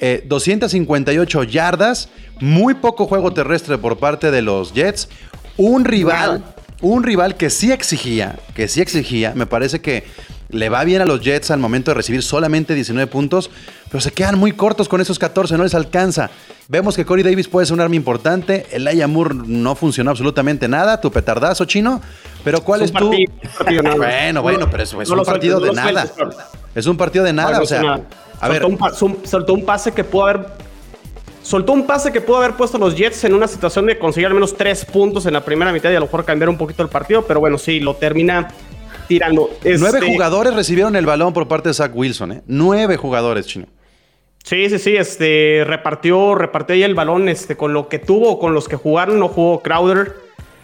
eh, 0.00 0.22
258 0.26 1.42
yardas, 1.44 2.08
muy 2.40 2.72
poco 2.74 3.06
juego 3.06 3.30
terrestre 3.32 3.76
por 3.76 3.98
parte 3.98 4.30
de 4.30 4.40
los 4.40 4.72
Jets, 4.72 5.10
un 5.58 5.84
rival, 5.84 6.42
un 6.80 7.02
rival 7.02 7.36
que 7.36 7.50
sí 7.50 7.72
exigía, 7.72 8.38
que 8.54 8.68
sí 8.68 8.80
exigía, 8.80 9.32
me 9.34 9.46
parece 9.46 9.80
que 9.82 10.04
le 10.48 10.68
va 10.68 10.84
bien 10.84 11.02
a 11.02 11.04
los 11.04 11.20
Jets 11.20 11.50
al 11.50 11.58
momento 11.58 11.90
de 11.90 11.94
recibir 11.96 12.22
solamente 12.22 12.74
19 12.74 13.06
puntos, 13.10 13.50
pero 13.90 14.00
se 14.00 14.12
quedan 14.12 14.38
muy 14.38 14.52
cortos 14.52 14.88
con 14.88 15.00
esos 15.00 15.18
14, 15.18 15.56
no 15.56 15.64
les 15.64 15.74
alcanza. 15.74 16.30
Vemos 16.68 16.96
que 16.96 17.04
Corey 17.04 17.22
Davis 17.24 17.48
puede 17.48 17.66
ser 17.66 17.74
un 17.74 17.80
arma 17.80 17.96
importante, 17.96 18.66
el 18.72 18.86
Aya 18.86 19.06
Moore 19.06 19.34
no 19.46 19.74
funcionó 19.74 20.10
absolutamente 20.10 20.68
nada, 20.68 21.00
tu 21.00 21.10
petardazo 21.10 21.64
chino, 21.64 22.00
pero 22.44 22.60
¿cuál 22.62 22.82
es, 22.82 22.90
un 22.90 22.96
tu... 22.96 23.10
partido, 23.10 23.32
un. 23.92 23.98
Bueno, 23.98 24.42
bueno, 24.42 24.68
pero 24.70 24.82
es 24.82 24.92
No 24.92 25.14
un 25.16 25.24
partido 25.24 25.60
de 25.60 25.72
nada. 25.72 26.06
Es 26.74 26.86
un 26.86 26.96
partido 26.96 27.24
de 27.24 27.32
nada, 27.32 27.60
o 27.60 27.66
sea, 27.66 27.82
nada. 27.82 28.00
a 28.40 28.48
ver, 28.48 28.62
soltó, 28.62 28.68
un 28.68 28.78
pa- 28.78 28.90
zum- 28.92 29.16
soltó 29.24 29.54
un 29.54 29.64
pase 29.64 29.92
que 29.92 30.04
pudo 30.04 30.24
haber. 30.26 30.46
Soltó 31.42 31.72
un 31.72 31.86
pase 31.86 32.10
que 32.12 32.20
pudo 32.20 32.38
haber 32.38 32.54
puesto 32.54 32.76
a 32.76 32.80
los 32.80 32.96
Jets 32.96 33.22
en 33.24 33.32
una 33.32 33.46
situación 33.46 33.86
de 33.86 33.98
conseguir 33.98 34.26
al 34.26 34.34
menos 34.34 34.56
tres 34.56 34.84
puntos 34.84 35.26
en 35.26 35.32
la 35.32 35.44
primera 35.44 35.72
mitad 35.72 35.90
y 35.90 35.94
a 35.94 36.00
lo 36.00 36.06
mejor 36.06 36.24
cambiar 36.24 36.48
un 36.48 36.58
poquito 36.58 36.82
el 36.82 36.88
partido, 36.88 37.24
pero 37.24 37.38
bueno, 37.38 37.56
sí, 37.56 37.78
lo 37.78 37.94
termina 37.94 38.48
tirando. 39.08 39.50
nueve 39.64 39.98
Este, 39.98 40.06
jugadores 40.12 40.54
recibieron 40.54 40.96
el 40.96 41.06
balón 41.06 41.32
por 41.32 41.48
parte 41.48 41.68
de 41.70 41.74
Zach 41.74 41.92
Wilson, 41.94 42.32
¿eh? 42.32 42.42
Nueve 42.46 42.96
jugadores, 42.96 43.46
chino. 43.46 43.66
Sí, 44.44 44.68
sí, 44.70 44.78
sí, 44.78 44.96
este, 44.96 45.64
repartió, 45.66 46.34
repartió 46.36 46.74
ahí 46.74 46.82
el 46.84 46.94
balón 46.94 47.28
este, 47.28 47.56
con 47.56 47.72
lo 47.72 47.88
que 47.88 47.98
tuvo, 47.98 48.38
con 48.38 48.54
los 48.54 48.68
que 48.68 48.76
jugaron, 48.76 49.18
no 49.18 49.26
jugó 49.28 49.60
Crowder, 49.60 50.14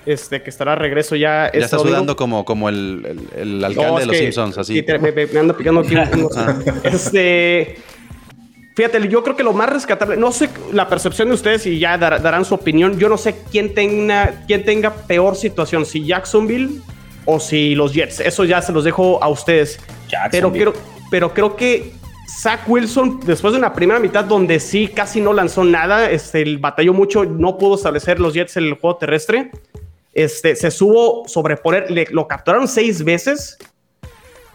este, 0.07 0.40
que 0.43 0.51
estará 0.51 0.73
a 0.75 0.77
regreso 0.77 1.17
ya. 1.17 1.45
Ya 1.45 1.47
este 1.47 1.59
está 1.61 1.79
sudando 1.81 2.14
como, 2.14 2.45
como 2.45 2.69
el, 2.69 3.29
el- 3.35 3.40
el 3.40 3.64
alcalde 3.64 3.90
No, 3.90 3.99
de 3.99 4.07
los 4.07 4.12
que- 4.17 4.23
Simpsons, 4.23 4.59
así. 4.59 4.83
te- 4.83 4.99
me, 5.01 5.11
me- 5.11 5.38
ando 5.38 5.57
picando 5.57 5.81
aquí. 5.81 5.95
unos- 5.97 6.37
este. 6.85 7.77
Fíjate, 8.75 9.07
yo 9.09 9.23
creo 9.23 9.37
que 9.37 9.43
lo 9.43 9.53
más 9.53 9.69
rescatable, 9.69 10.17
no 10.17 10.33
sé 10.33 10.49
la 10.73 10.88
percepción 10.88 11.29
de 11.29 11.35
ustedes 11.35 11.67
y 11.67 11.79
ya 11.79 11.99
dar- 11.99 12.23
darán 12.23 12.45
su 12.47 12.55
opinión. 12.55 12.99
Yo 12.99 13.09
no 13.11 13.19
sé 13.19 13.35
quién 13.51 13.75
tenga, 13.75 14.45
quién 14.47 14.64
tenga 14.64 14.95
peor 14.95 15.37
situación, 15.37 15.85
si 15.85 16.07
Jacksonville 16.07 16.81
o 17.25 17.41
si 17.41 17.75
los 17.75 17.93
Jets. 17.93 18.21
Eso 18.21 18.45
ya 18.45 18.63
se 18.63 18.73
los 18.73 18.85
dejo 18.85 19.23
a 19.23 19.29
ustedes. 19.29 19.79
Pero 20.31 20.53
creo, 20.53 20.73
pero 21.11 21.33
creo 21.33 21.57
que 21.57 21.93
Zach 22.41 22.61
Wilson, 22.67 23.21
después 23.25 23.53
de 23.53 23.59
una 23.59 23.73
primera 23.73 24.01
mitad 24.01 24.25
donde 24.25 24.61
sí 24.61 24.89
casi 24.89 25.21
no 25.21 25.33
lanzó 25.33 25.65
nada, 25.65 26.11
este, 26.11 26.43
el 26.43 26.59
batalló 26.59 26.93
mucho, 26.93 27.25
no 27.25 27.59
pudo 27.59 27.75
establecer 27.75 28.21
los 28.21 28.35
Jets 28.35 28.57
en 28.57 28.65
el 28.65 28.75
juego 28.75 28.97
terrestre. 28.97 29.51
Este, 30.15 30.57
se 30.57 30.71
subo 30.71 31.27
sobreponer, 31.27 31.91
le, 31.91 32.07
lo 32.11 32.29
capturaron 32.29 32.69
seis 32.69 33.05
veces. 33.05 33.59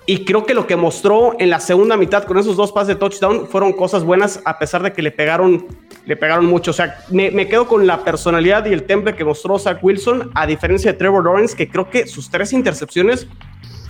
Y 0.05 0.23
creo 0.23 0.45
que 0.45 0.53
lo 0.53 0.65
que 0.65 0.77
mostró 0.77 1.35
en 1.37 1.49
la 1.49 1.59
segunda 1.59 1.97
mitad 1.97 2.23
con 2.23 2.37
esos 2.37 2.55
dos 2.55 2.71
pases 2.71 2.89
de 2.89 2.95
touchdown 2.95 3.47
fueron 3.47 3.73
cosas 3.73 4.05
buenas, 4.05 4.39
a 4.45 4.57
pesar 4.57 4.81
de 4.81 4.93
que 4.93 5.01
le 5.01 5.11
pegaron, 5.11 5.67
le 6.07 6.15
pegaron 6.15 6.45
mucho. 6.45 6.71
O 6.71 6.73
sea, 6.73 6.99
me, 7.09 7.47
quedo 7.47 7.67
con 7.67 7.85
la 7.85 8.03
personalidad 8.03 8.65
y 8.65 8.73
el 8.73 8.83
temple 8.83 9.15
que 9.15 9.23
mostró 9.23 9.59
Zach 9.59 9.79
Wilson, 9.83 10.31
a 10.33 10.47
diferencia 10.47 10.93
de 10.93 10.97
Trevor 10.97 11.25
Lawrence, 11.25 11.55
que 11.55 11.69
creo 11.69 11.89
que 11.89 12.07
sus 12.07 12.29
tres 12.29 12.53
intercepciones 12.53 13.27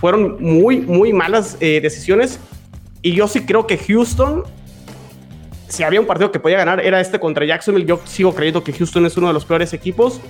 fueron 0.00 0.36
muy, 0.40 0.80
muy 0.80 1.12
malas 1.12 1.56
eh, 1.60 1.80
decisiones. 1.80 2.40
Y 3.00 3.14
yo 3.14 3.28
sí 3.28 3.46
creo 3.46 3.66
que 3.66 3.78
Houston, 3.78 4.42
si 5.68 5.84
había 5.84 6.00
un 6.00 6.06
partido 6.06 6.32
que 6.32 6.40
podía 6.40 6.58
ganar, 6.58 6.84
era 6.84 7.00
este 7.00 7.20
contra 7.20 7.46
Jacksonville. 7.46 7.86
Yo 7.86 8.00
sigo 8.04 8.34
creyendo 8.34 8.64
que 8.64 8.72
Houston 8.72 9.06
es 9.06 9.16
uno 9.16 9.28
de 9.28 9.32
los 9.32 9.44
peores 9.44 9.72
equipos. 9.72 10.20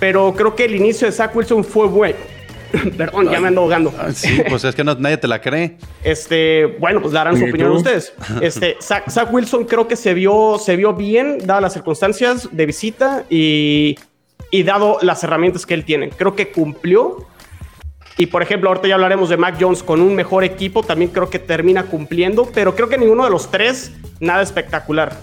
Pero 0.00 0.34
creo 0.34 0.56
que 0.56 0.64
el 0.64 0.74
inicio 0.74 1.06
de 1.06 1.12
Zach 1.12 1.34
Wilson 1.34 1.62
fue 1.62 1.86
bueno. 1.86 2.16
Perdón, 2.96 3.30
ya 3.30 3.40
me 3.40 3.48
ando 3.48 3.60
ahogando. 3.62 3.92
Ah, 3.98 4.10
Sí, 4.12 4.40
pues 4.48 4.64
es 4.64 4.74
que 4.74 4.82
no- 4.84 4.94
nadie 4.94 5.16
te 5.18 5.28
la 5.28 5.40
cree. 5.40 5.76
Este, 6.02 6.66
bueno, 6.78 7.00
pues 7.00 7.12
darán 7.12 7.36
su 7.36 7.44
¿Y 7.46 7.50
opinión 7.50 7.70
tú? 7.70 7.76
ustedes. 7.78 8.12
Este, 8.40 8.76
Zach, 8.80 9.08
Zach 9.10 9.32
Wilson 9.32 9.64
creo 9.64 9.86
que 9.88 9.96
se 9.96 10.14
vio, 10.14 10.58
se 10.58 10.76
vio 10.76 10.94
bien, 10.94 11.38
dadas 11.44 11.62
las 11.62 11.72
circunstancias 11.74 12.48
de 12.52 12.66
visita 12.66 13.24
y, 13.30 13.96
y 14.50 14.62
dado 14.62 14.98
las 15.02 15.22
herramientas 15.24 15.66
que 15.66 15.74
él 15.74 15.84
tiene. 15.84 16.10
Creo 16.10 16.34
que 16.34 16.50
cumplió. 16.50 17.26
Y 18.18 18.26
por 18.26 18.42
ejemplo, 18.42 18.68
ahorita 18.68 18.88
ya 18.88 18.94
hablaremos 18.94 19.28
de 19.30 19.36
Mac 19.38 19.56
Jones 19.58 19.82
con 19.82 20.00
un 20.02 20.14
mejor 20.14 20.44
equipo, 20.44 20.82
también 20.82 21.10
creo 21.10 21.30
que 21.30 21.38
termina 21.38 21.84
cumpliendo, 21.84 22.44
pero 22.52 22.74
creo 22.76 22.88
que 22.90 22.98
ninguno 22.98 23.24
de 23.24 23.30
los 23.30 23.50
tres, 23.50 23.90
nada 24.20 24.42
espectacular. 24.42 25.16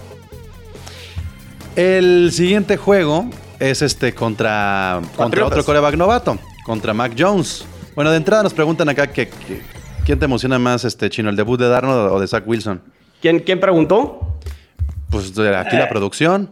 El 1.76 2.30
siguiente 2.32 2.76
juego 2.76 3.26
es 3.60 3.82
este 3.82 4.12
contra, 4.12 5.00
contra 5.16 5.46
otro 5.46 5.64
coreback 5.64 5.94
novato, 5.96 6.38
contra 6.70 6.94
Mac 6.94 7.14
Jones. 7.18 7.64
Bueno, 7.96 8.12
de 8.12 8.16
entrada 8.16 8.44
nos 8.44 8.54
preguntan 8.54 8.88
acá 8.88 9.08
que, 9.08 9.26
que- 9.28 9.60
quién 10.06 10.20
te 10.20 10.24
emociona 10.26 10.56
más, 10.60 10.84
este 10.84 11.10
chino, 11.10 11.28
el 11.28 11.34
debut 11.34 11.58
de 11.58 11.68
Darnold 11.68 12.12
o 12.12 12.20
de 12.20 12.28
Zach 12.28 12.44
Wilson. 12.46 12.80
¿Quién, 13.20 13.40
quién 13.40 13.58
preguntó? 13.58 14.38
Pues 15.10 15.34
de 15.34 15.56
aquí 15.56 15.74
la 15.76 15.88
producción. 15.88 16.50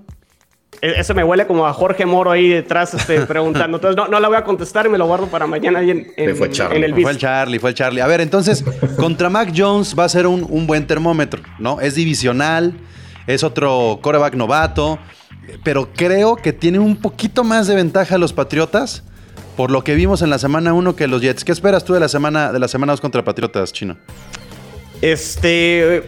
E- 0.83 0.95
Ese 0.99 1.15
me 1.15 1.23
huele 1.23 1.47
como 1.47 1.69
a 1.69 1.73
Jorge 1.73 2.05
Moro 2.05 2.33
ahí 2.33 2.49
detrás 2.49 2.95
este, 2.95 3.21
preguntando. 3.27 3.77
Entonces 3.77 3.97
no, 3.97 4.09
no 4.09 4.19
la 4.19 4.27
voy 4.27 4.37
a 4.37 4.43
contestar 4.43 4.87
y 4.87 4.89
me 4.89 4.99
lo 4.99 5.07
guardo 5.07 5.29
para 5.29 5.47
mañana 5.47 5.79
ahí 5.79 5.91
en, 5.93 6.13
en- 6.17 6.37
fue 6.37 6.51
Charlie. 6.51 6.79
en 6.79 6.83
el 6.97 7.01
Fue 7.01 7.13
el. 7.13 7.19
Charlie, 7.19 7.59
fue 7.61 7.71
el 7.71 7.77
Charlie. 7.77 8.01
A 8.01 8.09
ver, 8.09 8.21
entonces, 8.21 8.65
contra 8.97 9.31
Mac 9.31 9.53
Jones 9.57 9.95
va 9.97 10.03
a 10.03 10.09
ser 10.09 10.27
un, 10.27 10.45
un 10.51 10.67
buen 10.67 10.85
termómetro, 10.89 11.41
¿no? 11.61 11.81
Es 11.81 11.95
divisional, 11.95 12.75
es 13.29 13.45
otro 13.45 14.01
coreback 14.03 14.35
novato, 14.35 14.99
pero 15.63 15.91
creo 15.95 16.35
que 16.35 16.53
tiene 16.53 16.81
un 16.81 16.97
poquito 16.97 17.45
más 17.45 17.69
de 17.69 17.77
ventaja 17.77 18.19
los 18.19 18.33
Patriotas 18.33 19.05
por 19.57 19.71
lo 19.71 19.83
que 19.83 19.95
vimos 19.95 20.23
en 20.23 20.31
la 20.31 20.39
semana 20.39 20.73
1 20.73 20.95
que 20.95 21.09
los 21.09 21.21
Jets. 21.21 21.45
¿Qué 21.45 21.53
esperas 21.53 21.85
tú 21.85 21.93
de 21.93 22.01
la 22.01 22.09
semana 22.09 22.53
de 22.53 22.59
la 22.59 22.69
semana 22.69 22.93
2 22.93 23.01
contra 23.01 23.25
Patriotas, 23.25 23.73
Chino? 23.73 23.97
Este. 25.03 26.05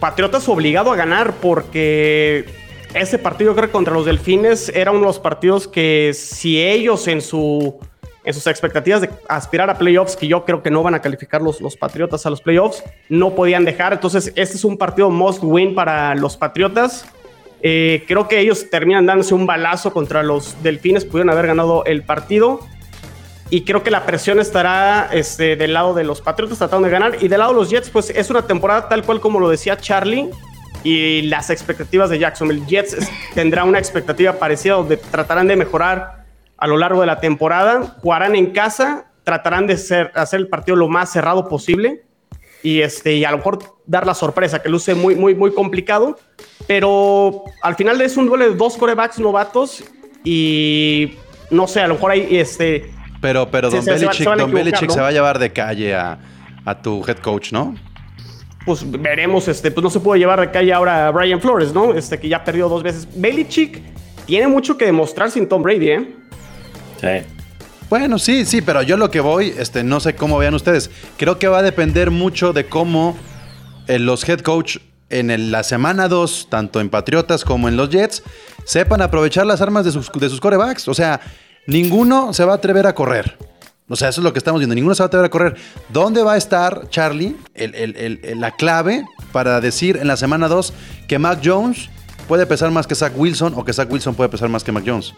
Patriotas 0.00 0.48
obligado 0.48 0.90
a 0.90 0.96
ganar 0.96 1.34
porque 1.34 2.44
ese 2.92 3.18
partido, 3.18 3.54
creo 3.54 3.68
que 3.68 3.72
contra 3.72 3.94
los 3.94 4.04
Delfines, 4.04 4.68
era 4.70 4.90
uno 4.90 5.00
de 5.00 5.06
los 5.06 5.20
partidos 5.20 5.68
que 5.68 6.12
si 6.14 6.60
ellos 6.60 7.06
en 7.08 7.20
su. 7.20 7.78
En 8.24 8.34
sus 8.34 8.46
expectativas 8.46 9.00
de 9.00 9.10
aspirar 9.28 9.68
a 9.68 9.76
playoffs, 9.76 10.14
que 10.14 10.28
yo 10.28 10.44
creo 10.44 10.62
que 10.62 10.70
no 10.70 10.84
van 10.84 10.94
a 10.94 11.02
calificar 11.02 11.42
los, 11.42 11.60
los 11.60 11.76
Patriotas 11.76 12.24
a 12.24 12.30
los 12.30 12.40
playoffs, 12.40 12.84
no 13.08 13.34
podían 13.34 13.64
dejar. 13.64 13.92
Entonces, 13.92 14.32
este 14.36 14.56
es 14.56 14.64
un 14.64 14.78
partido 14.78 15.10
must 15.10 15.40
win 15.42 15.74
para 15.74 16.14
los 16.14 16.36
Patriotas. 16.36 17.04
Eh, 17.62 18.04
creo 18.08 18.26
que 18.26 18.40
ellos 18.40 18.68
terminan 18.70 19.06
dándose 19.06 19.34
un 19.34 19.46
balazo 19.46 19.92
contra 19.92 20.22
los 20.22 20.60
Delfines, 20.62 21.04
pudieron 21.04 21.30
haber 21.30 21.46
ganado 21.46 21.84
el 21.84 22.02
partido. 22.02 22.60
Y 23.50 23.64
creo 23.64 23.82
que 23.82 23.90
la 23.90 24.06
presión 24.06 24.40
estará 24.40 25.10
este, 25.12 25.56
del 25.56 25.74
lado 25.74 25.92
de 25.92 26.04
los 26.04 26.22
Patriotas 26.22 26.58
tratando 26.58 26.86
de 26.86 26.92
ganar. 26.92 27.22
Y 27.22 27.28
del 27.28 27.38
lado 27.38 27.52
de 27.52 27.60
los 27.60 27.70
Jets, 27.70 27.90
pues 27.90 28.10
es 28.10 28.30
una 28.30 28.46
temporada 28.46 28.88
tal 28.88 29.04
cual 29.04 29.20
como 29.20 29.38
lo 29.38 29.48
decía 29.48 29.76
Charlie. 29.76 30.30
Y 30.84 31.22
las 31.22 31.50
expectativas 31.50 32.10
de 32.10 32.18
Jacksonville. 32.18 32.64
Jets 32.66 32.96
tendrá 33.34 33.64
una 33.64 33.78
expectativa 33.78 34.32
parecida 34.32 34.74
donde 34.74 34.96
tratarán 34.96 35.46
de 35.46 35.56
mejorar 35.56 36.24
a 36.56 36.66
lo 36.66 36.78
largo 36.78 37.02
de 37.02 37.06
la 37.06 37.20
temporada. 37.20 37.98
Jugarán 38.00 38.34
en 38.36 38.52
casa, 38.52 39.06
tratarán 39.22 39.66
de 39.66 39.76
ser, 39.76 40.10
hacer 40.14 40.40
el 40.40 40.48
partido 40.48 40.76
lo 40.76 40.88
más 40.88 41.12
cerrado 41.12 41.46
posible. 41.46 42.04
Y, 42.62 42.80
este, 42.80 43.14
y 43.16 43.24
a 43.24 43.32
lo 43.32 43.36
mejor 43.36 43.58
dar 43.86 44.06
la 44.06 44.14
sorpresa, 44.14 44.62
que 44.62 44.68
luce 44.68 44.94
muy, 44.94 45.14
muy, 45.14 45.34
muy 45.34 45.52
complicado. 45.52 46.18
Pero 46.66 47.44
al 47.62 47.74
final 47.74 48.00
es 48.00 48.16
un 48.16 48.26
duelo 48.26 48.48
de 48.48 48.54
dos 48.54 48.76
corebacks 48.76 49.18
novatos 49.18 49.84
y 50.24 51.14
no 51.50 51.66
sé, 51.66 51.80
a 51.80 51.88
lo 51.88 51.94
mejor 51.94 52.12
hay 52.12 52.36
este. 52.36 52.90
Pero, 53.20 53.48
pero 53.50 53.70
Se- 53.70 53.76
Don 53.76 53.84
se- 53.84 53.90
se 53.98 54.06
va- 54.06 54.10
Belichick, 54.12 54.22
se 54.22 54.28
van 54.28 54.38
a 54.38 54.42
Don 54.42 54.50
equivocar, 54.50 54.64
Belichick 54.64 54.88
¿no? 54.88 54.94
se 54.94 55.00
va 55.00 55.08
a 55.08 55.12
llevar 55.12 55.38
de 55.38 55.52
calle 55.52 55.94
a, 55.94 56.18
a 56.64 56.82
tu 56.82 57.04
head 57.06 57.18
coach, 57.18 57.52
¿no? 57.52 57.74
Pues 58.64 58.88
veremos, 58.88 59.48
este, 59.48 59.70
pues 59.72 59.82
no 59.82 59.90
se 59.90 59.98
puede 60.00 60.20
llevar 60.20 60.40
de 60.40 60.50
calle 60.52 60.72
ahora 60.72 61.08
a 61.08 61.10
Brian 61.10 61.40
Flores, 61.40 61.72
¿no? 61.72 61.94
Este 61.94 62.18
que 62.18 62.28
ya 62.28 62.44
perdió 62.44 62.68
dos 62.68 62.82
veces. 62.84 63.08
Belichick 63.14 63.80
tiene 64.26 64.46
mucho 64.46 64.78
que 64.78 64.84
demostrar 64.84 65.30
sin 65.30 65.48
Tom 65.48 65.62
Brady, 65.62 65.88
¿eh? 65.90 66.14
Sí. 67.00 67.08
Bueno, 67.90 68.18
sí, 68.18 68.44
sí, 68.46 68.62
pero 68.62 68.82
yo 68.82 68.96
lo 68.96 69.10
que 69.10 69.20
voy, 69.20 69.52
este, 69.58 69.82
no 69.84 69.98
sé 70.00 70.14
cómo 70.14 70.38
vean 70.38 70.54
ustedes. 70.54 70.90
Creo 71.18 71.38
que 71.38 71.48
va 71.48 71.58
a 71.58 71.62
depender 71.62 72.10
mucho 72.12 72.52
de 72.52 72.66
cómo 72.66 73.16
los 73.88 74.28
head 74.28 74.40
coach 74.40 74.78
en 75.10 75.50
la 75.50 75.62
semana 75.62 76.08
2, 76.08 76.48
tanto 76.50 76.80
en 76.80 76.88
Patriotas 76.88 77.44
como 77.44 77.68
en 77.68 77.76
los 77.76 77.90
Jets, 77.90 78.22
sepan 78.64 79.02
aprovechar 79.02 79.44
las 79.46 79.60
armas 79.60 79.84
de 79.84 79.92
sus, 79.92 80.10
de 80.12 80.38
corebacks. 80.40 80.88
O 80.88 80.94
sea, 80.94 81.20
ninguno 81.66 82.32
se 82.32 82.44
va 82.44 82.52
a 82.52 82.56
atrever 82.56 82.86
a 82.86 82.94
correr. 82.94 83.36
O 83.88 83.96
sea, 83.96 84.08
eso 84.08 84.20
es 84.20 84.24
lo 84.24 84.32
que 84.32 84.38
estamos 84.38 84.58
viendo. 84.60 84.74
Ninguno 84.74 84.94
se 84.94 85.02
va 85.02 85.06
a 85.06 85.08
atrever 85.08 85.26
a 85.26 85.30
correr. 85.30 85.56
¿Dónde 85.90 86.22
va 86.22 86.32
a 86.34 86.36
estar, 86.38 86.88
Charlie, 86.88 87.36
el- 87.54 88.40
la 88.40 88.52
clave 88.52 89.04
para 89.32 89.60
decir 89.60 89.98
en 89.98 90.06
la 90.08 90.16
semana 90.16 90.48
2 90.48 90.72
que 91.08 91.18
Mac 91.18 91.40
Jones 91.44 91.90
puede 92.26 92.46
pesar 92.46 92.70
más 92.70 92.86
que 92.86 92.94
Zach 92.94 93.12
Wilson 93.14 93.52
o 93.54 93.64
que 93.64 93.72
Zach 93.74 93.90
Wilson 93.92 94.14
puede 94.14 94.30
pesar 94.30 94.48
más 94.48 94.64
que 94.64 94.72
Mac 94.72 94.84
Jones? 94.86 95.12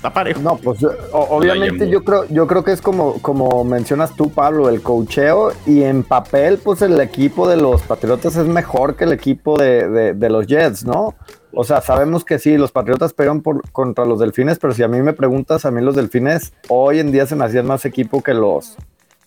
Está 0.00 0.10
parejo. 0.14 0.40
No, 0.40 0.56
pues 0.56 0.78
obviamente 1.12 1.84
yo 1.90 2.02
creo, 2.04 2.24
yo 2.30 2.46
creo 2.46 2.64
que 2.64 2.72
es 2.72 2.80
como, 2.80 3.20
como 3.20 3.64
mencionas 3.64 4.14
tú, 4.16 4.30
Pablo, 4.30 4.70
el 4.70 4.80
cocheo 4.80 5.52
y 5.66 5.82
en 5.82 6.04
papel, 6.04 6.56
pues 6.56 6.80
el 6.80 6.98
equipo 7.02 7.46
de 7.46 7.58
los 7.58 7.82
Patriotas 7.82 8.34
es 8.36 8.46
mejor 8.46 8.96
que 8.96 9.04
el 9.04 9.12
equipo 9.12 9.58
de, 9.58 9.86
de- 9.90 10.14
de 10.14 10.30
los 10.30 10.46
Jets, 10.46 10.86
¿no? 10.86 11.14
O 11.52 11.64
sea, 11.64 11.82
sabemos 11.82 12.24
que 12.24 12.38
sí, 12.38 12.56
los 12.56 12.72
Patriotas 12.72 13.12
pegan 13.12 13.42
por, 13.42 13.70
contra 13.72 14.06
los 14.06 14.20
Delfines, 14.20 14.58
pero 14.58 14.72
si 14.72 14.82
a 14.82 14.88
mí 14.88 15.02
me 15.02 15.12
preguntas, 15.12 15.66
a 15.66 15.70
mí 15.70 15.82
los 15.82 15.96
Delfines 15.96 16.54
hoy 16.68 16.98
en 17.00 17.12
día 17.12 17.26
se 17.26 17.36
me 17.36 17.44
hacían 17.44 17.66
más 17.66 17.84
equipo 17.84 18.22
que 18.22 18.32
los, 18.32 18.76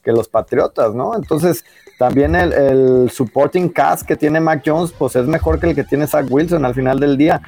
que 0.04 0.12
los 0.12 0.28
Patriotas, 0.28 0.96
¿no? 0.96 1.16
Entonces, 1.16 1.64
también 2.00 2.34
el, 2.34 2.52
el 2.52 3.12
supporting 3.12 3.70
cast 3.70 4.08
que 4.08 4.16
tiene 4.16 4.40
Mac 4.40 4.64
Jones, 4.66 4.92
pues 4.98 5.16
es 5.18 5.28
mejor 5.28 5.60
que 5.60 5.70
el 5.70 5.76
que 5.76 5.84
tiene 5.84 6.08
Zach 6.08 6.26
Wilson 6.28 6.66
al 6.66 6.74
final 6.74 7.00
del 7.00 7.16
día. 7.16 7.40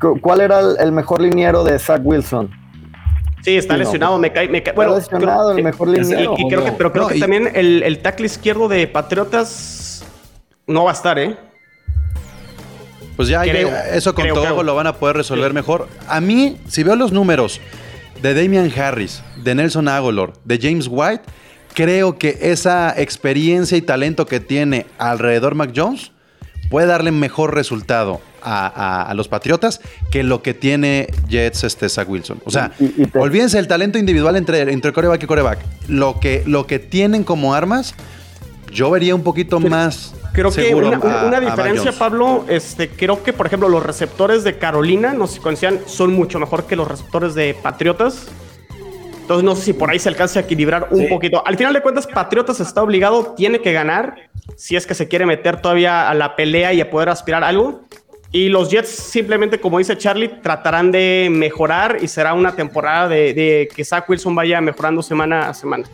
Cu- 0.00 0.18
¿Cuál 0.18 0.40
era 0.40 0.60
el, 0.60 0.76
el 0.80 0.92
mejor 0.92 1.20
liniero 1.20 1.62
de 1.62 1.78
Zach 1.78 2.00
Wilson? 2.02 2.50
Sí, 3.42 3.56
está 3.56 3.74
Sí, 3.74 3.78
no, 3.80 3.84
lesionado, 3.84 4.18
me 4.18 4.32
cae, 4.32 4.48
me 4.48 4.62
cae. 4.62 4.72
Está 4.72 4.74
Bueno, 4.74 4.96
lesionado 4.96 5.48
creo- 5.48 5.58
el 5.58 5.64
mejor 5.64 5.88
y- 5.88 5.92
liniero. 6.00 6.34
y 6.36 6.48
creo 6.48 6.64
que, 6.64 6.72
pero 6.72 6.92
creo 6.92 7.04
No, 7.04 7.08
que 7.08 7.16
y- 7.16 7.20
también 7.20 7.50
el, 7.54 7.82
el 7.82 7.98
tackle 8.00 8.26
izquierdo 8.26 8.68
de 8.68 8.86
Patriotas 8.86 10.04
no 10.66 10.84
va 10.84 10.90
a 10.90 10.94
estar, 10.94 11.18
¿eh? 11.18 11.36
Pues 13.16 13.28
ya, 13.28 13.44
ya, 13.44 13.52
Creo, 13.52 13.68
eso 13.92 14.14
con 14.14 14.22
creo, 14.22 14.34
todo 14.34 14.44
creo. 14.44 14.62
lo 14.62 14.74
van 14.74 14.86
a 14.86 14.94
poder 14.94 15.16
resolver 15.16 15.48
Sí. 15.50 15.54
mejor. 15.54 15.88
A 16.08 16.20
mí, 16.20 16.58
si 16.68 16.82
veo 16.82 16.96
los 16.96 17.12
números 17.12 17.60
de 18.22 18.34
Damian 18.34 18.70
Harris, 18.78 19.22
de 19.42 19.54
Nelson 19.54 19.88
Aguilar, 19.88 20.32
de 20.44 20.58
James 20.60 20.86
White, 20.90 21.22
creo 21.74 22.18
que 22.18 22.38
esa 22.40 22.94
experiencia 22.96 23.76
y 23.76 23.82
talento 23.82 24.26
que 24.26 24.40
tiene 24.40 24.86
alrededor 24.98 25.54
Mac 25.54 25.72
Jones 25.74 26.12
puede 26.70 26.86
darle 26.86 27.10
mejor 27.10 27.54
resultado 27.54 28.20
a, 28.42 28.66
a- 28.66 29.02
a 29.10 29.14
los 29.14 29.28
Patriotas 29.28 29.80
que 30.10 30.22
lo 30.22 30.42
que 30.42 30.54
tiene 30.54 31.08
Jets 31.28 31.64
este 31.64 31.88
Zach 31.88 32.08
Wilson. 32.08 32.40
O 32.44 32.50
sea, 32.50 32.72
Y- 32.78 33.02
y 33.02 33.06
te- 33.06 33.18
olvídense 33.18 33.58
el 33.58 33.68
talento 33.68 33.98
individual 33.98 34.36
entre, 34.36 34.60
entre 34.72 34.92
coreback 34.92 35.22
y 35.22 35.26
coreback. 35.26 35.58
Lo 35.88 36.20
que, 36.20 36.42
lo 36.46 36.66
que 36.66 36.78
tienen 36.78 37.24
como 37.24 37.54
armas, 37.54 37.94
yo 38.72 38.90
vería 38.90 39.14
un 39.14 39.22
poquito 39.22 39.58
más 39.60 40.14
Creo 40.32 40.50
que 40.52 40.62
seguro 40.62 40.88
una, 40.88 40.96
a- 40.96 41.00
una- 41.00 41.24
una 41.26 41.36
a 41.38 41.40
Mac 41.40 41.50
diferencia. 41.56 41.92
Pablo, 41.92 42.44
este, 42.48 42.88
creo 42.88 43.22
que, 43.24 43.32
por 43.32 43.46
ejemplo, 43.46 43.68
los 43.68 43.82
receptores 43.84 44.44
de 44.44 44.58
Carolina, 44.58 45.12
no 45.12 45.26
sé 45.26 45.34
si 45.34 45.40
conocían, 45.40 45.80
son 45.86 46.12
mucho 46.14 46.38
mejor 46.38 46.66
que 46.66 46.76
los 46.76 46.86
receptores 46.86 47.34
de 47.34 47.54
Patriotas. 47.60 48.28
Entonces, 49.22 49.44
no 49.44 49.54
sé 49.54 49.62
si 49.62 49.72
por 49.74 49.90
ahí 49.90 49.98
se 50.00 50.08
alcanza 50.08 50.40
a 50.40 50.42
equilibrar 50.42 50.88
un 50.90 51.02
Sí. 51.02 51.06
poquito. 51.06 51.42
Al 51.46 51.56
final 51.56 51.72
de 51.72 51.82
cuentas, 51.82 52.06
Patriotas 52.06 52.58
está 52.60 52.82
obligado, 52.82 53.34
tiene 53.36 53.60
que 53.60 53.72
ganar, 53.72 54.16
si 54.56 54.74
es 54.74 54.86
que 54.88 54.94
se 54.94 55.06
quiere 55.06 55.24
meter 55.24 55.60
todavía 55.60 56.08
a 56.10 56.14
la 56.14 56.34
pelea 56.34 56.72
y 56.72 56.80
a 56.80 56.90
poder 56.90 57.08
aspirar 57.10 57.44
a 57.44 57.48
algo. 57.48 57.82
Y 58.32 58.48
los 58.48 58.70
Jets, 58.70 58.88
simplemente, 58.88 59.58
como 59.60 59.78
dice 59.78 59.98
Charlie, 59.98 60.28
tratarán 60.42 60.92
de 60.92 61.28
mejorar 61.30 61.98
y 62.00 62.06
será 62.06 62.32
una 62.34 62.54
temporada 62.54 63.08
de, 63.08 63.34
de 63.34 63.68
que 63.74 63.84
Zach 63.84 64.08
Wilson 64.08 64.34
vaya 64.36 64.60
mejorando 64.60 65.02
semana 65.02 65.48
a 65.48 65.54
semana. 65.54 65.84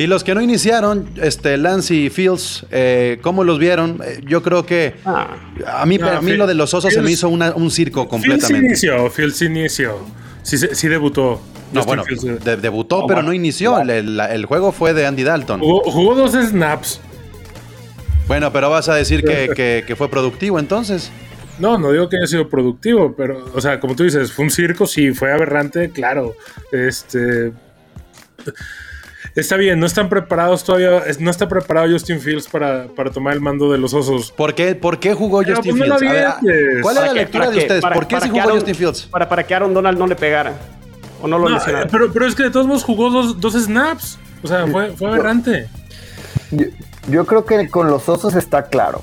Y 0.00 0.06
los 0.06 0.22
que 0.22 0.32
no 0.36 0.40
iniciaron, 0.40 1.08
este, 1.20 1.56
Lance 1.56 1.92
y 1.92 2.10
Fields, 2.10 2.64
eh, 2.70 3.18
¿cómo 3.22 3.42
los 3.42 3.58
vieron? 3.58 4.00
Eh, 4.06 4.20
yo 4.24 4.44
creo 4.44 4.64
que 4.64 4.94
Ah. 5.04 5.34
a 5.66 5.84
mí, 5.86 5.98
No, 5.98 6.06
a 6.08 6.20
mí 6.20 6.30
Fields- 6.30 6.36
lo 6.38 6.46
de 6.46 6.54
los 6.54 6.72
osos 6.74 6.92
se 6.94 7.00
me 7.00 7.08
Fields- 7.08 7.12
hizo 7.14 7.28
una- 7.28 7.50
un 7.56 7.72
circo 7.72 8.02
Fields 8.02 8.10
completamente. 8.10 8.66
inició, 8.68 9.10
Fields 9.10 9.42
inició. 9.42 9.98
Sí, 10.44 10.56
sí 10.58 10.86
debutó. 10.86 11.40
No, 11.72 11.82
bueno, 11.84 12.04
Fields, 12.04 12.44
de- 12.44 12.56
debutó, 12.56 12.98
pero 13.08 13.16
bueno, 13.16 13.22
no 13.30 13.32
inició. 13.32 13.80
El, 13.80 13.90
el- 13.90 14.20
el 14.20 14.46
juego 14.46 14.70
fue 14.70 14.94
de 14.94 15.04
Andy 15.04 15.24
Dalton. 15.24 15.58
Jugó, 15.58 15.80
jugó 15.90 16.14
dos 16.14 16.30
snaps. 16.34 17.00
Bueno, 18.28 18.52
pero 18.52 18.70
vas 18.70 18.88
a 18.88 18.94
decir 18.94 19.24
que, 19.24 19.48
que- 19.56 19.84
que 19.84 19.96
fue 19.96 20.08
productivo 20.08 20.60
entonces. 20.60 21.10
No, 21.58 21.76
no 21.78 21.90
digo 21.92 22.08
que 22.08 22.16
haya 22.16 22.26
sido 22.26 22.48
productivo, 22.48 23.14
pero, 23.16 23.44
o 23.54 23.60
sea, 23.60 23.80
como 23.80 23.94
tú 23.96 24.04
dices, 24.04 24.32
fue 24.32 24.44
un 24.44 24.50
circo, 24.50 24.86
sí, 24.86 25.12
fue 25.12 25.32
aberrante, 25.32 25.90
claro. 25.90 26.34
Este. 26.72 27.52
Está 29.34 29.56
bien, 29.56 29.78
no 29.78 29.86
están 29.86 30.08
preparados 30.08 30.64
todavía, 30.64 31.02
no 31.20 31.30
está 31.30 31.48
preparado 31.48 31.88
Justin 31.90 32.20
Fields 32.20 32.48
para, 32.48 32.86
para 32.88 33.10
tomar 33.10 33.34
el 33.34 33.40
mando 33.40 33.70
de 33.70 33.78
los 33.78 33.94
osos. 33.94 34.32
¿Por 34.32 34.54
qué, 34.54 34.74
por 34.74 34.98
qué 34.98 35.14
jugó 35.14 35.42
Pero, 35.42 35.56
Justin 35.56 35.76
pues, 35.78 35.88
no 35.88 35.94
lo 35.94 35.98
Fields? 36.00 36.14
A 36.26 36.40
ver, 36.42 36.68
ah. 36.78 36.80
¿Cuál 36.82 36.96
es 36.96 37.00
la 37.02 37.06
Para 37.06 37.08
que- 37.12 37.14
lectura 37.20 37.46
de 37.50 37.52
que- 37.56 37.62
ustedes? 37.62 37.82
para- 37.82 37.94
¿Por 37.94 38.06
qué 38.08 38.16
que 38.18 38.28
jugó 38.28 38.40
Aaron- 38.40 38.54
Justin 38.56 38.74
Fields? 38.74 39.02
Para, 39.02 39.28
para 39.28 39.46
que 39.46 39.54
Aaron 39.54 39.74
Donald 39.74 39.98
no 39.98 40.06
le 40.06 40.16
pegara. 40.16 40.54
O 41.20 41.28
no 41.28 41.38
lo 41.38 41.48
No, 41.48 41.54
lesionara. 41.56 41.84
eh, 41.86 41.88
pero, 41.90 42.12
pero 42.12 42.26
es 42.26 42.34
que 42.34 42.44
de 42.44 42.50
todos 42.50 42.66
modos 42.66 42.84
jugó 42.84 43.10
dos, 43.10 43.40
dos 43.40 43.54
snaps. 43.54 44.18
O 44.42 44.48
sea, 44.48 44.66
fue, 44.66 44.90
fue 44.92 45.08
aberrante. 45.08 45.68
Yo, 46.50 46.66
yo 47.08 47.26
creo 47.26 47.44
que 47.44 47.68
con 47.68 47.88
los 47.88 48.08
osos 48.08 48.34
está 48.34 48.64
claro. 48.68 49.02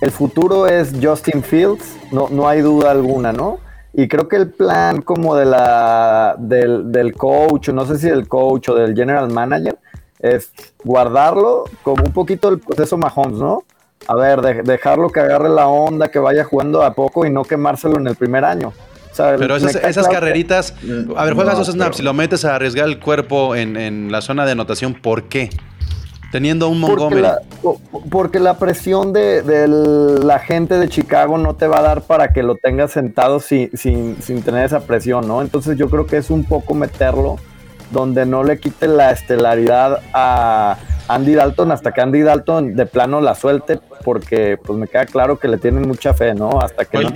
El 0.00 0.10
futuro 0.10 0.66
es 0.66 0.92
Justin 1.02 1.42
Fields, 1.42 1.96
no, 2.12 2.28
no 2.30 2.48
hay 2.48 2.60
duda 2.60 2.90
alguna, 2.90 3.32
¿no? 3.32 3.58
Y 3.94 4.08
creo 4.08 4.28
que 4.28 4.36
el 4.36 4.50
plan 4.50 5.00
como 5.00 5.34
de 5.36 5.46
la, 5.46 6.36
del, 6.38 6.92
del 6.92 7.14
coach, 7.14 7.70
no 7.70 7.86
sé 7.86 7.96
si 7.98 8.08
del 8.10 8.28
coach 8.28 8.68
o 8.68 8.74
del 8.74 8.94
general 8.94 9.30
manager, 9.30 9.78
es 10.20 10.50
guardarlo 10.84 11.64
como 11.82 12.04
un 12.04 12.12
poquito 12.12 12.48
el 12.50 12.58
proceso 12.58 12.98
Mahomes, 12.98 13.38
¿no? 13.38 13.62
A 14.06 14.14
ver, 14.14 14.42
de- 14.42 14.62
dejarlo 14.62 15.08
que 15.08 15.20
agarre 15.20 15.48
la 15.48 15.66
onda, 15.68 16.08
que 16.08 16.18
vaya 16.18 16.44
jugando 16.44 16.82
a 16.82 16.92
poco 16.92 17.24
y 17.24 17.30
no 17.30 17.42
quemárselo 17.44 17.96
en 17.98 18.06
el 18.06 18.16
primer 18.16 18.44
año. 18.44 18.68
O 19.10 19.14
sea, 19.16 19.34
Pero 19.38 19.56
esas, 19.56 19.72
cae 19.78 19.90
esas 19.90 20.06
claro 20.06 20.08
que- 20.10 20.14
carreritas, 20.26 20.74
a 21.16 21.24
ver, 21.24 21.32
juegas 21.34 21.54
No, 21.54 21.58
dos 21.60 21.68
snaps 21.72 21.96
pero- 21.96 22.02
y 22.02 22.04
lo 22.04 22.12
metes 22.12 22.44
a 22.44 22.54
arriesgar 22.54 22.86
el 22.86 23.00
cuerpo 23.00 23.56
en, 23.56 23.78
en 23.78 24.12
la 24.12 24.20
zona 24.20 24.44
de 24.44 24.52
anotación, 24.52 24.92
¿por 24.92 25.24
qué? 25.24 25.48
Teniendo 26.36 26.68
un 26.68 26.82
Porque 26.82 27.00
Montgomery. 27.00 27.22
la, 27.22 27.38
porque 28.10 28.40
la 28.40 28.58
presión 28.58 29.14
de, 29.14 29.40
de 29.40 29.66
la 29.66 30.38
gente 30.38 30.78
de 30.78 30.86
Chicago 30.86 31.38
no 31.38 31.54
te 31.54 31.66
va 31.66 31.78
a 31.78 31.82
dar 31.82 32.02
para 32.02 32.34
que 32.34 32.42
lo 32.42 32.56
tengas 32.56 32.92
sentado 32.92 33.40
sin, 33.40 33.70
sin, 33.74 34.20
sin 34.20 34.42
tener 34.42 34.66
esa 34.66 34.80
presión, 34.80 35.26
¿no? 35.26 35.40
Entonces 35.40 35.78
yo 35.78 35.88
creo 35.88 36.04
que 36.04 36.18
es 36.18 36.28
un 36.28 36.44
poco 36.44 36.74
meterlo 36.74 37.36
donde 37.90 38.26
no 38.26 38.44
le 38.44 38.60
quite 38.60 38.86
la 38.86 39.12
estelaridad 39.12 40.02
a 40.12 40.76
Andy 41.08 41.32
Dalton 41.32 41.72
hasta 41.72 41.92
que 41.92 42.02
Andy 42.02 42.20
Dalton 42.20 42.76
de 42.76 42.84
plano 42.84 43.22
la 43.22 43.34
suelte, 43.34 43.80
porque 44.04 44.58
pues 44.62 44.78
me 44.78 44.88
queda 44.88 45.06
claro 45.06 45.38
que 45.38 45.48
le 45.48 45.56
tienen 45.56 45.88
mucha 45.88 46.12
fe, 46.12 46.34
¿no? 46.34 46.60
Hasta 46.60 46.84
que 46.84 46.98
Oye, 46.98 47.08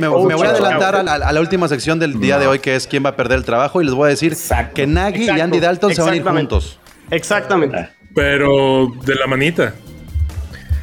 no 0.00 0.24
me, 0.24 0.34
voy 0.34 0.46
a 0.46 0.50
adelantar 0.50 0.96
a 0.96 1.02
la, 1.02 1.12
a 1.12 1.32
la 1.34 1.40
última 1.40 1.68
sección 1.68 1.98
del 1.98 2.18
día 2.18 2.38
de 2.38 2.46
hoy, 2.46 2.58
que 2.58 2.74
es 2.74 2.86
quién 2.86 3.04
va 3.04 3.10
a 3.10 3.16
perder 3.16 3.36
el 3.36 3.44
trabajo, 3.44 3.82
y 3.82 3.84
les 3.84 3.92
voy 3.92 4.06
a 4.06 4.08
decir 4.08 4.32
Exacto. 4.32 4.72
que 4.72 4.86
Nagy 4.86 5.24
y 5.24 5.40
Andy 5.40 5.60
Dalton 5.60 5.94
se 5.94 6.00
van 6.00 6.14
a 6.14 6.16
ir 6.16 6.22
exactamente. 6.22 6.54
juntos. 6.54 6.78
Exactamente. 7.10 8.01
Pero 8.14 8.92
de 9.04 9.14
la 9.14 9.26
manita. 9.26 9.74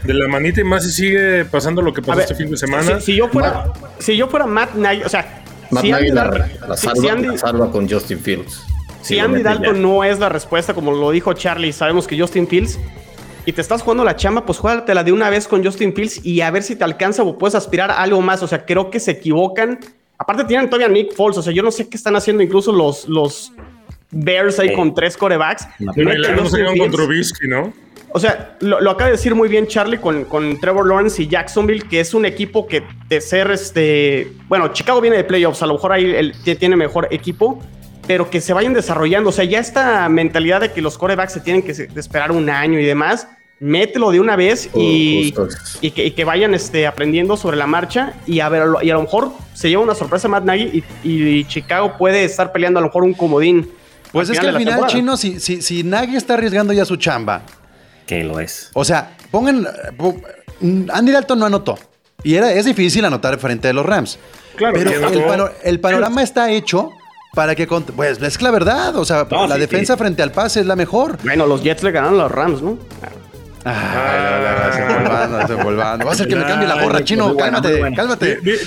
De 0.04 0.13
la 0.13 0.28
manita 0.28 0.62
y 0.62 0.63
más 0.63 0.84
si 0.84 0.92
sigue 0.92 1.46
pasando 1.46 1.82
lo 1.82 1.94
que 1.94 2.02
pasó 2.02 2.18
ver, 2.18 2.24
este 2.24 2.36
fin 2.36 2.50
de 2.50 2.58
semana. 2.58 3.00
Si, 3.00 3.08
si 3.08 3.15
yo 3.18 3.28
fuera, 3.28 3.74
si 4.00 4.15
yo 4.15 4.28
fuera 4.28 4.46
Matt 4.46 4.76
Nagy, 4.76 5.04
o 5.04 5.10
sea, 5.10 5.44
Matt 5.72 5.84
si 5.84 5.92
Andy, 5.92 6.12
Nagy 6.12 6.54
la, 6.68 6.78
salva, 6.78 7.02
si 7.02 7.08
Andy- 7.10 7.28
la 7.28 7.38
salva 7.38 7.72
con 7.72 7.89
Justin 7.89 8.20
Fields. 8.20 8.63
si 9.02 9.20
Andy 9.20 9.44
Dalton 9.44 9.76
ya. 9.76 9.82
no 9.82 10.04
es 10.04 10.18
la 10.20 10.30
respuesta, 10.30 10.74
como 10.74 10.92
lo 10.92 11.12
dijo 11.12 11.34
Charlie, 11.34 11.74
sabemos 11.74 12.08
que 12.08 12.20
Justin 12.20 12.48
Fields, 12.48 12.80
y 13.46 13.52
te 13.52 13.62
estás 13.62 13.82
jugando 13.82 14.04
la 14.04 14.15
chamba, 14.15 14.46
pues 14.46 14.58
juégatela 14.58 15.04
de 15.04 15.12
una 15.12 15.30
vez 15.30 15.48
con 15.48 15.63
Justin 15.63 15.94
Fields 15.94 16.26
y 16.26 16.42
a 16.42 16.50
ver 16.52 16.63
si 16.63 16.76
te 16.76 16.84
alcanza 16.86 17.24
o 17.24 17.38
puedes 17.38 17.56
aspirar 17.56 17.92
a 17.92 18.02
algo 18.02 18.22
más. 18.22 18.42
O 18.44 18.48
sea, 18.48 18.65
creo 18.65 18.89
que 18.89 19.00
se 19.00 19.12
equivocan. 19.12 19.80
Aparte 20.18 20.44
tienen 20.46 20.70
todavía 20.70 20.88
Nick 20.88 21.13
Foles, 21.13 21.38
o 21.38 21.42
sea, 21.42 21.52
yo 21.54 21.63
no 21.63 21.72
sé 21.72 21.89
qué 21.89 21.98
están 21.98 22.15
haciendo 22.15 22.44
incluso 22.44 22.72
los, 22.72 23.08
los 23.08 23.52
Bears 24.12 24.60
ahí 24.60 24.74
con 24.76 24.93
tres 24.93 25.15
corebacks. 25.17 25.67
No 25.80 25.93
con. 25.93 26.91
Trubisky, 26.91 27.48
¿no? 27.48 27.74
O 28.12 28.19
sea, 28.19 28.58
lo, 28.62 28.82
lo 28.82 28.89
acaba 28.89 29.06
de 29.06 29.12
decir 29.17 29.36
muy 29.36 29.48
bien 29.50 29.67
Charlie 29.67 30.00
con, 30.00 30.26
con 30.26 30.60
Trevor 30.60 30.88
Lawrence 30.88 31.22
y 31.22 31.28
Jacksonville, 31.28 31.84
que 31.88 32.00
es 32.00 32.15
un 32.15 32.26
equipo 32.26 32.65
que 32.65 32.82
de 33.08 33.22
ser 33.22 33.52
este. 33.52 34.32
Bueno, 34.48 34.69
Chicago 34.69 35.00
viene 35.00 35.17
de 35.17 35.24
playoffs, 35.24 35.62
a 35.62 35.67
lo 35.67 35.74
mejor 35.76 35.91
ahí 35.91 36.06
el- 36.06 36.34
tie- 36.43 36.58
tiene 36.58 36.76
mejor 36.76 37.08
equipo, 37.12 37.62
pero 38.08 38.30
que 38.32 38.41
se 38.41 38.52
vayan 38.52 38.74
desarrollando. 38.74 39.30
O 39.30 39.32
sea, 39.32 39.45
ya 39.45 39.60
esta 39.60 40.10
mentalidad 40.10 40.62
de 40.62 40.72
que 40.72 40.82
los 40.82 40.98
corebacks 40.98 41.34
se 41.34 41.39
tienen 41.41 41.62
que 41.62 41.72
esperar 41.72 42.32
un 42.32 42.50
año 42.50 42.80
y 42.80 42.84
demás, 42.86 43.28
mételo 43.60 44.10
de 44.10 44.19
una 44.19 44.36
vez 44.36 44.72
y, 44.76 45.32
y 45.82 45.91
que, 45.91 46.06
y 46.06 46.12
que 46.12 46.24
vayan 46.26 46.56
este, 46.56 46.88
aprendiendo 46.88 47.38
sobre 47.38 47.58
la 47.58 47.67
marcha 47.67 48.13
y 48.26 48.39
a 48.39 48.50
ver, 48.50 48.63
y 48.82 48.89
a 48.89 48.95
lo 48.95 49.02
mejor 49.04 49.34
se 49.54 49.69
lleva 49.69 49.84
una 49.84 49.93
sorpresa 49.93 50.28
Matt 50.28 50.45
Nagy 50.45 50.84
y, 51.04 51.10
y 51.39 51.43
Chicago 51.45 51.95
puede 51.95 52.24
estar 52.24 52.52
peleando 52.52 52.80
a 52.80 52.82
lo 52.82 52.88
mejor 52.88 53.04
un 53.04 53.13
comodín. 53.13 53.69
Pues 54.12 54.30
es 54.30 54.39
que 54.39 54.48
al 54.48 54.58
final, 54.58 54.74
temporada. 54.76 54.88
Chino, 54.98 55.17
si, 55.17 55.39
si, 55.39 55.62
si 55.62 55.84
Nagy 55.84 56.15
está 56.15 56.34
arriesgando 56.36 56.74
ya 56.74 56.86
su 56.86 56.95
chamba, 56.95 57.43
Que 58.08 58.24
lo 58.24 58.39
es. 58.39 58.69
o 58.74 58.84
sea, 58.86 59.15
pongan. 59.32 59.67
Andy 60.91 61.12
Dalton 61.12 61.39
no 61.39 61.45
anotó. 61.45 61.78
Y 62.24 62.36
era, 62.36 62.52
es 62.52 62.65
difícil 62.65 63.06
anotar 63.06 63.38
frente 63.39 63.69
a 63.69 63.74
los 63.74 63.86
Rams. 63.86 64.19
Claro, 64.58 64.74
Pero 64.78 64.91
que 64.91 65.17
el, 65.17 65.24
pano- 65.24 65.50
el 65.63 65.80
panorama 65.80 66.22
está 66.22 66.52
hecho 66.52 66.91
para 67.34 67.56
que. 67.56 67.67
cont- 67.67 67.93
Pues 67.95 68.22
es 68.22 68.38
que 68.38 68.43
la 68.43 68.52
verdad, 68.52 68.95
o 68.98 69.06
sea, 69.06 69.26
No, 69.32 69.48
la 69.48 69.56
sí, 69.56 69.62
defensa 69.62 69.93
sí. 69.93 70.00
frente 70.00 70.22
al 70.22 70.32
pase 70.32 70.60
es 70.60 70.65
la 70.65 70.76
mejor. 70.76 71.17
Bueno, 71.24 71.45
los 71.48 71.63
Jets 71.63 71.84
le 71.84 71.91
ganaron 71.91 72.19
a 72.19 72.24
los 72.24 72.32
Rams, 72.32 72.62
¿no? 72.62 72.78
Se 73.63 74.93
volvando, 74.93 75.48
se 75.48 75.54
volvando. 75.56 76.06
Va 76.06 76.12
a 76.12 76.15
ser 76.15 76.28
que 76.28 76.36
me 76.36 76.43
cambie 76.45 76.67
la 76.67 76.82
gorra, 76.84 77.04
chino. 77.04 77.36
cálmate, 77.36 77.82
cálmate. 77.95 78.39
Vi- 78.41 78.58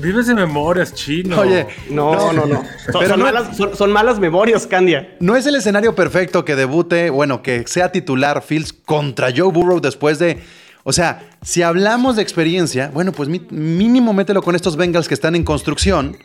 Vives 0.00 0.26
de 0.26 0.34
memorias, 0.34 0.94
chino. 0.94 1.38
Oye, 1.40 1.66
No, 1.90 2.32
no, 2.32 2.46
no. 2.46 2.62
Son, 2.92 3.00
Pero 3.00 3.08
son 3.10 3.18
no- 3.18 3.24
malas, 3.26 3.56
son, 3.56 3.76
son 3.76 3.92
malas 3.92 4.18
memorias, 4.18 4.66
Candia. 4.66 5.16
No 5.20 5.36
es 5.36 5.46
el 5.46 5.54
escenario 5.54 5.94
perfecto 5.94 6.44
que 6.44 6.56
debute, 6.56 7.10
bueno, 7.10 7.42
que 7.42 7.64
sea 7.66 7.92
titular 7.92 8.42
Fields 8.42 8.72
contra 8.72 9.28
Joe 9.34 9.50
Burrow 9.52 9.80
después 9.80 10.18
de. 10.18 10.42
O 10.84 10.92
sea, 10.92 11.22
si 11.42 11.62
hablamos 11.62 12.16
de 12.16 12.22
experiencia, 12.22 12.90
bueno, 12.92 13.12
pues 13.12 13.28
mínimo 13.28 14.12
mételo 14.12 14.42
con 14.42 14.56
estos 14.56 14.76
Bengals 14.76 15.06
que 15.08 15.14
están 15.14 15.36
en 15.36 15.44
construcción. 15.44 16.16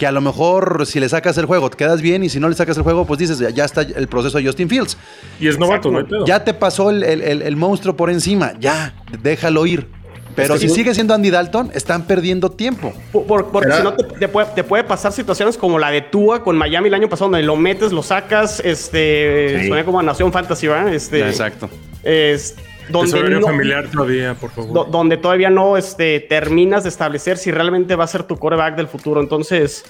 Que 0.00 0.06
a 0.06 0.12
lo 0.12 0.20
mejor 0.22 0.86
si 0.86 0.98
le 0.98 1.08
sacas 1.10 1.36
el 1.36 1.44
juego 1.44 1.68
te 1.68 1.76
quedas 1.76 2.00
bien 2.00 2.24
y 2.24 2.30
si 2.30 2.40
no 2.40 2.48
le 2.48 2.54
sacas 2.54 2.74
el 2.78 2.82
juego, 2.82 3.04
pues 3.06 3.18
dices, 3.20 3.38
ya, 3.54 3.64
está 3.66 3.82
el 3.82 4.08
proceso 4.08 4.38
de 4.38 4.46
Justin 4.46 4.68
Fields. 4.68 4.96
Y 5.38 5.46
es 5.46 5.58
novato, 5.58 5.90
no 5.90 5.98
hay 5.98 6.04
pedo. 6.04 6.24
Ya 6.24 6.42
te 6.42 6.54
pasó 6.54 6.88
el, 6.88 7.02
el- 7.04 7.20
el- 7.20 7.42
el 7.42 7.56
monstruo 7.56 7.94
por 7.96 8.08
encima, 8.10 8.54
ya, 8.58 8.94
déjalo 9.22 9.66
ir. 9.66 9.86
Pero 10.34 10.54
Es 10.54 10.60
que 10.62 10.68
si 10.68 10.74
sigue 10.74 10.94
siendo 10.94 11.12
Andy 11.12 11.28
Dalton, 11.28 11.70
están 11.74 12.04
perdiendo 12.06 12.50
tiempo. 12.50 12.94
Por- 13.12 13.26
por- 13.26 13.50
porque 13.50 13.72
si 13.72 13.82
no, 13.82 13.92
te, 13.92 14.04
te 14.04 14.26
puede, 14.28 14.46
te 14.54 14.64
puede 14.64 14.84
pasar 14.84 15.12
situaciones 15.12 15.58
como 15.58 15.78
la 15.78 15.90
de 15.90 16.00
Tua 16.00 16.42
con 16.42 16.56
Miami 16.56 16.88
el 16.88 16.94
año 16.94 17.08
pasado, 17.10 17.30
donde 17.30 17.44
lo 17.44 17.56
metes, 17.56 17.92
lo 17.92 18.02
sacas, 18.02 18.60
este, 18.64 19.58
Sí. 19.62 19.68
suena 19.68 19.84
como 19.84 20.00
a 20.00 20.02
Nación 20.02 20.32
Fantasy, 20.32 20.66
¿verdad? 20.68 20.94
Este, 20.94 21.28
Exacto. 21.28 21.68
es 22.04 22.54
donde, 22.92 23.30
no- 23.40 23.46
familiar 23.46 23.88
todavía, 23.90 24.34
por 24.34 24.50
favor. 24.50 24.72
do- 24.72 24.84
donde 24.84 25.16
todavía 25.16 25.50
no 25.50 25.76
este, 25.76 26.20
terminas 26.20 26.82
de 26.82 26.88
establecer 26.88 27.36
si 27.38 27.50
realmente 27.50 27.94
va 27.96 28.04
a 28.04 28.06
ser 28.08 28.22
tu 28.24 28.36
coreback 28.36 28.76
del 28.76 28.88
futuro. 28.88 29.20
Entonces, 29.20 29.84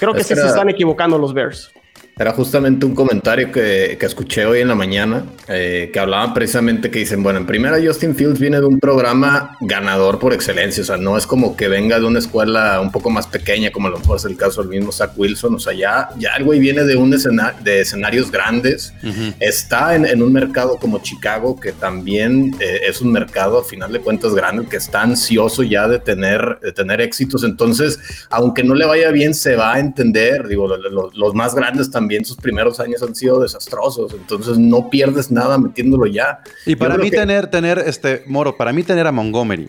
creo 0.00 0.12
que 0.14 0.22
sí 0.24 0.34
se 0.34 0.46
están 0.46 0.68
equivocando 0.68 1.18
los 1.18 1.32
Bears. 1.34 1.72
Era 2.16 2.30
justamente 2.32 2.86
un 2.86 2.94
comentario 2.94 3.50
que, 3.50 3.96
que 3.98 4.06
escuché 4.06 4.46
hoy 4.46 4.60
en 4.60 4.68
la 4.68 4.76
mañana, 4.76 5.24
eh, 5.48 5.90
que 5.92 5.98
hablaban 5.98 6.32
precisamente 6.32 6.88
que 6.88 7.00
dicen, 7.00 7.24
bueno, 7.24 7.40
en 7.40 7.46
primera 7.46 7.76
Justin 7.84 8.14
Fields 8.14 8.38
viene 8.38 8.60
de 8.60 8.66
un 8.66 8.78
programa 8.78 9.56
ganador 9.60 10.20
por 10.20 10.32
excelencia, 10.32 10.84
o 10.84 10.86
sea, 10.86 10.96
no 10.96 11.18
es 11.18 11.26
como 11.26 11.56
que 11.56 11.66
venga 11.66 11.98
de 11.98 12.04
una 12.06 12.20
escuela 12.20 12.80
un 12.80 12.92
poco 12.92 13.10
más 13.10 13.26
pequeña, 13.26 13.72
como 13.72 13.88
a 13.88 13.90
lo 13.90 13.98
mejor 13.98 14.18
es 14.18 14.24
el 14.26 14.36
caso 14.36 14.60
del 14.62 14.70
mismo 14.70 14.92
Zach 14.92 15.10
Wilson, 15.16 15.56
o 15.56 15.58
sea, 15.58 15.72
ya, 15.72 16.10
ya 16.16 16.30
el 16.38 16.44
güey 16.44 16.60
viene 16.60 16.84
de, 16.84 16.94
un 16.94 17.12
escena- 17.12 17.52
de 17.64 17.80
escenarios 17.80 18.30
grandes, 18.30 18.94
está 19.40 19.96
en, 19.96 20.06
en 20.06 20.22
un 20.22 20.32
mercado 20.32 20.76
como 20.76 21.00
Chicago, 21.00 21.58
que 21.58 21.72
también 21.72 22.54
eh, 22.60 22.82
es 22.88 23.00
un 23.00 23.10
mercado, 23.10 23.58
a 23.58 23.64
final 23.64 23.92
de 23.92 23.98
cuentas, 23.98 24.36
grande, 24.36 24.66
que 24.68 24.76
está 24.76 25.02
ansioso 25.02 25.64
ya 25.64 25.88
de 25.88 25.98
tener, 25.98 26.60
de 26.62 26.70
tener 26.70 27.00
éxitos. 27.00 27.42
Entonces, 27.42 27.98
aunque 28.30 28.62
no 28.62 28.76
le 28.76 28.86
vaya 28.86 29.10
bien, 29.10 29.34
se 29.34 29.56
va 29.56 29.74
a 29.74 29.80
entender. 29.80 30.46
Digo, 30.46 30.68
lo- 30.68 30.76
lo- 30.76 31.10
los 31.12 31.34
más 31.34 31.56
grandes 31.56 31.90
también, 31.90 32.03
sus 32.24 32.36
primeros 32.36 32.80
años 32.80 33.02
han 33.02 33.14
sido 33.14 33.40
desastrosos. 33.40 34.12
Entonces, 34.12 34.58
no 34.58 34.90
pierdes 34.90 35.30
nada 35.30 35.58
metiéndolo 35.58 36.06
ya. 36.06 36.40
Y 36.66 36.72
Yo 36.72 36.78
para 36.78 36.96
mí 36.96 37.10
que- 37.10 37.16
tener, 37.16 37.46
tener, 37.48 37.78
este, 37.78 38.22
Moro, 38.26 38.56
para 38.56 38.72
mí 38.72 38.82
tener 38.82 39.06
a 39.06 39.12
Montgomery, 39.12 39.68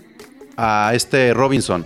a 0.57 0.91
este 0.93 1.33
Robinson, 1.33 1.85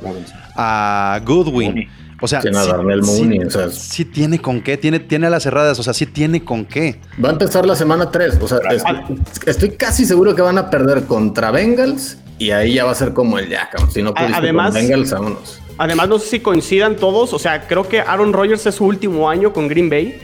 a 0.55 1.19
Goodwin, 1.25 1.69
Mooney. 1.71 1.87
o 2.21 2.27
sea, 2.27 2.39
Tiene 2.41 2.57
a 2.57 2.65
Darnell 2.65 3.01
Mooney, 3.01 3.39
o 3.39 3.49
sea, 3.49 3.69
sí 3.69 4.05
tiene 4.05 4.39
con 4.39 4.61
qué, 4.61 4.77
tiene, 4.77 4.99
tiene 4.99 5.27
a 5.27 5.29
las 5.29 5.43
cerradas, 5.43 5.79
o 5.79 5.83
sea, 5.83 5.93
sí 5.93 6.05
tiene 6.05 6.43
con 6.43 6.65
qué. 6.65 6.99
Va 7.23 7.29
a 7.29 7.31
empezar 7.31 7.65
la 7.65 7.75
semana 7.75 8.11
3. 8.11 8.37
O 8.41 8.47
sea, 8.47 8.59
estoy, 8.69 9.19
estoy 9.45 9.69
casi 9.71 10.05
seguro 10.05 10.35
que 10.35 10.41
van 10.41 10.57
a 10.57 10.69
perder 10.69 11.05
contra 11.05 11.51
Bengals 11.51 12.17
y 12.37 12.51
ahí 12.51 12.75
ya 12.75 12.85
va 12.85 12.91
a 12.91 12.95
ser 12.95 13.13
como 13.13 13.39
el 13.39 13.49
ya, 13.49 13.69
cabrón. 13.69 13.91
Si 13.91 14.01
no 14.03 14.13
pudiste 14.13 14.35
además- 14.37 14.71
con 14.73 14.81
Bengals, 14.81 15.11
vámonos. 15.11 15.61
Además, 15.81 16.09
no 16.09 16.19
sé 16.19 16.27
si 16.27 16.39
coincidan 16.41 16.97
todos. 16.97 17.31
O 17.31 17.39
sea, 17.39 17.65
creo 17.65 17.87
que 17.87 18.01
Aaron 18.01 18.33
Rodgers 18.33 18.65
es 18.65 18.75
su 18.75 18.85
último 18.85 19.29
año 19.29 19.53
con 19.53 19.69
Green 19.69 19.89
Bay. 19.89 20.19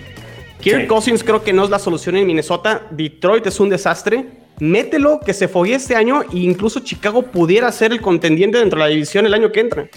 Kirk 0.62 0.82
Sí. 0.82 0.88
Cousins 0.88 1.24
creo 1.24 1.44
que 1.44 1.54
no 1.54 1.63
es 1.63 1.70
la 1.70 1.80
solución 1.80 2.15
en 2.18 2.26
Minnesota. 2.28 2.84
Detroit 2.91 3.46
es 3.48 3.60
un 3.60 3.70
desastre. 3.70 4.26
Mételo 4.60 5.20
que 5.20 5.34
se 5.34 5.50
foguee 5.50 5.74
este 5.76 5.96
año 5.98 6.22
e 6.24 6.38
incluso 6.38 6.80
Chicago 6.80 7.24
pudiera 7.24 7.70
ser 7.74 7.91
el 7.91 8.00
contendiente 8.00 8.58
dentro 8.58 8.80
de 8.80 8.86
la 8.86 8.89
división 8.89 9.26
el 9.26 9.34
año 9.34 9.52
que 9.52 9.60
entra. 9.60 9.88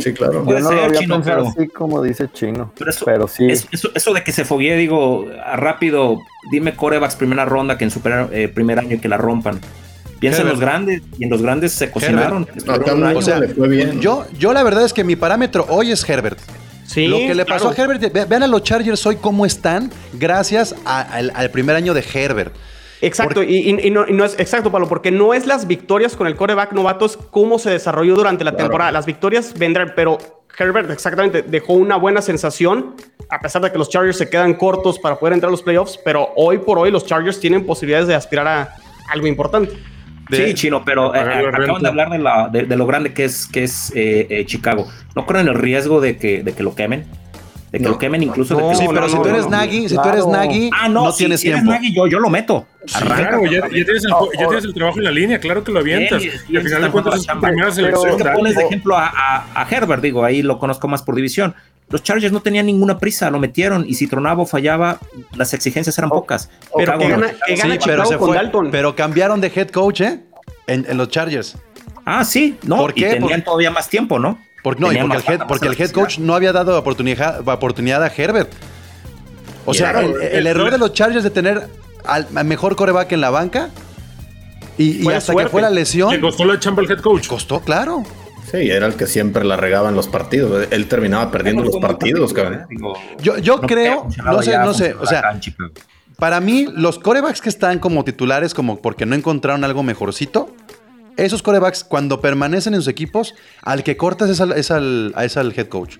Sí, 0.00 0.12
claro. 0.12 0.44
Yo 0.46 0.52
no 0.60 0.60
lo 0.60 0.68
ser, 0.68 0.78
había 0.84 1.00
Chino, 1.00 1.14
pensado 1.16 1.36
pero- 1.38 1.48
así 1.48 1.68
como 1.68 2.02
dice 2.02 2.28
Chino. 2.30 2.72
Pero 2.78 2.90
eso, 2.90 3.04
Pero 3.06 3.26
sí. 3.26 3.46
es- 3.48 3.66
eso, 3.72 3.88
eso 3.94 4.12
de 4.12 4.22
que 4.22 4.32
se 4.32 4.44
foguee, 4.44 4.76
digo, 4.76 5.26
rápido, 5.54 6.18
dime 6.52 6.76
corebacks 6.76 7.16
primera 7.16 7.46
ronda 7.46 7.78
que 7.78 7.84
en 7.84 7.90
su 7.90 8.00
primer, 8.00 8.28
eh, 8.32 8.48
primer 8.48 8.78
año 8.78 9.00
que 9.00 9.08
la 9.08 9.16
rompan. 9.16 9.60
Piensa 10.20 10.42
en 10.42 10.48
los 10.48 10.60
grandes 10.60 11.02
y 11.18 11.24
en 11.24 11.30
los 11.30 11.40
grandes 11.40 11.72
se 11.72 11.90
cocinaron. 11.90 12.46
O 13.16 13.22
sea, 13.22 13.38
le 13.38 13.48
fue 13.48 13.68
bien. 13.68 14.00
yo, 14.00 14.26
yo 14.38 14.52
la 14.52 14.62
verdad 14.62 14.84
es 14.84 14.92
que 14.92 15.04
mi 15.04 15.16
parámetro 15.16 15.64
hoy 15.70 15.90
es 15.92 16.06
Herbert. 16.08 16.38
Sí, 16.86 17.06
Lo 17.08 17.16
que 17.18 17.34
le 17.34 17.44
pasó 17.44 17.70
claro. 17.72 17.90
a 17.90 17.94
Herbert, 17.94 18.12
ve- 18.12 18.24
vean 18.26 18.42
a 18.44 18.46
los 18.46 18.62
Chargers 18.62 19.04
hoy 19.06 19.16
cómo 19.16 19.44
están, 19.44 19.90
gracias 20.14 20.74
a- 20.84 21.00
al, 21.02 21.32
al 21.34 21.50
primer 21.50 21.76
año 21.76 21.92
de 21.94 22.04
Herbert. 22.14 22.54
Exacto, 23.02 23.34
Porque- 23.40 23.52
y, 23.52 23.90
no, 23.90 24.06
y 24.08 24.12
no 24.12 24.24
es 24.24 24.38
exacto, 24.38 24.70
Pablo, 24.72 24.88
porque 24.88 25.10
no 25.10 25.34
es 25.34 25.46
las 25.46 25.66
victorias 25.66 26.16
con 26.16 26.26
el 26.26 26.34
coreback 26.36 26.72
novato, 26.72 27.04
es 27.04 27.16
cómo 27.30 27.58
se 27.58 27.70
desarrolló 27.70 28.14
durante 28.14 28.42
la 28.44 28.56
temporada. 28.56 28.90
Las 28.92 29.04
victorias 29.04 29.52
vendrán, 29.58 29.92
pero 29.94 30.16
Herbert 30.58 30.90
exactamente 30.90 31.42
dejó 31.42 31.74
una 31.74 31.96
buena 31.96 32.22
sensación, 32.22 32.94
a 33.28 33.40
pesar 33.40 33.60
de 33.62 33.70
que 33.70 33.76
los 33.78 33.90
Chargers 33.90 34.16
se 34.16 34.30
quedan 34.30 34.54
cortos 34.54 34.98
para 34.98 35.18
poder 35.18 35.34
entrar 35.34 35.48
a 35.48 35.50
los 35.50 35.62
playoffs, 35.62 35.98
pero 36.02 36.30
hoy 36.36 36.58
por 36.58 36.78
hoy 36.78 36.90
los 36.90 37.04
Chargers 37.04 37.38
tienen 37.38 37.66
posibilidades 37.66 38.08
de 38.08 38.14
aspirar 38.14 38.46
a 38.48 38.74
algo 39.10 39.26
importante. 39.26 39.72
De- 40.28 40.48
sí, 40.48 40.54
chino, 40.54 40.84
pero 40.84 41.14
eh, 41.14 41.18
acaban 41.20 41.82
de 41.82 41.88
hablar 41.88 42.10
de, 42.10 42.18
la- 42.18 42.48
de- 42.48 42.64
de 42.64 42.76
lo 42.76 42.86
grande 42.86 43.12
que 43.12 43.24
es, 43.24 43.46
que 43.46 43.64
es 43.64 43.92
eh, 43.94 44.26
eh, 44.30 44.44
Chicago. 44.46 44.88
¿No 45.14 45.24
corren 45.26 45.48
el 45.48 45.54
riesgo 45.54 46.00
de 46.00 46.16
que, 46.16 46.42
de 46.42 46.52
que 46.52 46.62
lo 46.62 46.74
quemen? 46.74 47.04
De 47.72 47.78
que 47.78 47.84
No. 47.84 47.90
lo 47.90 47.98
quemen 47.98 48.22
incluso 48.22 48.54
No, 48.54 48.60
de 48.66 48.72
que 48.72 48.74
Sí, 48.78 48.84
lo- 48.84 48.90
pero 48.90 49.00
no, 49.02 49.08
si 49.08 49.16
tú 49.16 49.28
eres 49.28 49.44
no. 49.44 49.50
Nagy, 49.50 49.88
si 49.88 49.94
tú 49.96 50.02
Claro. 50.02 50.10
eres 50.12 50.26
Nagy, 50.26 50.70
Ah, 50.72 50.88
no, 50.88 51.04
no 51.06 51.12
si- 51.12 51.18
tienes 51.18 51.40
si 51.40 51.48
eres 51.48 51.60
tiempo. 51.62 51.72
Nagy, 51.72 51.94
yo, 51.94 52.06
yo 52.06 52.18
lo 52.20 52.30
meto. 52.30 52.66
Arranca, 52.94 53.16
Claro, 53.16 53.44
ya, 53.46 53.68
tienes 53.68 54.04
el, 54.04 54.12
Oh, 54.12 54.28
ya 54.38 54.46
tienes 54.46 54.64
el 54.64 54.74
trabajo 54.74 54.98
en 54.98 55.04
la 55.04 55.10
línea, 55.10 55.40
claro 55.40 55.64
que 55.64 55.72
lo 55.72 55.80
avientas. 55.80 56.22
Sí, 56.22 56.30
y 56.48 56.56
al 56.56 56.62
final 56.62 56.82
de 56.82 56.90
cuentas 56.90 57.14
es 57.16 57.26
tu 57.26 57.40
primera 57.40 57.56
Pero- 57.64 57.72
selección. 57.72 58.10
Es 58.10 58.16
que 58.16 58.22
dale. 58.24 58.36
pones 58.36 58.54
de 58.56 58.62
ejemplo 58.64 58.96
a, 58.96 59.06
a- 59.08 59.62
a 59.62 59.66
Herbert, 59.68 60.02
digo, 60.02 60.24
ahí 60.24 60.42
lo 60.42 60.58
conozco 60.60 60.86
más 60.86 61.02
por 61.02 61.16
división. 61.16 61.54
Los 61.88 62.02
Chargers 62.02 62.32
no 62.32 62.40
tenían 62.40 62.66
ninguna 62.66 62.98
prisa, 62.98 63.30
lo 63.30 63.38
metieron 63.40 63.84
y 63.88 63.94
si 63.94 64.06
tronaba 64.06 64.42
o 64.42 64.46
fallaba, 64.46 64.98
las 65.36 65.52
exigencias 65.54 65.96
eran 65.98 66.10
pocas. 66.10 66.48
Pero 66.76 66.92
Chicago 66.92 66.98
que 67.00 67.08
no. 67.08 67.20
gana, 67.20 67.32
que 67.46 67.56
Sí, 67.56 67.62
gana 67.62 67.78
pero 67.84 68.06
se 68.06 68.18
fue. 68.18 68.34
Dalton. 68.36 68.70
Pero 68.70 68.96
cambiaron 68.96 69.40
de 69.40 69.52
head 69.54 69.68
coach, 69.70 70.00
¿eh? 70.02 70.20
En, 70.68 70.84
en 70.88 70.96
los 70.96 71.08
Chargers. 71.08 71.56
Ah, 72.04 72.24
sí, 72.24 72.56
no, 72.64 72.76
¿Por 72.76 72.90
y 72.92 73.02
qué? 73.02 73.08
tenían 73.10 73.40
Por- 73.40 73.44
todavía 73.46 73.70
más 73.72 73.88
tiempo, 73.88 74.18
¿no? 74.20 74.38
Porque, 74.62 74.80
no, 74.80 74.92
y 74.92 74.96
porque, 74.98 75.16
el 75.16 75.22
head, 75.28 75.38
más 75.40 75.48
porque 75.48 75.66
el 75.66 75.72
head 75.72 75.78
elasticidad. 75.80 76.02
coach 76.04 76.18
no 76.18 76.34
había 76.34 76.52
dado 76.52 76.78
oportunidad, 76.78 77.46
oportunidad 77.48 78.02
a 78.02 78.08
Herbert. 78.14 78.52
O 79.64 79.72
Y 79.72 79.76
sea, 79.78 79.90
era- 79.90 80.00
el, 80.00 80.20
el 80.22 80.46
error 80.46 80.70
de 80.70 80.78
los 80.78 80.92
Chargers 80.92 81.22
de 81.24 81.30
tener 81.30 81.68
al 82.04 82.26
mejor 82.44 82.76
coreback 82.76 83.12
en 83.12 83.20
la 83.20 83.30
banca 83.30 83.70
y, 84.78 85.06
hasta 85.08 85.32
suerte. 85.32 85.44
que 85.44 85.48
fue 85.50 85.62
la 85.62 85.70
Le 85.70 85.76
lesión, 85.76 86.20
costó 86.20 86.44
la 86.44 86.58
chamba 86.60 86.82
al 86.82 86.90
head 86.90 87.00
coach. 87.00 87.26
costó, 87.28 87.60
claro. 87.60 88.02
Sí, 88.50 88.70
era 88.70 88.86
el 88.86 88.94
que 88.94 89.06
siempre 89.06 89.44
la 89.44 89.56
regaba 89.56 89.88
en 89.88 89.96
los 89.96 90.06
partidos. 90.06 90.68
Él 90.70 90.86
terminaba 90.86 91.30
perdiendo 91.32 91.64
los 91.64 91.76
partidos, 91.78 92.32
cabrón. 92.32 92.66
Digo, 92.68 92.94
Yo, 93.20 93.38
yo 93.38 93.56
no 93.56 93.66
creo, 93.66 94.06
no 94.24 94.42
sé, 94.42 94.56
no 94.58 94.72
sé, 94.74 94.94
o 94.94 95.06
sea. 95.06 95.38
Para 96.16 96.40
mí, 96.40 96.66
los 96.72 96.98
corebacks 96.98 97.40
que 97.42 97.48
están 97.48 97.78
como 97.78 98.02
titulares, 98.04 98.54
como 98.54 98.78
porque 98.80 99.04
no 99.04 99.14
encontraron 99.16 99.64
algo 99.64 99.82
mejorcito, 99.82 100.48
esos 101.16 101.42
corebacks, 101.42 101.84
cuando 101.84 102.20
permanecen 102.20 102.74
en 102.74 102.80
sus 102.80 102.88
equipos, 102.88 103.34
al 103.62 103.82
que 103.84 103.96
cortas 103.96 104.30
es 104.30 104.40
al, 104.40 104.52
es 104.52 104.70
al- 104.70 105.14
es 105.20 105.36
al 105.36 105.52
head 105.56 105.68
coach. 105.68 105.96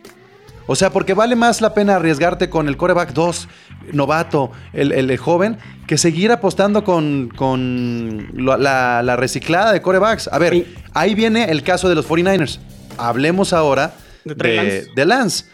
O 0.68 0.74
sea, 0.74 0.90
porque 0.90 1.14
vale 1.14 1.36
más 1.36 1.60
la 1.60 1.74
pena 1.74 1.94
arriesgarte 1.94 2.50
con 2.50 2.66
el 2.66 2.76
coreback 2.76 3.12
2, 3.12 3.48
novato, 3.92 4.50
el, 4.72 4.90
el- 4.92 5.10
el 5.10 5.16
joven, 5.16 5.58
que 5.86 5.96
seguir 5.96 6.32
apostando 6.32 6.82
con, 6.82 7.30
con 7.36 8.30
la, 8.34 9.02
la 9.02 9.16
reciclada 9.16 9.72
de 9.72 9.80
corebacks. 9.80 10.28
A 10.32 10.38
ver, 10.38 10.52
Sí. 10.54 10.74
ahí 10.92 11.14
viene 11.14 11.44
el 11.50 11.62
caso 11.62 11.88
de 11.88 11.94
los 11.94 12.08
49ers. 12.08 12.58
Hablemos 12.98 13.52
ahora 13.52 13.92
De 14.24 14.34
Trey 14.34 14.56
de, 14.56 14.62
Lance. 14.64 14.90
de 14.96 15.04
Lance. 15.04 15.44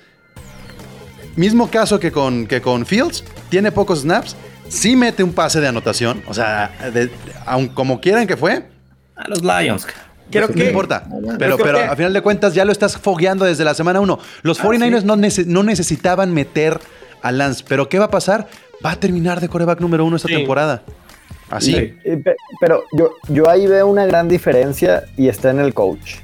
Mismo 1.36 1.68
caso 1.70 1.98
que 2.00 2.10
con, 2.12 2.46
que 2.46 2.60
con 2.60 2.84
Fields, 2.86 3.24
tiene 3.48 3.72
pocos 3.72 4.00
snaps, 4.00 4.36
sí 4.68 4.96
mete 4.96 5.22
un 5.22 5.32
pase 5.32 5.60
de 5.60 5.68
anotación, 5.68 6.22
o 6.26 6.34
sea, 6.34 6.70
de- 6.92 7.10
aun 7.46 7.68
como 7.68 8.00
quieran 8.00 8.26
que 8.26 8.36
fue, 8.36 8.64
A 9.16 9.28
los 9.28 9.42
Lions. 9.42 9.86
Creo 10.30 10.48
no 10.48 10.54
que 10.54 10.64
importa. 10.66 11.04
Pero, 11.38 11.56
pero 11.58 11.78
que- 11.78 11.84
a 11.84 11.94
final 11.96 12.12
de 12.12 12.22
cuentas 12.22 12.54
ya 12.54 12.64
lo 12.64 12.72
estás 12.72 12.96
fogueando 12.96 13.44
desde 13.44 13.64
la 13.64 13.74
semana 13.74 14.00
1. 14.00 14.18
Los 14.42 14.58
49ers 14.60 15.04
no, 15.04 15.16
nece- 15.16 15.44
no 15.46 15.62
necesitaban 15.62 16.32
meter 16.32 16.78
a 17.20 17.30
Lance, 17.32 17.64
pero 17.68 17.88
¿qué 17.88 17.98
va 17.98 18.06
a 18.06 18.10
pasar? 18.10 18.46
Va 18.84 18.92
a 18.92 18.96
terminar 18.96 19.40
de 19.40 19.48
coreback 19.48 19.80
número 19.80 20.04
uno 20.04 20.16
esta 20.16 20.28
Sí. 20.28 20.34
temporada. 20.34 20.82
Así. 21.50 21.74
Eh, 21.76 22.16
pe- 22.24 22.36
Pero 22.60 22.82
yo, 22.96 23.10
yo 23.28 23.50
ahí 23.50 23.66
veo 23.66 23.86
una 23.86 24.06
gran 24.06 24.26
diferencia 24.28 25.04
y 25.18 25.28
está 25.28 25.50
en 25.50 25.60
el 25.60 25.74
coach. 25.74 26.14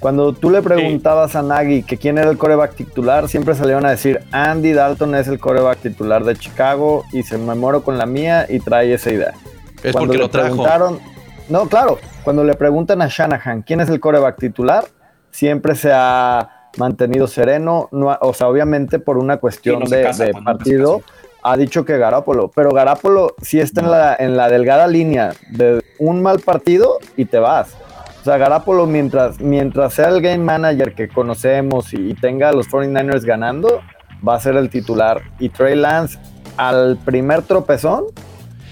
Cuando 0.00 0.32
tú 0.32 0.48
le 0.50 0.62
preguntabas 0.62 1.34
a 1.36 1.42
Nagy 1.42 1.82
que 1.82 1.98
quién 1.98 2.16
era 2.18 2.30
el 2.30 2.38
coreback 2.38 2.74
titular, 2.74 3.28
siempre 3.28 3.54
salieron 3.54 3.84
a 3.84 3.90
decir 3.90 4.20
Andy 4.30 4.72
Dalton 4.72 5.14
es 5.16 5.26
el 5.28 5.38
coreback 5.40 5.80
titular 5.80 6.24
de 6.24 6.36
Chicago 6.36 7.04
y 7.12 7.22
se 7.24 7.36
me 7.36 7.54
muero 7.54 7.82
con 7.82 7.98
la 7.98 8.06
mía 8.06 8.46
y 8.48 8.60
trae 8.60 8.94
esa 8.94 9.10
idea. 9.10 9.34
Es 9.82 9.92
Cuando 9.92 9.98
porque 10.12 10.16
le 10.16 10.22
lo 10.22 10.30
trajo. 10.30 10.46
preguntaron- 10.48 11.00
no, 11.48 11.66
claro, 11.66 11.98
cuando 12.24 12.44
le 12.44 12.54
preguntan 12.54 13.02
a 13.02 13.08
Shanahan 13.08 13.62
quién 13.62 13.80
es 13.80 13.88
el 13.88 14.00
coreback 14.00 14.38
titular, 14.38 14.84
siempre 15.30 15.74
se 15.74 15.90
ha 15.92 16.70
mantenido 16.76 17.26
sereno, 17.26 17.88
no 17.90 18.16
o 18.20 18.34
sea, 18.34 18.48
obviamente 18.48 18.98
por 18.98 19.18
una 19.18 19.38
cuestión 19.38 19.76
Sí, 19.76 19.82
no 19.82 19.86
se 19.88 19.96
de, 19.96 20.02
casa 20.02 20.24
partido, 20.44 21.02
ha 21.42 21.56
dicho 21.56 21.84
que 21.84 21.96
Garápolo, 21.98 22.50
pero 22.54 22.70
Garápolo 22.70 23.34
sí 23.42 23.60
está 23.60 23.80
en, 23.80 23.90
la, 23.90 24.16
en 24.18 24.36
la 24.36 24.48
delgada 24.48 24.86
línea 24.86 25.32
de 25.50 25.82
un 25.98 26.22
mal 26.22 26.40
partido 26.40 26.98
y 27.16 27.24
te 27.24 27.38
vas. 27.38 27.74
O 28.20 28.24
sea, 28.24 28.36
Garápolo 28.36 28.86
mientras, 28.86 29.40
mientras 29.40 29.94
sea 29.94 30.08
el 30.08 30.20
game 30.20 30.38
manager 30.38 30.94
que 30.94 31.08
conocemos 31.08 31.94
y, 31.94 32.10
y 32.10 32.14
tenga 32.14 32.50
a 32.50 32.52
los 32.52 32.68
49ers 32.68 33.24
ganando, 33.24 33.80
va 34.26 34.34
a 34.34 34.40
ser 34.40 34.56
el 34.56 34.68
titular. 34.68 35.22
Y 35.38 35.48
Trey 35.48 35.76
Lance, 35.76 36.18
al 36.56 36.98
primer 36.98 37.42
tropezón, 37.42 38.06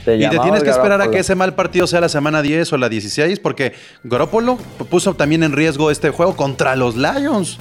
te 0.07 0.17
Y 0.17 0.27
te 0.31 0.39
tienes 0.39 0.63
que 0.63 0.71
esperar 0.71 1.03
a 1.03 1.11
que 1.11 1.19
ese 1.19 1.35
mal 1.35 1.55
partido 1.55 1.87
sea 1.87 2.01
la 2.01 2.09
semana 2.09 2.41
10 2.41 2.73
o 2.73 2.79
la 2.79 2.89
16, 2.89 3.39
porque 3.41 3.75
Garoppolo 4.05 4.57
puso 4.89 5.13
también 5.15 5.43
en 5.43 5.53
riesgo 5.53 5.91
este 5.91 6.09
juego 6.11 6.35
contra 6.35 6.75
los 6.77 6.97
Lions. 6.97 7.59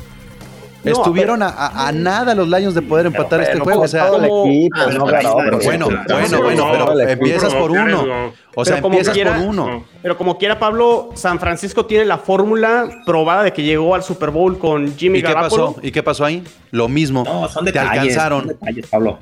No, 0.83 0.91
Estuvieron 0.91 1.41
a, 1.41 1.47
a- 1.47 1.87
a 1.87 1.91
nada 1.91 2.35
los 2.35 2.47
Lions 2.47 2.75
de 2.75 2.83
poder 2.83 3.07
empatar 3.07 3.41
este 3.41 3.53
pero 3.53 3.63
juego. 3.63 3.81
O 3.81 3.87
sea, 3.87 4.05
todo 4.05 4.21
el 4.21 4.29
como- 4.29 4.45
equipo, 4.45 4.77
Ah, 4.77 4.85
no 4.85 4.91
pero- 4.91 5.05
Garoppolo. 5.07 5.59
bueno, 5.63 5.85
bueno, 5.87 6.41
bueno, 6.43 6.85
pero 6.95 6.99
empiezas 7.09 7.55
por 7.55 7.71
uno. 7.71 8.05
O 8.53 8.63
sea, 8.63 8.77
empiezas 8.77 9.13
quiera- 9.15 9.35
por 9.35 9.45
uno. 9.47 9.67
No. 9.67 9.85
Pero 10.03 10.15
como 10.15 10.37
quiera, 10.37 10.59
Pablo, 10.59 11.09
San 11.15 11.39
Francisco 11.39 11.87
tiene 11.87 12.05
la 12.05 12.19
fórmula 12.19 12.87
probada 13.03 13.41
de 13.41 13.51
que 13.51 13.63
llegó 13.63 13.95
al 13.95 14.03
Super 14.03 14.29
Bowl 14.29 14.59
con 14.59 14.95
Jimmy 14.95 15.17
¿Y 15.19 15.21
qué 15.23 15.33
Garoppolo. 15.33 15.67
pasó? 15.73 15.79
¿Y 15.81 15.91
qué 15.91 16.03
pasó 16.03 16.23
ahí? 16.23 16.43
Lo 16.69 16.87
mismo. 16.87 17.23
No, 17.23 17.49
son 17.49 17.65
Te 17.65 17.79
alcanzaron. 17.79 18.39
son 18.41 18.47
detalles, 18.49 18.85
Pablo. 18.85 19.17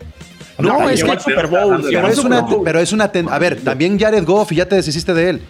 No, 0.59 0.89
es 0.89 1.03
que- 1.03 1.19
Super 1.19 1.47
Bowl. 1.47 1.81
Pero 1.89 2.07
es 2.07 2.17
una, 2.19 2.45
pero 2.63 2.79
es 2.79 2.91
una 2.91 3.11
ten- 3.11 3.29
a 3.29 3.39
ver, 3.39 3.61
también 3.61 3.99
Jared 3.99 4.23
Goff 4.25 4.51
y 4.51 4.55
ya 4.55 4.67
te 4.67 4.75
deshiciste 4.75 5.13
de 5.13 5.29
él. 5.29 5.41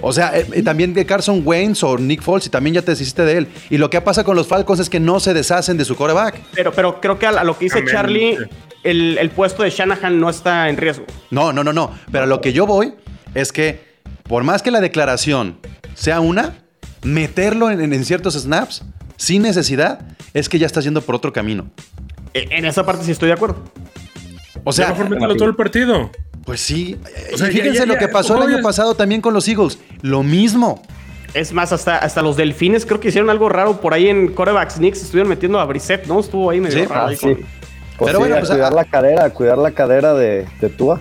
O 0.00 0.12
sea, 0.12 0.36
eh, 0.38 0.46
eh, 0.52 0.62
también 0.62 0.94
de 0.94 1.04
Carson 1.04 1.42
Wentz 1.44 1.82
o 1.82 1.98
Nick 1.98 2.22
Foles 2.22 2.46
y 2.46 2.50
también 2.50 2.74
ya 2.74 2.82
te 2.82 2.92
deshiciste 2.92 3.24
de 3.24 3.38
él. 3.38 3.48
Y 3.68 3.78
lo 3.78 3.90
que 3.90 4.00
pasa 4.00 4.22
con 4.22 4.36
los 4.36 4.46
Falcons 4.46 4.78
es 4.80 4.88
que 4.88 5.00
no 5.00 5.18
se 5.18 5.34
deshacen 5.34 5.76
de 5.76 5.84
su 5.84 5.96
coreback. 5.96 6.36
Pero, 6.54 6.72
pero 6.72 7.00
creo 7.00 7.18
que 7.18 7.26
a, 7.26 7.42
lo 7.42 7.58
que 7.58 7.64
dice 7.64 7.78
Amén. 7.78 7.92
Charlie, 7.92 8.38
el, 8.84 9.18
el 9.18 9.30
puesto 9.30 9.64
de 9.64 9.70
Shanahan 9.70 10.20
no 10.20 10.30
está 10.30 10.68
en 10.68 10.76
riesgo. 10.76 11.04
No, 11.32 11.52
no, 11.52 11.64
no, 11.64 11.72
no. 11.72 11.90
Pero 12.12 12.24
a 12.24 12.26
lo 12.28 12.40
que 12.40 12.52
yo 12.52 12.64
voy 12.64 12.94
es 13.34 13.50
que 13.52 13.80
por 14.22 14.44
más 14.44 14.62
que 14.62 14.70
la 14.70 14.80
declaración 14.80 15.58
sea 15.94 16.20
una, 16.20 16.54
meterlo 17.02 17.70
en, 17.70 17.92
en 17.92 18.04
ciertos 18.04 18.34
snaps 18.34 18.82
sin 19.16 19.42
necesidad 19.42 20.00
es 20.32 20.48
que 20.48 20.60
ya 20.60 20.66
estás 20.66 20.84
yendo 20.84 21.00
por 21.02 21.16
otro 21.16 21.32
camino. 21.32 21.70
E- 22.34 22.46
En 22.50 22.64
esa 22.66 22.86
parte 22.86 23.04
sí 23.04 23.10
estoy 23.10 23.28
de 23.28 23.34
acuerdo. 23.34 23.64
O 24.68 24.72
sea, 24.72 24.86
sea, 24.86 24.94
mejor 24.94 25.10
mételo 25.10 25.36
todo 25.36 25.48
el 25.48 25.54
partido. 25.56 26.10
pues 26.44 26.60
sí. 26.60 26.96
O 27.32 27.38
sea, 27.38 27.48
y 27.48 27.52
fíjense 27.52 27.74
ya, 27.80 27.84
ya, 27.84 27.86
lo 27.86 27.98
que 27.98 28.08
pasó 28.08 28.36
el 28.42 28.52
año 28.54 28.62
pasado 28.62 28.94
también 28.94 29.20
con 29.20 29.34
los 29.34 29.46
Eagles. 29.48 29.78
Lo 30.02 30.22
mismo. 30.22 30.82
Es 31.34 31.52
más, 31.52 31.72
hasta, 31.72 31.98
hasta 31.98 32.22
los 32.22 32.36
delfines 32.36 32.86
creo 32.86 33.00
que 33.00 33.08
hicieron 33.08 33.28
algo 33.28 33.48
raro 33.50 33.80
por 33.80 33.92
ahí 33.92 34.08
en 34.08 34.32
Corebacks 34.32 34.74
Knicks. 34.76 35.02
Estuvieron 35.02 35.28
metiendo 35.28 35.60
a 35.60 35.64
Brissett, 35.66 36.06
¿no? 36.06 36.20
Estuvo 36.20 36.48
ahí 36.50 36.60
medio 36.60 36.78
Sí. 36.78 36.84
raro. 36.86 37.02
Ah, 37.02 37.08
ahí 37.08 37.16
sí. 37.16 37.26
con- 37.26 37.36
Pues 37.36 37.46
Pero 37.98 38.12
sí, 38.12 38.16
bueno, 38.18 38.36
a 38.36 38.38
pues, 38.38 38.50
cuidar 38.50 38.72
ah- 38.72 38.76
la 38.76 38.84
cadera, 38.84 39.24
a 39.24 39.30
cuidar 39.30 39.58
la 39.58 39.70
cadera 39.72 40.14
de, 40.14 40.46
de 40.60 40.68
Tua. 40.68 41.00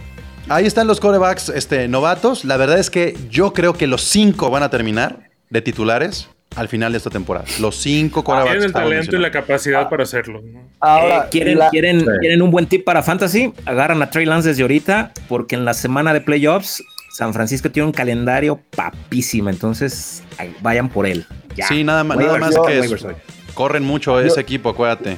Ahí 0.50 0.66
están 0.66 0.88
los 0.88 1.00
corebacks 1.00 1.50
este, 1.50 1.88
novatos. 1.88 2.44
La 2.44 2.58
verdad 2.58 2.80
es 2.80 2.90
que 2.90 3.16
yo 3.30 3.54
creo 3.54 3.74
que 3.74 3.86
los 3.88 4.02
cinco 4.02 4.50
van 4.50 4.64
a 4.64 4.70
terminar 4.70 5.30
de 5.50 5.62
titulares 5.62 6.30
al 6.58 6.68
final 6.68 6.92
de 6.92 6.98
esta 6.98 7.10
temporada. 7.10 7.46
Los 7.60 7.76
cinco 7.78 8.24
corebacks. 8.24 8.50
Tienen 8.52 8.66
el 8.68 8.74
talento 8.74 9.16
y 9.16 9.20
la 9.20 9.32
capacidad 9.32 9.90
para 9.90 10.04
hacerlo. 10.04 10.42
¿no? 10.44 10.62
Ahora, 10.80 11.18
Eh, 11.26 11.28
¿quieren, 11.32 11.60
la- 11.60 11.70
quieren, 11.70 12.02
Sí. 12.02 12.06
quieren 12.20 12.42
un 12.42 12.52
buen 12.52 12.66
tip 12.68 12.84
para 12.84 13.04
Fantasy? 13.04 13.54
Agarran 13.66 14.02
a 14.02 14.10
Trey 14.10 14.26
Lance 14.26 14.50
desde 14.50 14.64
ahorita, 14.64 15.12
porque 15.30 15.56
en 15.56 15.66
la 15.66 15.74
semana 15.74 16.14
de 16.14 16.22
playoffs, 16.22 16.84
San 17.10 17.34
Francisco 17.34 17.72
tiene 17.72 17.88
un 17.88 17.94
calendario 17.94 18.60
papísimo. 18.76 19.50
Entonces, 19.50 20.24
vayan 20.62 20.90
por 20.90 21.06
él. 21.08 21.26
Ya. 21.56 21.68
Sí, 21.68 21.84
nada, 21.84 22.04
más- 22.04 22.18
nada 22.18 22.38
más 22.38 22.56
que 22.68 23.16
corren 23.54 23.84
mucho 23.84 24.20
ese 24.20 24.40
equipo, 24.42 24.70
acuérdate. 24.70 25.18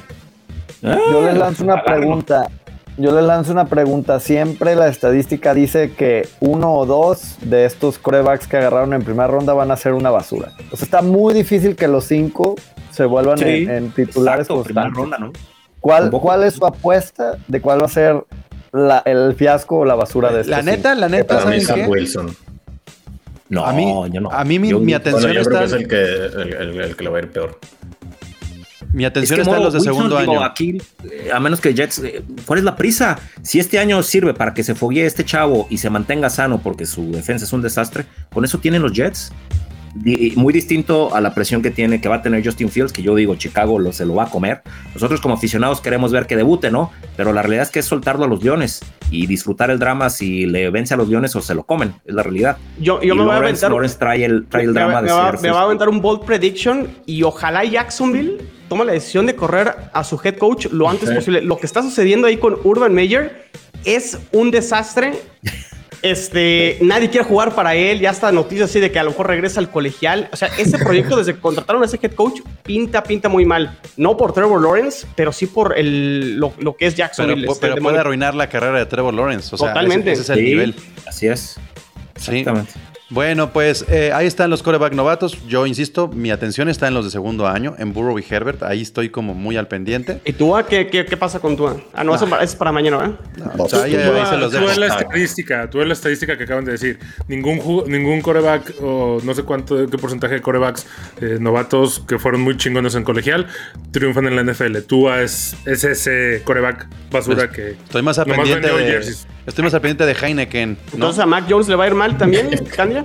Yo 0.82 1.22
les 1.26 1.36
lanzo 1.36 1.64
una 1.64 1.74
Agárrenlo. 1.74 2.00
pregunta. 2.24 2.48
Yo 2.96 3.12
les 3.14 3.24
lanzo 3.24 3.52
una 3.52 3.64
pregunta. 3.66 4.20
Siempre 4.20 4.74
la 4.74 4.88
estadística 4.88 5.54
dice 5.54 5.92
que 5.92 6.28
uno 6.40 6.74
o 6.74 6.84
dos 6.86 7.36
de 7.40 7.64
estos 7.64 7.98
corebacks 7.98 8.46
que 8.46 8.58
agarraron 8.58 8.92
en 8.92 9.02
primera 9.02 9.26
ronda 9.28 9.54
van 9.54 9.70
a 9.70 9.76
ser 9.76 9.94
una 9.94 10.10
basura. 10.10 10.52
O 10.70 10.76
sea, 10.76 10.84
está 10.84 11.02
muy 11.02 11.32
difícil 11.32 11.76
que 11.76 11.88
los 11.88 12.04
cinco 12.04 12.56
se 12.90 13.04
vuelvan 13.06 13.38
Sí, 13.38 13.44
en, 13.44 13.70
en 13.70 13.90
titulares 13.92 14.42
Exacto, 14.46 14.62
constantes. 14.64 14.94
ronda, 14.96 15.18
¿no? 15.18 15.32
¿Cuál. 15.80 16.10
¿Cuál 16.10 16.42
es 16.44 16.54
su 16.54 16.66
apuesta 16.66 17.38
de 17.48 17.60
cuál 17.62 17.80
va 17.80 17.86
a 17.86 17.88
ser 17.88 18.22
la- 18.72 19.02
el 19.06 19.34
fiasco 19.34 19.78
o 19.78 19.84
la 19.86 19.94
basura 19.94 20.30
de 20.30 20.40
estos 20.42 20.50
La 20.50 20.62
neta, 20.62 20.90
cinco? 20.90 21.00
la 21.00 21.08
neta, 21.08 21.34
Para 21.38 21.50
mí, 21.50 21.60
¿saben 21.60 21.66
Sam 21.66 21.76
qué? 21.76 21.86
Wilson. 21.86 22.36
No, 23.48 23.64
A 23.64 23.72
mí- 23.72 24.10
yo 24.12 24.20
no. 24.20 24.30
a 24.30 24.44
mí 24.44 24.58
mi- 24.58 24.68
Yo- 24.68 24.78
mi 24.78 24.92
atención- 24.92 25.22
Bueno, 25.32 25.40
yo 25.42 25.44
creo 25.48 25.58
que 25.60 25.64
es 25.64 25.72
está- 25.72 25.82
el 25.82 25.88
que, 25.88 26.42
el, 26.42 26.54
el- 26.70 26.80
el 26.82 26.96
que 26.96 27.04
le 27.04 27.10
va 27.10 27.18
a 27.18 27.20
ir 27.22 27.32
peor. 27.32 27.58
Mi 28.92 29.04
Es 29.04 29.10
atención 29.10 29.36
que 29.36 29.42
está 29.42 29.56
en 29.56 29.62
los 29.62 29.72
de 29.72 29.78
Wilson, 29.78 29.94
segundo 29.94 30.18
digo, 30.18 30.32
año. 30.32 30.44
Aquí, 30.44 30.78
eh, 31.04 31.30
a 31.32 31.38
menos 31.38 31.60
que 31.60 31.74
Jets, 31.74 31.98
eh, 32.00 32.24
¿cuál 32.44 32.58
es 32.58 32.64
la 32.64 32.76
prisa? 32.76 33.18
Si 33.42 33.60
este 33.60 33.78
año 33.78 34.02
sirve 34.02 34.34
para 34.34 34.52
que 34.52 34.64
se 34.64 34.74
foguee 34.74 35.06
este 35.06 35.24
chavo 35.24 35.66
y 35.70 35.78
se 35.78 35.90
mantenga 35.90 36.28
sano 36.30 36.60
porque 36.60 36.86
su 36.86 37.12
defensa 37.12 37.44
es 37.44 37.52
un 37.52 37.62
desastre, 37.62 38.06
con 38.32 38.44
eso 38.44 38.58
tienen 38.58 38.82
los 38.82 38.92
Jets. 38.92 39.32
Di- 39.94 40.34
muy 40.36 40.52
distinto 40.52 41.14
a 41.14 41.20
la 41.20 41.34
presión 41.34 41.62
que 41.62 41.70
tiene, 41.70 42.00
que 42.00 42.08
va 42.08 42.16
a 42.16 42.22
tener 42.22 42.44
Justin 42.44 42.70
Fields, 42.70 42.92
que 42.92 43.02
yo 43.02 43.14
digo, 43.14 43.34
Chicago 43.34 43.78
lo, 43.78 43.92
se 43.92 44.06
lo 44.06 44.14
va 44.14 44.24
a 44.24 44.30
comer. 44.30 44.62
Nosotros 44.94 45.20
como 45.20 45.34
aficionados 45.34 45.80
queremos 45.80 46.12
ver 46.12 46.26
que 46.26 46.36
debute, 46.36 46.70
¿no? 46.70 46.92
Pero 47.16 47.32
la 47.32 47.42
realidad 47.42 47.64
es 47.64 47.70
que 47.70 47.80
es 47.80 47.86
soltarlo 47.86 48.24
a 48.24 48.28
los 48.28 48.44
Leones 48.44 48.80
y 49.10 49.26
disfrutar 49.26 49.70
el 49.70 49.78
drama 49.78 50.08
si 50.10 50.46
le 50.46 50.70
vence 50.70 50.94
a 50.94 50.96
los 50.96 51.08
Leones 51.08 51.34
o 51.34 51.42
se 51.42 51.54
lo 51.54 51.64
comen, 51.64 51.94
es 52.04 52.14
la 52.14 52.22
realidad. 52.22 52.56
Yo, 52.78 53.00
me 53.02 53.12
voy 53.12 53.30
a 53.30 53.36
aventar. 53.36 53.70
Lawrence 53.70 53.98
trae 53.98 54.24
el, 54.24 54.46
trae 54.46 54.62
el 54.62 54.68
me, 54.70 54.74
drama 54.80 55.02
me 55.02 55.08
de 55.08 55.14
va, 55.14 55.30
ser 55.32 55.40
me 55.40 55.50
va 55.50 55.60
a 55.60 55.64
aventar 55.64 55.88
un 55.88 56.00
bold 56.00 56.24
prediction 56.24 56.86
y 57.06 57.22
ojalá 57.24 57.64
Jacksonville 57.64 58.38
toma 58.68 58.84
la 58.84 58.92
decisión 58.92 59.26
de 59.26 59.34
correr 59.34 59.74
a 59.92 60.04
su 60.04 60.20
head 60.22 60.36
coach 60.36 60.66
lo 60.70 60.88
antes 60.88 61.10
posible. 61.10 61.42
Lo 61.42 61.58
que 61.58 61.66
está 61.66 61.82
sucediendo 61.82 62.28
ahí 62.28 62.36
con 62.36 62.56
Urban 62.62 62.94
Meyer 62.94 63.50
es 63.84 64.18
un 64.30 64.52
desastre. 64.52 65.20
Este, 66.02 66.78
nadie 66.80 67.10
quiere 67.10 67.26
jugar 67.26 67.54
para 67.54 67.74
él. 67.74 68.00
Ya 68.00 68.10
está 68.10 68.32
noticias 68.32 68.70
así 68.70 68.80
de 68.80 68.90
que 68.90 68.98
a 68.98 69.04
lo 69.04 69.10
mejor 69.10 69.26
regresa 69.28 69.60
al 69.60 69.70
colegial. 69.70 70.28
O 70.32 70.36
sea, 70.36 70.48
ese 70.58 70.78
proyecto 70.78 71.16
desde 71.16 71.34
que 71.34 71.40
contrataron 71.40 71.82
a 71.82 71.86
ese 71.86 71.98
head 72.02 72.12
coach 72.12 72.40
pinta, 72.62 73.02
pinta 73.02 73.28
muy 73.28 73.44
mal. 73.44 73.78
No 73.96 74.16
por 74.16 74.32
Trevor 74.32 74.62
Lawrence, 74.62 75.06
pero 75.14 75.32
sí 75.32 75.46
por 75.46 75.78
el, 75.78 76.36
lo, 76.36 76.52
lo 76.58 76.74
que 76.76 76.86
es 76.86 76.94
Pero, 76.94 77.06
Jacksonville. 77.06 77.46
pu- 77.46 77.52
este, 77.52 77.60
pero 77.60 77.74
de 77.76 77.80
puede 77.82 77.98
arruinar 77.98 78.34
la 78.34 78.48
carrera 78.48 78.78
de 78.78 78.86
Trevor 78.86 79.12
Lawrence. 79.14 79.54
O 79.54 79.58
sea, 79.58 79.68
Totalmente. 79.68 80.12
Ese, 80.12 80.22
ese 80.22 80.32
es 80.32 80.38
el 80.38 80.44
Sí, 80.44 80.50
nivel. 80.50 80.74
Así 81.06 81.26
es. 81.26 81.56
Sí. 82.16 82.44
Bueno, 83.10 83.52
pues 83.52 83.84
eh, 83.88 84.12
ahí 84.14 84.26
están 84.28 84.50
los 84.50 84.62
coreback 84.62 84.92
novatos. 84.92 85.36
Yo 85.48 85.66
insisto, 85.66 86.06
mi 86.06 86.30
atención 86.30 86.68
está 86.68 86.86
en 86.86 86.94
los 86.94 87.04
de 87.04 87.10
segundo 87.10 87.48
año, 87.48 87.74
en 87.78 87.92
Burrow 87.92 88.16
y 88.20 88.24
Herbert. 88.28 88.62
Ahí 88.62 88.82
estoy 88.82 89.10
como 89.10 89.34
muy 89.34 89.56
al 89.56 89.66
pendiente. 89.66 90.20
¿Y 90.24 90.32
tú, 90.32 90.54
qué, 90.68 90.86
qué, 90.86 91.04
qué 91.04 91.16
pasa 91.16 91.40
con 91.40 91.56
tú? 91.56 91.68
Ah, 91.92 92.04
no, 92.04 92.14
eso 92.14 92.28
es 92.40 92.54
para 92.54 92.70
mañana, 92.70 92.98
¿verdad? 92.98 93.18
O 93.58 93.68
sea, 93.68 93.82
ahí, 93.82 93.92
Tú, 93.92 93.98
ahí 93.98 94.26
se 94.26 94.36
los 94.36 94.50
tú 94.52 94.56
dejo. 94.58 94.66
ves 94.68 94.78
la 94.78 94.86
estadística, 94.86 95.68
tú 95.68 95.78
ves 95.78 95.88
la 95.88 95.94
estadística 95.94 96.38
que 96.38 96.44
acaban 96.44 96.64
de 96.64 96.72
decir. 96.72 96.98
Ningún 97.26 97.60
ningún 97.88 98.20
coreback 98.20 98.74
o 98.80 99.18
no 99.24 99.34
sé 99.34 99.42
cuánto 99.42 99.88
qué 99.88 99.98
porcentaje 99.98 100.34
de 100.34 100.40
corebacks 100.40 100.86
eh, 101.20 101.38
novatos 101.40 102.04
que 102.06 102.18
fueron 102.18 102.40
muy 102.42 102.56
chingones 102.56 102.94
en 102.94 103.02
colegial 103.02 103.46
triunfan 103.90 104.26
en 104.26 104.36
la 104.36 104.44
NFL. 104.44 104.78
Tú 104.86 105.10
es, 105.10 105.56
es 105.66 105.82
ese 105.82 106.42
coreback 106.44 106.86
basura 107.10 107.48
Pues, 107.48 107.56
que 107.56 107.70
Estoy 107.70 108.02
más 108.02 108.18
al 108.20 108.26
pendiente 108.26 108.72
de, 108.72 108.84
jerseys. 108.84 109.26
Estoy 109.46 109.64
más 109.64 109.74
al 109.74 109.80
pendiente 109.80 110.06
de 110.06 110.12
Heineken. 110.14 110.72
¿no? 110.72 110.94
Entonces 110.94 111.22
a 111.22 111.26
Mac 111.26 111.44
Jones 111.48 111.68
le 111.68 111.74
va 111.76 111.84
a 111.84 111.86
ir 111.88 111.94
mal 111.94 112.16
también, 112.18 112.50
Candia. 112.76 113.04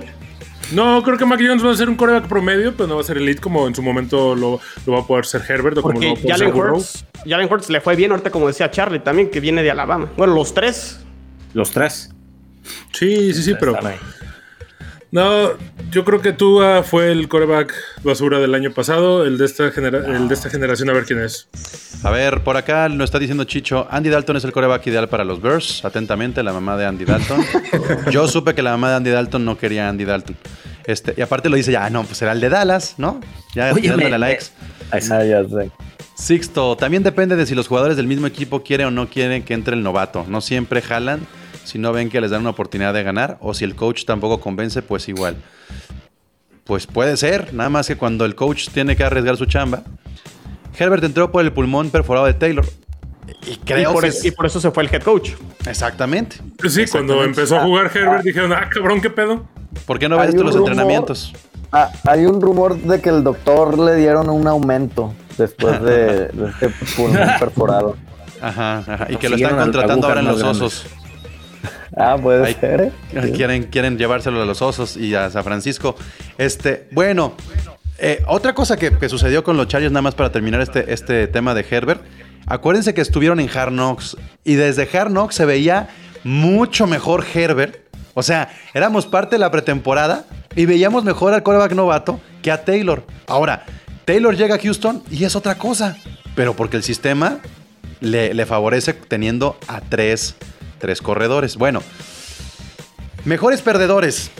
No, 0.72 1.00
creo 1.04 1.16
que 1.16 1.24
Mac 1.24 1.40
Jones 1.40 1.64
va 1.64 1.70
a 1.70 1.76
ser 1.76 1.88
un 1.88 1.94
coreback 1.94 2.26
promedio, 2.26 2.74
pero 2.76 2.88
no 2.88 2.96
va 2.96 3.00
a 3.00 3.04
ser 3.04 3.18
elite 3.18 3.40
como 3.40 3.68
en 3.68 3.74
su 3.74 3.82
momento 3.82 4.34
lo, 4.34 4.58
lo 4.84 4.92
va 4.92 4.98
a 5.00 5.06
poder 5.06 5.24
ser 5.24 5.42
Herbert 5.48 5.78
o 5.78 5.82
como 5.82 6.00
lo 6.00 6.08
va 6.08 6.14
Porque 6.14 6.32
a 6.32 6.36
poder 6.36 6.38
ser 6.38 6.48
Jalen. 6.48 6.72
Hurts, 6.72 7.04
Jalen 7.24 7.52
Hurts 7.52 7.70
le 7.70 7.80
fue 7.80 7.94
bien 7.94 8.10
ahorita, 8.10 8.30
como 8.30 8.48
decía 8.48 8.68
Charlie 8.70 8.98
también, 8.98 9.30
que 9.30 9.38
viene 9.38 9.62
de 9.62 9.70
Alabama. 9.70 10.10
Bueno, 10.16 10.34
los 10.34 10.54
tres. 10.54 11.00
Los 11.54 11.70
tres. 11.70 12.10
Sí, 12.92 13.32
sí, 13.32 13.42
sí, 13.42 13.54
pero. 13.60 13.78
No, 15.16 15.50
yo 15.90 16.04
creo 16.04 16.20
que 16.20 16.32
Tua 16.32 16.82
fue 16.82 17.10
el 17.10 17.26
coreback 17.28 17.72
basura 18.04 18.38
del 18.38 18.54
año 18.54 18.70
pasado, 18.72 19.24
el 19.24 19.38
de 19.38 19.46
esta 19.46 19.70
genera- 19.70 20.04
el 20.14 20.28
de 20.28 20.34
esta 20.34 20.50
generación 20.50 20.90
a 20.90 20.92
ver 20.92 21.04
quién 21.06 21.20
es. 21.20 21.48
A 22.02 22.10
ver, 22.10 22.42
por 22.44 22.56
acá 22.58 22.88
nos 22.90 23.04
está 23.06 23.18
diciendo 23.18 23.44
Chicho, 23.44 23.88
Andy 23.90 24.10
Dalton 24.10 24.36
es 24.36 24.44
el 24.44 24.52
coreback 24.52 24.86
ideal 24.88 25.08
para 25.08 25.24
los 25.24 25.40
Bears. 25.40 25.84
Atentamente, 25.84 26.42
la 26.42 26.52
mamá 26.52 26.76
de 26.76 26.84
Andy 26.84 27.04
Dalton. 27.06 27.44
Yo 28.10 28.28
supe 28.28 28.54
que 28.54 28.62
la 28.62 28.72
mamá 28.72 28.90
de 28.90 28.96
Andy 28.96 29.10
Dalton 29.10 29.44
no 29.44 29.56
quería 29.56 29.86
a 29.86 29.88
Andy 29.88 30.04
Dalton. 30.04 30.36
Este, 30.84 31.14
y 31.16 31.22
aparte 31.22 31.48
lo 31.48 31.56
dice 31.56 31.72
ya, 31.72 31.88
no, 31.90 32.04
pues 32.04 32.18
será 32.18 32.32
el 32.32 32.40
de 32.40 32.48
Dallas, 32.50 32.94
¿no? 32.98 33.20
Ya 33.54 33.72
Oye, 33.72 33.80
tirándole 33.82 34.10
me- 34.10 34.18
likes. 34.18 34.44
Ahí 34.90 34.98
está. 35.00 35.18
Ah, 35.18 35.24
ya 35.24 35.42
sé. 35.48 35.70
Sixto, 36.14 36.76
también 36.76 37.02
depende 37.02 37.36
de 37.36 37.44
si 37.46 37.54
los 37.54 37.66
jugadores 37.68 37.96
del 37.96 38.06
mismo 38.06 38.26
equipo 38.26 38.62
quieren 38.62 38.86
o 38.86 38.90
no 38.90 39.08
quieren 39.08 39.42
que 39.42 39.54
entre 39.54 39.74
el 39.74 39.82
novato. 39.82 40.24
No 40.28 40.40
siempre 40.40 40.80
jalan 40.82 41.26
si 41.66 41.78
no 41.78 41.92
ven 41.92 42.08
que 42.08 42.20
les 42.20 42.30
dan 42.30 42.40
una 42.40 42.50
oportunidad 42.50 42.94
de 42.94 43.02
ganar, 43.02 43.36
o 43.40 43.52
si 43.54 43.64
el 43.64 43.74
coach 43.74 44.04
tampoco 44.04 44.40
convence, 44.40 44.80
pues 44.82 45.08
igual. 45.08 45.36
Pues 46.64 46.86
puede 46.86 47.16
ser, 47.16 47.52
nada 47.54 47.68
más 47.70 47.86
que 47.86 47.96
cuando 47.96 48.24
el 48.24 48.34
coach 48.34 48.68
tiene 48.70 48.96
que 48.96 49.04
arriesgar 49.04 49.36
su 49.36 49.46
chamba. 49.46 49.82
Herbert 50.78 51.04
entró 51.04 51.30
por 51.30 51.42
el 51.44 51.52
pulmón 51.52 51.90
perforado 51.90 52.26
de 52.26 52.34
Taylor. 52.34 52.64
Y 53.46 53.52
Y 53.52 53.56
creo 53.58 53.92
por, 53.92 54.02
que 54.02 54.08
es- 54.10 54.24
y 54.24 54.30
por 54.30 54.46
eso 54.46 54.60
se 54.60 54.70
fue 54.70 54.82
el 54.84 54.92
head 54.94 55.02
coach. 55.02 55.30
Exactamente. 55.66 56.36
Pues 56.58 56.74
sí, 56.74 56.86
cuando 56.90 57.22
empezó 57.24 57.58
a 57.58 57.62
jugar 57.64 57.90
Herbert 57.94 58.22
dijeron, 58.24 58.52
ah, 58.52 58.68
cabrón, 58.72 59.00
¿qué 59.00 59.10
pedo? 59.10 59.44
¿Por 59.84 59.98
qué 59.98 60.08
no 60.08 60.16
ves 60.18 60.34
tú 60.34 60.42
los 60.42 60.54
rumor. 60.54 60.70
entrenamientos? 60.70 61.32
Ah, 61.72 61.90
hay 62.04 62.24
un 62.26 62.40
rumor 62.40 62.76
de 62.76 63.00
que 63.00 63.08
el 63.10 63.22
doctor 63.24 63.78
le 63.78 63.96
dieron 63.96 64.28
un 64.30 64.46
aumento 64.46 65.14
después 65.36 65.80
de, 65.82 66.28
de 66.28 66.48
este 66.50 66.68
pulmón 66.96 67.18
perforado. 67.38 67.96
Ajá, 68.40 68.78
ajá. 68.78 69.06
Y 69.08 69.16
que 69.16 69.28
lo 69.28 69.36
están 69.36 69.56
contratando 69.56 70.06
ahora 70.08 70.20
en 70.20 70.26
los 70.26 70.42
osos. 70.42 70.86
Ah, 71.94 72.16
puede 72.20 72.54
ser. 72.54 72.92
¿eh? 73.12 73.32
Quieren, 73.34 73.64
quieren 73.64 73.98
llevárselo 73.98 74.42
a 74.42 74.46
los 74.46 74.62
osos 74.62 74.96
y 74.96 75.14
a 75.14 75.30
San 75.30 75.44
Francisco. 75.44 75.96
Este, 76.38 76.88
bueno, 76.92 77.34
eh, 77.98 78.22
otra 78.26 78.54
cosa 78.54 78.76
que, 78.76 78.96
que 78.96 79.08
sucedió 79.08 79.44
con 79.44 79.56
los 79.56 79.68
Chargers, 79.68 79.92
nada 79.92 80.02
más 80.02 80.14
para 80.14 80.32
terminar 80.32 80.60
este, 80.60 80.92
este 80.92 81.26
tema 81.26 81.54
de 81.54 81.64
Herbert. 81.68 82.02
Acuérdense 82.46 82.94
que 82.94 83.00
estuvieron 83.00 83.40
en 83.40 83.48
Hard 83.48 83.72
Knocks 83.72 84.16
y 84.44 84.54
desde 84.54 84.88
Hard 84.96 85.10
Knocks 85.10 85.34
se 85.34 85.44
veía 85.44 85.88
mucho 86.24 86.86
mejor 86.86 87.24
Herbert. 87.34 87.76
O 88.14 88.22
sea, 88.22 88.50
éramos 88.72 89.06
parte 89.06 89.36
de 89.36 89.40
la 89.40 89.50
pretemporada 89.50 90.24
y 90.54 90.64
veíamos 90.66 91.04
mejor 91.04 91.34
al 91.34 91.42
coreback 91.42 91.72
novato 91.72 92.20
que 92.42 92.50
a 92.50 92.64
Taylor. 92.64 93.04
Ahora, 93.26 93.64
Taylor 94.04 94.36
llega 94.36 94.54
a 94.54 94.58
Houston 94.58 95.02
y 95.10 95.24
es 95.24 95.34
otra 95.36 95.56
cosa, 95.56 95.96
pero 96.34 96.54
porque 96.54 96.76
el 96.76 96.82
sistema 96.82 97.40
le, 98.00 98.32
le 98.32 98.46
favorece 98.46 98.92
teniendo 98.92 99.58
a 99.66 99.80
tres, 99.80 100.36
tres 100.78 101.02
corredores. 101.02 101.56
Bueno, 101.56 101.82
Mejores 103.26 103.60
perdedores. 103.60 104.30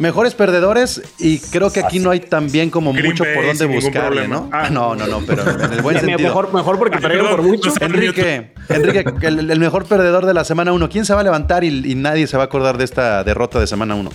Mejores 0.00 0.34
perdedores 0.34 1.00
y 1.20 1.38
creo 1.38 1.70
que 1.70 1.78
aquí 1.78 2.00
no 2.00 2.10
hay 2.10 2.18
también 2.18 2.68
como 2.68 2.92
Green 2.92 3.12
mucho 3.12 3.22
por 3.32 3.46
dónde 3.46 3.64
buscarle, 3.66 4.22
problema. 4.22 4.34
¿no? 4.34 4.50
Ah. 4.52 4.68
No, 4.68 4.96
no, 4.96 5.06
no, 5.06 5.20
pero 5.24 5.48
en 5.48 5.72
el 5.72 5.82
buen 5.82 5.96
sentido. 6.00 6.18
Mejor, 6.18 6.52
mejor 6.52 6.78
porque 6.80 6.98
perdieron 6.98 7.28
por 7.30 7.42
mucho. 7.42 7.72
Enrique, 7.80 8.52
Enrique, 8.68 9.04
el, 9.22 9.48
el 9.48 9.60
mejor 9.60 9.84
perdedor 9.86 10.26
de 10.26 10.34
la 10.34 10.42
semana 10.42 10.72
1. 10.72 10.88
¿Quién 10.88 11.04
se 11.04 11.14
va 11.14 11.20
a 11.20 11.22
levantar 11.22 11.62
y, 11.62 11.68
y 11.68 11.94
nadie 11.94 12.26
se 12.26 12.36
va 12.36 12.42
a 12.42 12.46
acordar 12.46 12.76
de 12.76 12.82
esta 12.82 13.22
derrota 13.22 13.60
de 13.60 13.68
semana 13.68 13.94
1? 13.94 14.10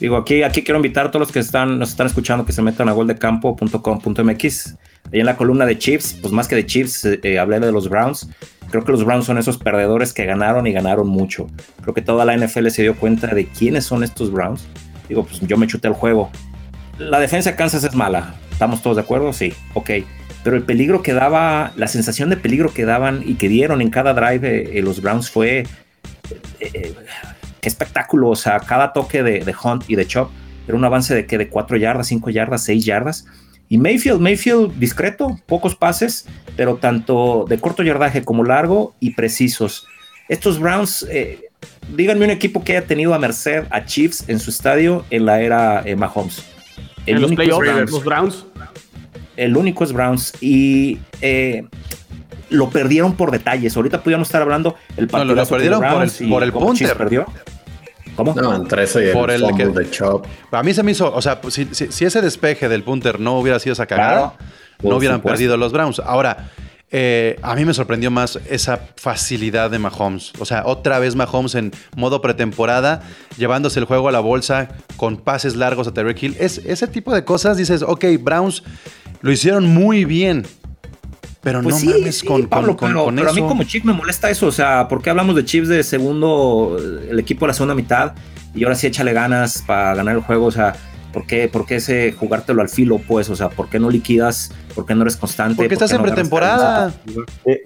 Digo, 0.00 0.16
aquí, 0.16 0.42
aquí 0.42 0.64
quiero 0.64 0.78
invitar 0.78 1.06
a 1.06 1.10
todos 1.12 1.28
los 1.28 1.32
que 1.32 1.38
están, 1.38 1.78
nos 1.78 1.90
están 1.90 2.08
escuchando 2.08 2.44
que 2.44 2.52
se 2.52 2.62
metan 2.62 2.88
a 2.88 2.92
goldecampo.com.mx. 2.92 4.74
Ahí 5.12 5.20
en 5.20 5.26
la 5.26 5.36
columna 5.36 5.66
de 5.66 5.78
Chiefs, 5.78 6.18
pues 6.20 6.32
más 6.32 6.48
que 6.48 6.56
de 6.56 6.66
Chiefs, 6.66 7.04
eh, 7.04 7.20
eh, 7.22 7.38
hablé 7.38 7.60
de 7.60 7.72
los 7.72 7.88
Browns. 7.88 8.28
Creo 8.70 8.84
que 8.84 8.92
los 8.92 9.04
Browns 9.04 9.26
son 9.26 9.38
esos 9.38 9.58
perdedores 9.58 10.12
que 10.12 10.24
ganaron 10.24 10.66
y 10.66 10.72
ganaron 10.72 11.06
mucho. 11.06 11.46
Creo 11.82 11.94
que 11.94 12.02
toda 12.02 12.24
la 12.24 12.36
NFL 12.36 12.68
se 12.68 12.82
dio 12.82 12.96
cuenta 12.96 13.28
de 13.28 13.46
quiénes 13.46 13.84
son 13.84 14.02
estos 14.02 14.32
Browns. 14.32 14.66
Digo, 15.08 15.24
pues 15.24 15.40
yo 15.40 15.56
me 15.56 15.66
chuté 15.66 15.88
el 15.88 15.94
juego. 15.94 16.30
La 16.98 17.20
defensa 17.20 17.50
de 17.50 17.56
Kansas 17.56 17.84
es 17.84 17.94
mala. 17.94 18.34
¿Estamos 18.50 18.82
todos 18.82 18.96
de 18.96 19.02
acuerdo? 19.02 19.32
Sí, 19.32 19.52
ok. 19.74 19.90
Pero 20.42 20.56
el 20.56 20.62
peligro 20.62 21.02
que 21.02 21.12
daba, 21.12 21.72
la 21.76 21.88
sensación 21.88 22.30
de 22.30 22.36
peligro 22.36 22.72
que 22.72 22.84
daban 22.84 23.22
y 23.24 23.34
que 23.34 23.48
dieron 23.48 23.80
en 23.80 23.90
cada 23.90 24.14
drive 24.14 24.48
eh, 24.48 24.78
eh, 24.78 24.82
los 24.82 25.00
Browns 25.00 25.30
fue 25.30 25.60
eh, 26.60 26.70
eh, 26.72 26.94
espectáculo. 27.62 28.30
O 28.30 28.36
sea, 28.36 28.60
cada 28.60 28.92
toque 28.92 29.22
de, 29.22 29.40
de 29.44 29.54
Hunt 29.62 29.84
y 29.88 29.96
de 29.96 30.06
Chop 30.06 30.30
era 30.66 30.76
un 30.76 30.84
avance 30.84 31.14
de 31.14 31.26
que 31.26 31.38
de 31.38 31.48
4 31.48 31.76
yardas, 31.76 32.06
5 32.08 32.30
yardas, 32.30 32.64
6 32.64 32.84
yardas. 32.84 33.26
Y 33.68 33.78
Mayfield, 33.78 34.20
Mayfield 34.20 34.78
discreto, 34.78 35.38
pocos 35.46 35.74
pases, 35.74 36.26
pero 36.56 36.76
tanto 36.76 37.46
de 37.48 37.58
corto 37.58 37.82
yardaje 37.82 38.22
como 38.24 38.44
largo 38.44 38.94
y 39.00 39.10
precisos. 39.14 39.86
Estos 40.28 40.58
Browns, 40.60 41.06
eh, 41.10 41.40
díganme 41.94 42.24
un 42.26 42.30
equipo 42.30 42.62
que 42.62 42.76
haya 42.76 42.86
tenido 42.86 43.14
a 43.14 43.18
merced 43.18 43.64
a 43.70 43.84
Chiefs 43.84 44.24
en 44.28 44.38
su 44.38 44.50
estadio 44.50 45.04
en 45.10 45.26
la 45.26 45.40
era 45.40 45.82
eh, 45.84 45.96
Mahomes. 45.96 46.44
En 47.06 47.20
los 47.20 47.28
único 47.30 47.42
es 47.42 47.48
playoffs, 47.48 47.66
Browns. 47.74 47.90
los 47.90 48.04
Browns. 48.04 48.46
El 49.36 49.56
único 49.56 49.84
es 49.84 49.92
Browns. 49.92 50.32
Y 50.40 50.98
eh, 51.20 51.64
lo 52.50 52.70
perdieron 52.70 53.16
por 53.16 53.30
detalles. 53.30 53.76
Ahorita 53.76 54.02
pudiéramos 54.02 54.28
estar 54.28 54.40
hablando 54.42 54.76
el 54.96 55.08
No, 55.10 55.24
lo- 55.24 55.34
lo 55.34 55.46
perdieron 55.46 55.80
por 55.80 55.88
el- 55.88 55.94
Browns 55.96 56.20
y 56.20 56.26
por 56.28 56.42
el 56.42 56.52
punter. 56.52 56.96
perdió. 56.96 57.26
¿Cómo? 58.16 58.34
No, 58.34 58.54
entre 58.54 58.84
eso 58.84 59.00
y 59.00 59.06
el, 59.06 59.12
Por 59.12 59.30
el 59.30 59.44
que- 59.56 59.66
de 59.66 59.90
Chop. 59.90 60.26
A 60.52 60.62
mí 60.62 60.72
se 60.74 60.82
me 60.82 60.92
hizo, 60.92 61.12
o 61.12 61.20
sea, 61.22 61.40
si, 61.48 61.66
si- 61.72 61.90
si 61.90 62.04
ese 62.04 62.20
despeje 62.22 62.68
del 62.68 62.82
punter 62.82 63.18
no 63.20 63.38
hubiera 63.38 63.58
sido 63.58 63.72
esa 63.72 63.86
cagada, 63.86 64.34
no 64.82 64.96
hubieran 64.96 65.18
supuesto. 65.18 65.34
perdido 65.36 65.56
los 65.56 65.72
Browns. 65.72 66.00
Ahora, 66.00 66.50
eh, 66.96 67.38
a 67.42 67.56
mí 67.56 67.64
me 67.64 67.74
sorprendió 67.74 68.10
más 68.12 68.38
esa 68.48 68.78
facilidad 68.96 69.68
de 69.70 69.80
Mahomes. 69.80 70.32
O 70.38 70.44
sea, 70.44 70.62
otra 70.66 71.00
vez 71.00 71.16
Mahomes 71.16 71.56
en 71.56 71.72
modo 71.96 72.20
pretemporada, 72.22 73.02
llevándose 73.36 73.80
el 73.80 73.84
juego 73.86 74.08
a 74.08 74.12
la 74.12 74.20
bolsa 74.20 74.68
con 74.96 75.16
pases 75.16 75.56
largos 75.56 75.88
a 75.88 75.92
Tyreek 75.92 76.22
Hill. 76.22 76.36
Es, 76.38 76.58
ese 76.58 76.86
tipo 76.86 77.12
de 77.12 77.24
cosas 77.24 77.56
dices, 77.56 77.82
ok, 77.82 78.04
Browns 78.20 78.62
lo 79.22 79.32
hicieron 79.32 79.66
muy 79.66 80.04
bien. 80.04 80.46
Pero 81.44 81.62
Pues 81.62 81.74
no 81.74 81.80
sí, 81.80 81.86
mames 81.88 82.18
sí, 82.18 82.26
con, 82.26 82.46
Pablo, 82.46 82.74
con- 82.76 82.88
pero, 82.88 83.04
con 83.04 83.14
pero 83.16 83.30
a 83.30 83.32
mí 83.34 83.40
como 83.42 83.62
chick 83.64 83.84
me 83.84 83.92
molesta 83.92 84.30
eso, 84.30 84.46
o 84.46 84.52
sea, 84.52 84.88
¿por 84.88 85.02
qué 85.02 85.10
hablamos 85.10 85.36
de 85.36 85.44
Chiefs 85.44 85.68
de 85.68 85.82
segundo, 85.84 86.78
el 87.10 87.18
equipo 87.20 87.44
de 87.44 87.48
la 87.48 87.52
segunda 87.54 87.74
mitad, 87.74 88.14
y 88.54 88.64
ahora 88.64 88.74
sí 88.76 88.86
échale 88.86 89.12
ganas 89.12 89.62
para 89.66 89.94
ganar 89.94 90.16
el 90.16 90.22
juego, 90.22 90.46
o 90.46 90.50
sea, 90.50 90.74
¿por 91.12 91.26
qué, 91.26 91.48
por 91.48 91.66
qué 91.66 91.76
ese 91.76 92.12
jugártelo 92.12 92.62
al 92.62 92.68
filo, 92.70 92.98
pues, 92.98 93.28
o 93.28 93.36
sea, 93.36 93.50
¿por 93.50 93.68
qué 93.68 93.78
no 93.78 93.90
liquidas, 93.90 94.52
por 94.74 94.86
qué 94.86 94.94
no 94.94 95.02
eres 95.02 95.16
constante? 95.16 95.54
Porque 95.56 95.68
¿Por 95.68 95.78
qué 95.78 95.84
estás 95.84 95.90
en 95.92 95.98
no 95.98 96.02
pretemporada. 96.04 96.92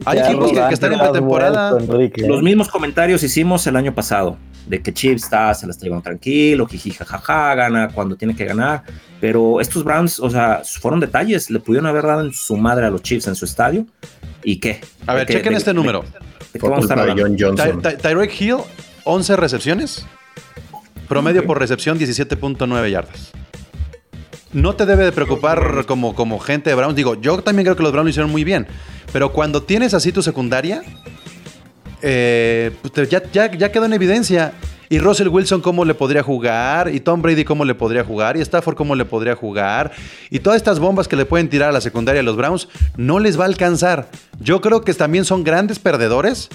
Hay 0.04 0.18
equipos 0.18 0.52
que- 0.52 0.74
están 0.74 0.92
en 0.94 0.98
pretemporada. 0.98 1.72
vuelto, 1.74 1.94
Enrique. 1.94 2.26
Los 2.26 2.42
mismos 2.42 2.68
comentarios 2.68 3.22
hicimos 3.22 3.66
el 3.68 3.76
año 3.76 3.94
pasado, 3.94 4.36
de 4.68 4.82
que 4.82 4.92
Chiefs 4.92 5.24
está, 5.24 5.52
se 5.54 5.66
la 5.66 5.70
está 5.72 5.84
llevando 5.84 6.02
tranquilo, 6.04 6.66
jiji, 6.66 6.90
jajaja, 6.90 7.54
gana 7.54 7.88
cuando 7.88 8.16
tiene 8.16 8.36
que 8.36 8.44
ganar, 8.44 8.82
pero 9.20 9.60
estos 9.60 9.82
Browns, 9.84 10.20
o 10.20 10.28
sea, 10.30 10.62
fueron 10.80 11.00
detalles, 11.00 11.50
le 11.50 11.58
pudieron 11.60 11.86
haber 11.88 12.04
dado 12.04 12.20
en 12.20 12.32
su 12.32 12.56
madre 12.56 12.86
a 12.86 12.90
los 12.90 13.02
Chiefs 13.02 13.26
en 13.28 13.34
su 13.34 13.44
estadio, 13.44 13.86
¿y 14.44 14.60
qué? 14.60 14.80
A 15.06 15.14
ver, 15.14 15.26
¿De 15.26 15.32
qué- 15.32 15.38
chequen 15.38 15.54
este 15.54 15.72
número. 15.74 16.04
Tyreek 17.98 18.40
Hill, 18.40 18.56
11 19.04 19.36
recepciones. 19.36 20.06
Promedio 21.08 21.44
por 21.46 21.58
recepción, 21.58 21.98
17.9 21.98 22.90
yardas. 22.90 23.32
No 24.52 24.74
te 24.74 24.86
debe 24.86 25.04
de 25.04 25.12
preocupar 25.12 25.84
como, 25.86 26.14
como 26.14 26.38
gente 26.38 26.70
de 26.70 26.76
Browns. 26.76 26.94
Digo, 26.96 27.14
yo 27.20 27.42
también 27.42 27.64
creo 27.64 27.76
que 27.76 27.82
los 27.82 27.92
Browns 27.92 28.06
lo 28.06 28.10
hicieron 28.10 28.30
muy 28.30 28.44
bien. 28.44 28.66
Pero 29.12 29.32
cuando 29.32 29.62
tienes 29.62 29.94
así 29.94 30.12
tu 30.12 30.22
secundaria, 30.22 30.82
eh, 32.02 32.70
pues 32.82 33.08
ya 33.08 33.72
quedó 33.72 33.84
en 33.84 33.92
evidencia. 33.92 34.54
Y 34.90 35.00
Russell 35.00 35.28
Wilson 35.28 35.60
cómo 35.60 35.84
le 35.84 35.92
podría 35.92 36.22
jugar, 36.22 36.94
y 36.94 37.00
Tom 37.00 37.20
Brady 37.20 37.44
cómo 37.44 37.64
le 37.64 37.74
podría 37.74 38.04
jugar, 38.04 38.38
y 38.38 38.40
Stafford 38.40 38.74
cómo 38.74 38.94
le 38.94 39.04
podría 39.04 39.36
jugar, 39.36 39.92
y 40.30 40.38
todas 40.38 40.56
estas 40.56 40.78
bombas 40.78 41.06
que 41.06 41.16
le 41.16 41.26
pueden 41.26 41.50
tirar 41.50 41.68
a 41.68 41.72
la 41.72 41.82
secundaria 41.82 42.20
a 42.20 42.24
los 42.24 42.36
Browns, 42.36 42.68
no 42.96 43.18
les 43.18 43.38
va 43.38 43.44
a 43.44 43.48
alcanzar. 43.48 44.08
Yo 44.40 44.62
creo 44.62 44.80
que 44.80 44.94
también 44.94 45.26
son 45.26 45.44
grandes 45.44 45.78
perdedores, 45.78 46.48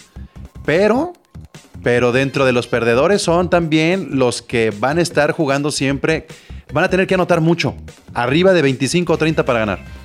pero, 0.65 1.13
pero 1.83 2.11
dentro 2.11 2.45
de 2.45 2.53
los 2.53 2.65
perdedores 2.65 3.21
son 3.21 3.51
también 3.51 4.17
los 4.17 4.41
que 4.41 4.73
van 4.79 4.97
a 4.97 5.01
estar 5.01 5.31
jugando 5.31 5.69
siempre, 5.69 6.25
van 6.73 6.85
a 6.85 6.89
tener 6.89 7.05
que 7.05 7.13
anotar 7.13 7.39
mucho, 7.39 7.75
arriba 8.15 8.53
de 8.53 8.63
25 8.63 9.13
o 9.13 9.17
30 9.17 9.45
para 9.45 9.59
ganar. 9.59 10.02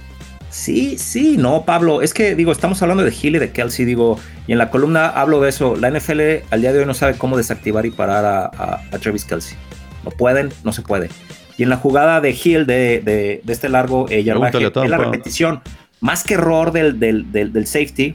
Sí, 0.50 0.96
sí, 0.98 1.36
no, 1.36 1.64
Pablo, 1.64 2.00
es 2.02 2.14
que 2.14 2.34
digo, 2.34 2.52
estamos 2.52 2.80
hablando 2.82 3.04
de 3.04 3.10
Hill 3.20 3.36
y 3.36 3.38
de 3.38 3.50
Kelsey, 3.52 3.84
digo, 3.84 4.18
y 4.46 4.52
en 4.52 4.58
la 4.58 4.70
columna 4.70 5.06
hablo 5.08 5.40
de 5.40 5.50
eso. 5.50 5.76
La 5.76 5.90
NFL 5.90 6.20
al 6.50 6.60
día 6.62 6.72
de 6.72 6.78
hoy 6.80 6.86
no 6.86 6.94
sabe 6.94 7.18
cómo 7.18 7.36
desactivar 7.36 7.84
y 7.84 7.90
parar 7.90 8.24
a, 8.24 8.44
a- 8.46 8.80
a 8.90 8.98
Travis 8.98 9.24
Kelsey. 9.24 9.56
No 10.04 10.10
pueden, 10.10 10.50
no 10.64 10.72
se 10.72 10.80
puede. 10.82 11.10
Y 11.58 11.64
en 11.64 11.68
la 11.68 11.76
jugada 11.76 12.20
de 12.20 12.30
Hill 12.30 12.64
de, 12.66 13.02
de- 13.04 13.40
de 13.44 13.52
este 13.52 13.68
largo 13.68 14.06
eh, 14.08 14.22
yardaje, 14.24 14.52
Pregúntale 14.52 14.66
a 14.66 14.72
Tom, 14.72 14.84
en 14.84 14.90
la 14.90 14.96
repetición, 15.12 15.60
más 16.00 16.24
que 16.24 16.34
error 16.34 16.72
del, 16.72 16.98
del- 16.98 17.30
del- 17.30 17.52
del 17.52 17.66
safety, 17.66 18.14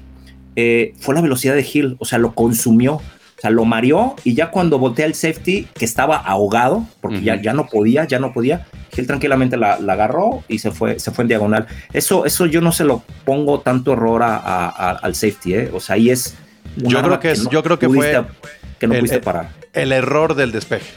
eh, 0.55 0.93
fue 0.99 1.13
la 1.13 1.21
velocidad 1.21 1.53
de 1.55 1.67
Hill, 1.71 1.97
o 1.99 2.05
sea, 2.05 2.17
lo 2.17 2.33
consumió. 2.33 2.99
O 3.43 3.45
sea, 3.45 3.51
lo 3.51 3.65
mareó 3.65 4.15
y 4.23 4.35
ya 4.35 4.51
cuando 4.51 4.79
voltea 4.79 5.05
el 5.05 5.15
safety, 5.15 5.67
que 5.73 5.83
estaba 5.83 6.15
ahogado, 6.15 6.85
porque 7.01 7.19
ya, 7.23 7.41
ya 7.41 7.51
no 7.51 7.67
podía, 7.67 8.05
ya 8.05 8.17
no 8.17 8.31
podía, 8.31 8.65
Hill 8.95 9.05
tranquilamente 9.05 9.57
la, 9.57 9.79
la 9.81 9.93
agarró 9.93 10.45
y 10.47 10.59
se 10.59 10.71
fue, 10.71 10.97
se 10.97 11.11
fue 11.11 11.23
en 11.23 11.27
diagonal. 11.27 11.67
Eso, 11.91 12.25
eso 12.25 12.45
yo 12.45 12.61
no 12.61 12.71
se 12.71 12.85
lo 12.85 13.03
pongo 13.25 13.59
tanto 13.59 13.91
error 13.91 14.23
a- 14.23 14.37
a- 14.37 14.69
a- 14.69 14.91
al 14.91 15.13
safety, 15.13 15.55
¿eh? 15.55 15.69
O 15.73 15.81
sea, 15.81 15.95
ahí 15.95 16.09
es. 16.09 16.35
Yo 16.77 17.01
creo 17.01 17.19
que 17.19 17.31
es- 17.31 17.43
no 17.43 17.49
yo 17.51 17.61
creo 17.63 17.77
que 17.77 17.89
pudiste- 17.89 18.23
fue 18.23 18.51
que 18.79 18.87
no 18.87 18.93
el- 18.93 18.99
pudiste 19.01 19.17
el- 19.17 19.23
parar. 19.23 19.49
El 19.73 19.91
error 19.91 20.35
del 20.35 20.53
despeje. 20.53 20.93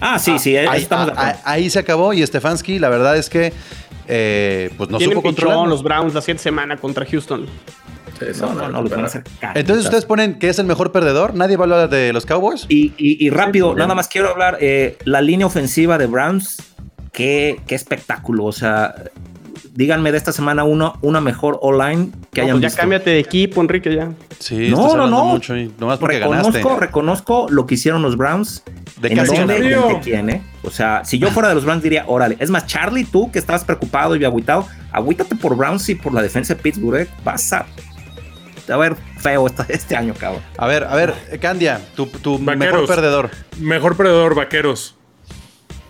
Ah, 0.00 0.20
sí, 0.20 0.38
sí, 0.38 0.56
ahí, 0.56 0.82
estamos 0.82 1.06
de 1.06 1.12
acuerdo. 1.14 1.32
ahí- 1.44 1.62
ahí 1.64 1.70
se 1.70 1.80
acabó 1.80 2.12
y 2.12 2.24
Stefanski, 2.24 2.78
la 2.78 2.88
verdad 2.88 3.16
es 3.16 3.28
que 3.28 3.52
eh, 4.06 4.70
pues 4.78 4.88
no 4.90 4.98
Tienen 4.98 5.16
supo 5.16 5.26
controlar. 5.26 5.66
los 5.66 5.82
Browns 5.82 6.14
la 6.14 6.20
siguiente 6.20 6.44
semana 6.44 6.76
contra 6.76 7.04
Houston. 7.04 7.46
No, 8.40 8.54
no, 8.54 8.68
no, 8.68 8.82
los 8.82 8.90
van 8.90 9.04
a 9.04 9.08
recuperar. 9.08 9.50
hacer. 9.50 9.58
Entonces 9.58 9.84
ustedes 9.84 10.04
ponen 10.04 10.38
que 10.38 10.48
es 10.48 10.58
el 10.58 10.66
mejor 10.66 10.92
perdedor. 10.92 11.34
Nadie 11.34 11.56
va 11.56 11.62
a 11.62 11.66
hablar 11.66 11.90
de 11.90 12.12
los 12.12 12.26
Cowboys. 12.26 12.66
Y, 12.68 12.92
y- 12.98 13.24
y 13.24 13.30
rápido, 13.30 13.74
nada 13.74 13.94
más 13.94 14.08
quiero 14.08 14.28
hablar, 14.30 14.58
eh, 14.60 14.96
la 15.04 15.20
línea 15.20 15.46
ofensiva 15.46 15.98
de 15.98 16.06
Browns, 16.06 16.58
qué, 17.12 17.60
qué 17.66 17.74
espectáculo, 17.74 18.44
o 18.44 18.52
sea, 18.52 18.94
díganme 19.74 20.10
de 20.12 20.18
esta 20.18 20.32
semana 20.32 20.64
uno, 20.64 20.98
una 21.02 21.20
mejor 21.20 21.58
online 21.62 22.10
que 22.32 22.40
No, 22.40 22.44
hayan 22.46 22.54
pues 22.56 22.62
ya 22.62 22.66
visto. 22.68 22.80
cámbiate 22.80 23.10
de 23.10 23.18
equipo, 23.20 23.60
Enrique, 23.60 23.94
ya. 23.94 24.10
Sí, 24.38 24.68
No, 24.70 24.82
estás 24.86 24.96
no, 24.96 25.06
no. 25.08 25.24
mucho 25.26 25.56
y 25.56 25.72
nomás 25.78 25.98
porque 25.98 26.18
reconozco, 26.18 26.52
ganaste. 26.52 26.76
reconozco 26.86 27.46
lo 27.50 27.66
que 27.66 27.74
hicieron 27.74 28.02
los 28.02 28.16
Browns. 28.16 28.62
¿De 29.00 29.08
en 29.08 29.14
qué 29.18 29.24
dónde, 29.24 29.98
quién, 30.02 30.30
¿eh? 30.30 30.42
O 30.64 30.70
sea, 30.70 31.04
si 31.04 31.18
yo 31.20 31.30
fuera 31.30 31.48
de 31.48 31.54
los 31.54 31.64
Browns 31.64 31.82
diría, 31.84 32.04
órale. 32.08 32.36
Es 32.40 32.50
más, 32.50 32.66
Charlie, 32.66 33.04
tú 33.04 33.30
que 33.30 33.38
estabas 33.38 33.62
preocupado 33.64 34.16
y 34.16 34.24
agüitado, 34.24 34.66
agüítate 34.90 35.36
por 35.36 35.56
Browns 35.56 35.88
y 35.88 35.94
por 35.94 36.12
la 36.12 36.20
defensa 36.22 36.54
de 36.54 36.60
Pittsburgh, 36.62 36.96
¿eh? 37.02 37.08
Vas 37.24 37.52
a, 37.52 37.66
a 38.70 38.76
ver 38.76 38.96
feo 39.18 39.46
esta- 39.46 39.66
este 39.68 39.96
año, 39.96 40.14
cabrón. 40.14 40.42
A 40.56 40.66
ver, 40.66 40.84
a 40.84 40.94
ver, 40.94 41.14
Candia, 41.40 41.80
tu, 41.96 42.06
tu 42.06 42.38
mejor 42.38 42.86
perdedor. 42.86 43.30
Mejor 43.58 43.96
perdedor, 43.96 44.34
vaqueros. 44.34 44.94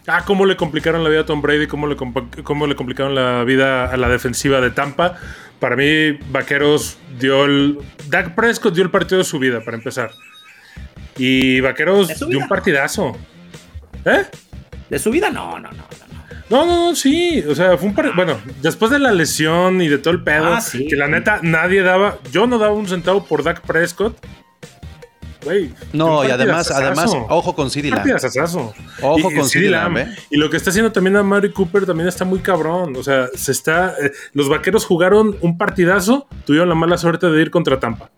Ah, 0.07 0.25
cómo 0.25 0.47
le 0.47 0.57
complicaron 0.57 1.05
la 1.05 1.11
vida 1.11 1.21
a 1.21 1.27
Tom 1.27 1.43
Brady, 1.43 1.67
cómo 1.67 1.87
le, 1.87 1.95
cómo 1.97 2.67
le 2.67 2.75
complicaron 2.75 3.15
la 3.15 3.45
vida 3.45 3.91
a 3.93 3.97
la 3.99 4.09
defensiva 4.09 4.61
de 4.63 4.71
Tampa. 4.71 5.17
Para 5.61 5.77
mí, 5.77 6.13
Vaqueros 6.31 6.97
dio 7.19 7.45
el. 7.45 7.79
Dak 8.09 8.35
Prescott 8.35 8.73
dio 8.75 8.85
el 8.85 8.91
partido 8.91 9.19
de 9.19 9.25
su 9.25 9.39
vida, 9.39 9.61
para 9.63 9.77
empezar. 9.77 10.11
Y 11.19 11.61
Vaqueros 11.61 12.09
¿De 12.09 12.15
su 12.15 12.27
dio 12.27 12.39
un 12.39 12.49
partidazo. 12.49 13.17
¿Eh? 14.05 14.25
De 14.89 14.99
su 14.99 15.11
vida, 15.11 15.31
no. 15.31 15.59
no, 15.59 15.71
no. 15.73 15.85
No, 16.51 16.65
no, 16.65 16.89
no, 16.91 16.95
sí. 16.95 17.45
O 17.49 17.55
sea, 17.55 17.77
fue 17.77 17.89
un 17.89 17.95
par- 17.95 18.15
Bueno, 18.17 18.39
después 18.63 18.91
de 18.91 18.99
la 18.99 19.13
lesión 19.13 19.81
y 19.83 19.89
de 19.89 19.99
todo 19.99 20.15
el 20.15 20.23
pedo, 20.23 20.47
Ah, 20.55 20.61
sí. 20.61 20.87
que 20.87 20.97
la 20.97 21.07
neta 21.09 21.41
nadie 21.43 21.83
daba. 21.83 22.19
Yo 22.33 22.47
no 22.47 22.59
daba 22.59 22.73
un 22.73 22.89
centavo 22.89 23.25
por 23.25 23.43
Dak 23.43 23.61
Prescott. 23.63 24.17
Güey. 25.49 25.71
No, 25.93 26.25
y 26.27 26.31
además, 26.31 26.71
además, 26.71 27.13
ojo 27.29 27.55
con 27.55 27.71
CeeDee 27.71 27.91
Lamb. 27.91 28.07
Ojo 29.03 29.19
Y- 29.31 29.35
con 29.35 29.47
y 29.47 29.49
CeeDee 29.49 29.71
Lamb, 29.71 29.99
¿eh? 29.99 30.17
Y 30.31 30.37
lo 30.37 30.51
que 30.51 30.57
está 30.57 30.71
haciendo 30.71 30.93
también 30.93 31.17
a 31.17 31.23
Mary 31.23 31.51
Cooper 31.53 31.87
también 31.87 32.09
está 32.09 32.25
muy 32.25 32.41
cabrón. 32.41 32.95
O 32.97 33.03
sea, 33.03 33.27
se 33.35 33.53
está. 33.53 33.95
eh, 34.03 34.11
los 34.33 34.49
vaqueros 34.49 34.85
jugaron 34.85 35.37
un 35.41 35.57
partidazo, 35.59 36.27
tuvieron 36.45 36.69
la 36.69 36.75
mala 36.75 36.99
suerte 36.99 37.29
de 37.29 37.41
ir 37.43 37.51
contra 37.51 37.79
Tampa. 37.81 38.11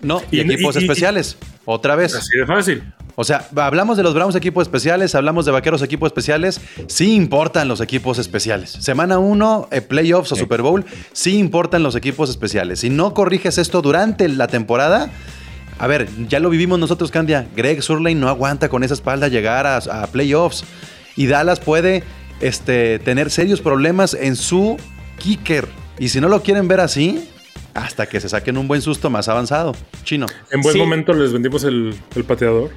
No, 0.00 0.20
y, 0.30 0.38
Y- 0.38 0.40
equipos 0.40 0.74
y- 0.76 0.80
especiales. 0.80 1.36
Otra 1.64 1.94
vez. 1.94 2.14
Así 2.14 2.36
de 2.36 2.44
fácil. 2.46 2.82
O 3.14 3.24
sea, 3.24 3.46
hablamos 3.56 3.98
de 3.98 4.02
los 4.02 4.14
Browns 4.14 4.34
equipos 4.34 4.62
especiales, 4.62 5.14
hablamos 5.14 5.44
de 5.44 5.52
Vaqueros 5.52 5.82
equipos 5.82 6.06
especiales. 6.08 6.60
Sí 6.88 7.14
importan 7.14 7.68
los 7.68 7.80
equipos 7.82 8.18
especiales. 8.18 8.70
Semana 8.70 9.18
1, 9.18 9.68
playoffs 9.86 10.32
o 10.32 10.36
Super 10.36 10.62
Bowl, 10.62 10.84
sí 11.12 11.36
importan 11.38 11.82
los 11.82 11.94
equipos 11.94 12.30
especiales. 12.30 12.80
Si 12.80 12.88
no 12.88 13.12
corriges 13.12 13.58
esto 13.58 13.82
durante 13.82 14.28
la 14.28 14.46
temporada, 14.48 15.10
a 15.82 15.86
ver, 15.88 16.08
ya 16.28 16.38
lo 16.38 16.48
vivimos 16.48 16.78
nosotros, 16.78 17.10
Candia. 17.10 17.48
Greg 17.56 17.82
Surlane 17.82 18.14
no 18.14 18.28
aguanta 18.28 18.68
con 18.68 18.84
esa 18.84 18.94
espalda 18.94 19.26
llegar 19.26 19.66
a, 19.66 19.78
a 19.78 20.06
playoffs. 20.06 20.62
Y 21.16 21.26
Dallas 21.26 21.58
puede 21.58 22.04
este, 22.40 23.00
tener 23.00 23.30
serios 23.30 23.60
problemas 23.60 24.14
en 24.14 24.36
su 24.36 24.76
kicker. 25.18 25.66
Y 25.98 26.08
si 26.10 26.20
no 26.20 26.28
lo 26.28 26.40
quieren 26.42 26.68
ver 26.68 26.78
así, 26.80 27.28
hasta 27.74 28.06
que 28.06 28.20
se 28.20 28.28
saquen 28.28 28.58
un 28.58 28.68
buen 28.68 28.80
susto 28.80 29.10
más 29.10 29.28
avanzado. 29.28 29.74
Chino. 30.04 30.26
En 30.52 30.60
buen 30.60 30.72
Sí. 30.74 30.78
momento 30.78 31.12
les 31.14 31.32
vendimos 31.32 31.64
el, 31.64 31.94
el 32.14 32.24
pateador. 32.24 32.70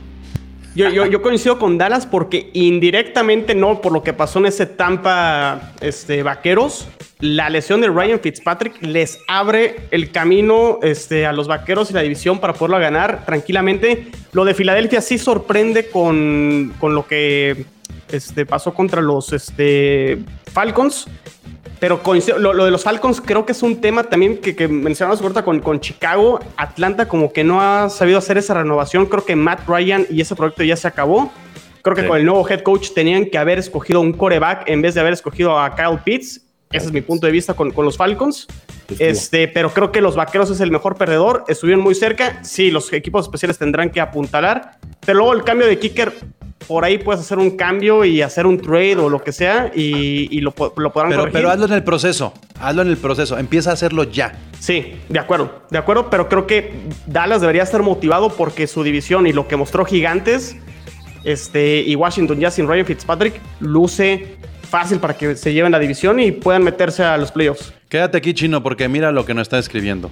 Yo, 0.76 0.90
yo, 0.90 1.06
yo 1.06 1.22
coincido 1.22 1.58
con 1.58 1.78
Dallas 1.78 2.06
porque 2.06 2.50
indirectamente 2.52 3.56
no, 3.56 3.80
por 3.80 3.94
lo 3.94 4.04
que 4.04 4.12
pasó 4.12 4.40
en 4.40 4.48
ese 4.48 4.66
Tampa 4.66 5.72
este, 5.80 6.22
Vaqueros, 6.22 6.90
la 7.22 7.50
lesión 7.50 7.80
de 7.80 7.88
Ryan 7.88 8.20
Fitzpatrick 8.20 8.82
les 8.82 9.20
abre 9.30 9.78
el 9.92 10.12
camino 10.12 10.80
este, 10.84 11.26
a 11.26 11.32
los 11.32 11.48
Vaqueros 11.48 11.92
y 11.92 11.94
la 11.94 12.02
división 12.02 12.40
para 12.40 12.54
poderlo 12.54 12.78
ganar 12.80 13.26
tranquilamente. 13.26 14.08
Lo 14.34 14.44
de 14.44 14.54
Filadelfia 14.54 15.00
sí 15.00 15.18
sorprende 15.18 15.88
con, 15.88 16.74
con 16.78 16.94
lo 16.94 17.08
que 17.08 17.66
este, 18.12 18.46
pasó 18.46 18.74
contra 18.74 19.02
los 19.02 19.32
este, 19.32 20.20
Falcons. 20.52 21.08
Pero 21.80 22.02
coincido- 22.02 22.38
lo, 22.38 22.54
lo 22.54 22.66
de 22.66 22.72
los 22.72 22.84
Falcons 22.84 23.20
creo 23.22 23.46
que 23.46 23.52
es 23.52 23.62
un 23.62 23.82
tema 23.82 24.04
también 24.04 24.38
que, 24.38 24.56
que 24.56 24.68
mencionamos 24.68 25.22
ahorita 25.22 25.44
con, 25.44 25.60
con 25.60 25.80
Chicago. 25.80 26.40
Atlanta 26.58 27.08
como 27.08 27.32
que 27.34 27.44
no 27.44 27.62
ha 27.62 27.90
sabido 27.90 28.18
hacer 28.18 28.38
esa 28.38 28.54
renovación. 28.54 29.06
Creo 29.08 29.26
que 29.26 29.36
Matt 29.36 29.68
Ryan 29.68 30.06
y 30.10 30.22
ese 30.22 30.36
proyecto 30.36 30.64
ya 30.64 30.76
se 30.78 30.88
acabó. 30.88 31.32
Creo 31.82 31.96
que 31.96 32.02
Sí. 32.04 32.08
con 32.08 32.18
el 32.18 32.26
nuevo 32.26 32.48
head 32.50 32.62
coach 32.62 32.92
tenían 32.96 33.26
que 33.30 33.38
haber 33.38 33.60
escogido 33.60 34.00
un 34.02 34.14
coreback 34.14 34.68
en 34.70 34.82
vez 34.82 34.96
de 34.96 35.02
haber 35.02 35.14
escogido 35.14 35.60
a 35.60 35.76
Kyle 35.76 36.00
Pitts. 36.04 36.42
Ese 36.76 36.88
es 36.88 36.92
mi 36.92 37.02
punto 37.02 37.26
de 37.26 37.32
vista 37.32 37.54
con, 37.54 37.72
con 37.72 37.86
los 37.86 37.98
Falcons. 37.98 38.48
Este, 39.00 39.48
pero 39.48 39.74
creo 39.74 39.92
que 39.92 40.02
los 40.02 40.16
Vaqueros 40.16 40.50
es 40.52 40.60
el 40.62 40.72
mejor 40.72 40.96
perdedor. 40.96 41.44
Estuvieron 41.48 41.84
muy 41.84 41.96
cerca. 41.96 42.44
Sí, 42.44 42.72
los 42.72 42.92
equipos 42.94 43.26
especiales 43.26 43.58
tendrán 43.58 43.90
que 43.90 44.02
apuntalar. 44.02 44.78
Pero 45.06 45.20
luego 45.20 45.34
el 45.34 45.44
cambio 45.44 45.68
de 45.68 45.80
kicker, 45.80 46.14
por 46.68 46.84
ahí 46.86 46.98
puedes 46.98 47.22
hacer 47.22 47.38
un 47.38 47.52
cambio 47.58 48.06
y 48.06 48.22
hacer 48.22 48.46
un 48.46 48.60
trade 48.60 48.98
o 48.98 49.10
lo 49.10 49.24
que 49.24 49.32
sea 49.32 49.72
y, 49.74 50.28
y 50.36 50.42
lo, 50.42 50.54
lo 50.78 50.92
podrán 50.92 51.10
Pero, 51.10 51.22
corregir. 51.22 51.32
pero 51.34 51.50
hazlo 51.50 51.66
en 51.66 51.74
el 51.74 51.84
proceso. 51.84 52.34
Hazlo 52.60 52.82
en 52.84 52.88
el 52.90 52.98
proceso. 52.98 53.38
Empieza 53.38 53.72
a 53.72 53.74
hacerlo 53.74 54.04
ya. 54.04 54.38
Sí, 54.60 54.94
de 55.10 55.20
acuerdo, 55.20 55.62
de 55.70 55.78
acuerdo, 55.78 56.10
pero 56.10 56.28
creo 56.28 56.48
que 56.48 56.74
Dallas 57.06 57.42
debería 57.42 57.62
estar 57.64 57.84
motivado 57.84 58.30
porque 58.30 58.66
su 58.68 58.84
división 58.84 59.28
y 59.28 59.34
lo 59.34 59.48
que 59.48 59.56
mostró 59.58 59.86
Gigantes 59.86 60.56
este, 61.24 61.82
y 61.82 61.96
Washington 61.96 62.40
ya 62.40 62.50
sin 62.52 62.68
Ryan 62.68 62.86
Fitzpatrick 62.86 63.40
luce 63.60 64.38
fácil 64.82 65.00
para 65.00 65.16
que 65.16 65.36
se 65.36 65.54
lleven 65.54 65.72
la 65.72 65.80
división 65.80 66.20
y 66.20 66.32
puedan 66.32 66.64
meterse 66.64 67.04
a 67.04 67.18
los 67.18 67.32
playoffs. 67.32 67.72
Quédate 67.90 68.18
aquí, 68.18 68.34
chino, 68.34 68.62
porque 68.62 68.90
mira 68.90 69.12
lo 69.12 69.26
que 69.26 69.34
nos 69.34 69.44
está 69.44 69.58
escribiendo. 69.58 70.12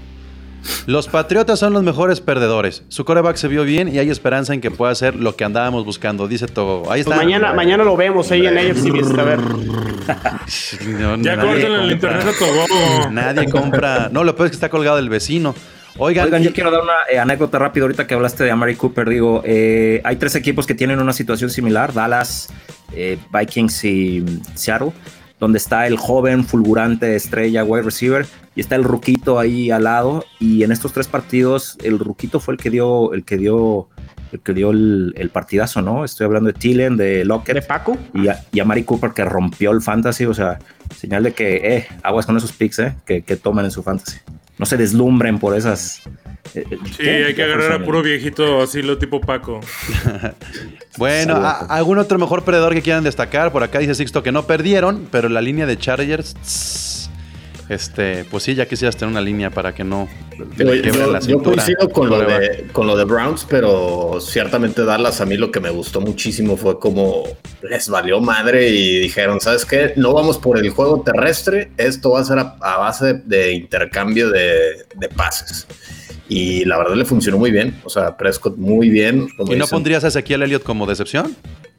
Los 0.86 1.09
Patriotas 1.09 1.59
son 1.59 1.74
los 1.74 1.84
mejores 1.84 2.22
perdedores. 2.22 2.84
Su 2.88 3.03
coreback 3.03 3.36
se 3.36 3.49
vio 3.49 3.66
bien 3.66 3.93
y 3.93 3.99
hay 3.99 4.09
esperanza 4.09 4.53
en 4.53 4.61
que 4.61 4.72
pueda 4.72 4.93
hacer 4.93 5.16
lo 5.16 5.36
que 5.36 5.43
andábamos 5.43 5.84
buscando. 5.84 6.30
Dice 6.30 6.47
todo. 6.47 6.84
Ahí 6.89 7.03
Pues 7.03 7.07
está. 7.07 7.16
mañana, 7.18 7.51
mañana 7.53 7.84
lo 7.84 7.97
vemos 7.97 8.32
ahí 8.32 8.47
en 8.47 8.57
AFC 8.57 9.20
a 9.20 9.24
ver. 9.24 9.39
No, 10.88 11.18
Ya 11.18 11.36
nadie 11.36 11.49
corten 11.49 11.72
el 11.74 11.80
compra. 11.80 11.91
internet 11.93 12.28
a 12.28 12.39
todo. 12.39 13.11
Nadie 13.11 13.49
compra. 13.49 14.09
No, 14.11 14.24
lo 14.24 14.36
peor 14.36 14.45
es 14.47 14.51
que 14.51 14.55
está 14.55 14.70
colgado 14.70 14.97
el 14.99 15.09
vecino. 15.09 15.53
Oigan, 15.97 16.41
yo 16.41 16.53
quiero 16.53 16.71
dar 16.71 16.81
una 16.81 16.93
eh, 17.11 17.19
anécdota 17.19 17.59
rápida 17.59 17.83
ahorita 17.83 18.07
que 18.07 18.15
hablaste 18.15 18.43
de 18.43 18.51
Amari 18.51 18.75
Cooper. 18.75 19.07
Digo, 19.07 19.43
eh, 19.45 20.01
hay 20.03 20.15
tres 20.15 20.35
equipos 20.35 20.65
que 20.65 20.73
tienen 20.73 20.99
una 20.99 21.13
situación 21.13 21.51
similar: 21.51 21.93
Dallas, 21.93 22.49
eh, 22.95 23.19
Vikings 23.31 23.83
y 23.83 24.25
Seattle, 24.55 24.91
donde 25.39 25.59
está 25.59 25.85
el 25.85 25.97
joven, 25.97 26.45
fulgurante, 26.45 27.15
estrella, 27.15 27.63
wide 27.63 27.83
receiver, 27.83 28.25
y 28.55 28.61
está 28.61 28.75
el 28.75 28.83
ruquito 28.83 29.37
ahí 29.37 29.69
al 29.69 29.83
lado. 29.83 30.25
Y 30.39 30.63
en 30.63 30.71
estos 30.71 30.93
tres 30.93 31.07
partidos, 31.07 31.77
el 31.83 31.99
ruquito 31.99 32.39
fue 32.39 32.55
el 32.55 32.59
que 32.59 32.71
dio, 32.71 33.13
el 33.13 33.23
que 33.23 33.37
dio, 33.37 33.87
el 34.31 34.39
que 34.39 34.53
dio 34.53 34.71
el, 34.71 35.13
el 35.15 35.29
partidazo, 35.29 35.83
¿no? 35.83 36.05
Estoy 36.05 36.25
hablando 36.25 36.47
de 36.47 36.57
Tillen, 36.57 36.97
de 36.97 37.23
Lockett 37.23 37.55
¿De 37.55 37.61
Paco? 37.61 37.97
y 38.15 38.29
a, 38.29 38.43
y 38.51 38.59
a 38.59 38.65
Mari 38.65 38.83
Cooper 38.83 39.11
que 39.11 39.25
rompió 39.25 39.69
el 39.69 39.81
fantasy, 39.81 40.25
o 40.25 40.33
sea, 40.33 40.57
señal 40.97 41.21
de 41.21 41.33
que, 41.33 41.55
eh, 41.57 41.87
aguas 42.01 42.25
con 42.25 42.35
esos 42.35 42.51
picks, 42.51 42.79
eh, 42.79 42.95
que, 43.05 43.21
que 43.21 43.35
toman 43.35 43.65
en 43.65 43.71
su 43.71 43.83
fantasy. 43.83 44.17
No 44.57 44.65
se 44.65 44.77
deslumbren 44.77 45.39
por 45.39 45.57
esas. 45.57 46.01
eh, 46.53 46.63
eh, 46.69 46.77
Sí, 46.95 47.07
hay 47.07 47.33
que 47.33 47.43
agarrar 47.43 47.71
a 47.71 47.83
puro 47.83 48.01
viejito 48.03 48.61
así, 48.61 48.81
lo 48.81 48.97
tipo 48.97 49.19
Paco. 49.21 49.59
Bueno, 50.97 51.33
Salud. 51.33 51.45
¿a- 51.47 51.75
¿algún 51.75 51.97
otro 51.97 52.19
mejor 52.19 52.43
perdedor 52.43 52.73
que 52.75 52.83
quieran 52.83 53.03
destacar? 53.03 53.51
Por 53.51 53.63
acá 53.63 53.79
dice 53.79 53.95
Sixto 53.95 54.21
que 54.21 54.31
no 54.31 54.45
perdieron, 54.45 55.07
pero 55.11 55.27
la 55.27 55.41
línea 55.41 55.65
de 55.65 55.75
Chargers, 55.77 56.35
tss, 56.35 57.09
este, 57.74 58.26
pues 58.26 58.43
sí, 58.43 58.55
ya 58.55 58.65
quisieras 58.67 58.95
tener 58.95 59.11
una 59.11 59.21
línea 59.21 59.49
para 59.49 59.74
que 59.76 59.84
no 59.84 60.07
te 60.57 60.63
Yo, 60.65 60.71
quiebren 60.82 61.11
la 61.11 61.19
yo- 61.19 61.28
yo 61.28 61.36
cintura. 61.38 61.55
coincido 61.63 61.89
con 61.89 62.09
lo, 62.09 62.19
de, 62.21 62.67
con 62.71 62.88
lo 62.88 62.95
de 62.97 63.03
Browns, 63.05 63.45
pero 63.49 64.19
ciertamente 64.21 64.84
Dallas 64.86 65.19
a 65.21 65.26
mí 65.26 65.38
lo 65.38 65.51
que 65.51 65.59
me 65.59 65.69
gustó 65.69 66.01
muchísimo 66.01 66.57
fue 66.57 66.80
como 66.80 67.24
les 67.61 67.89
valió 67.89 68.19
madre 68.19 68.69
y 68.69 68.99
dijeron, 68.99 69.39
¿sabes 69.41 69.65
qué? 69.65 69.93
No 69.95 70.13
vamos 70.13 70.38
por 70.38 70.57
el 70.57 70.69
juego 70.69 71.01
terrestre, 71.01 71.71
esto 71.78 72.11
va 72.11 72.21
a 72.21 72.24
ser 72.24 72.39
a, 72.39 72.55
a 72.61 72.78
base 72.78 73.21
de 73.26 73.53
intercambio 73.53 74.30
de, 74.30 74.86
de 74.95 75.09
pases. 75.09 75.67
Y 76.30 76.65
la 76.65 76.78
verdad 76.78 76.95
le 76.95 77.05
funcionó 77.05 77.38
muy 77.38 77.51
bien, 77.51 77.76
o 77.84 77.89
sea, 77.89 78.15
Prescott 78.15 78.57
muy 78.57 78.89
bien. 78.89 79.28
como 79.36 79.51
¿Y 79.51 79.55
no 79.57 79.65
dicen. 79.65 79.76
pondrías 79.76 80.03
a 80.03 80.07
Ezequiel 80.07 80.43
Elliott 80.43 80.63
como 80.63 80.86
decepción? 80.86 81.36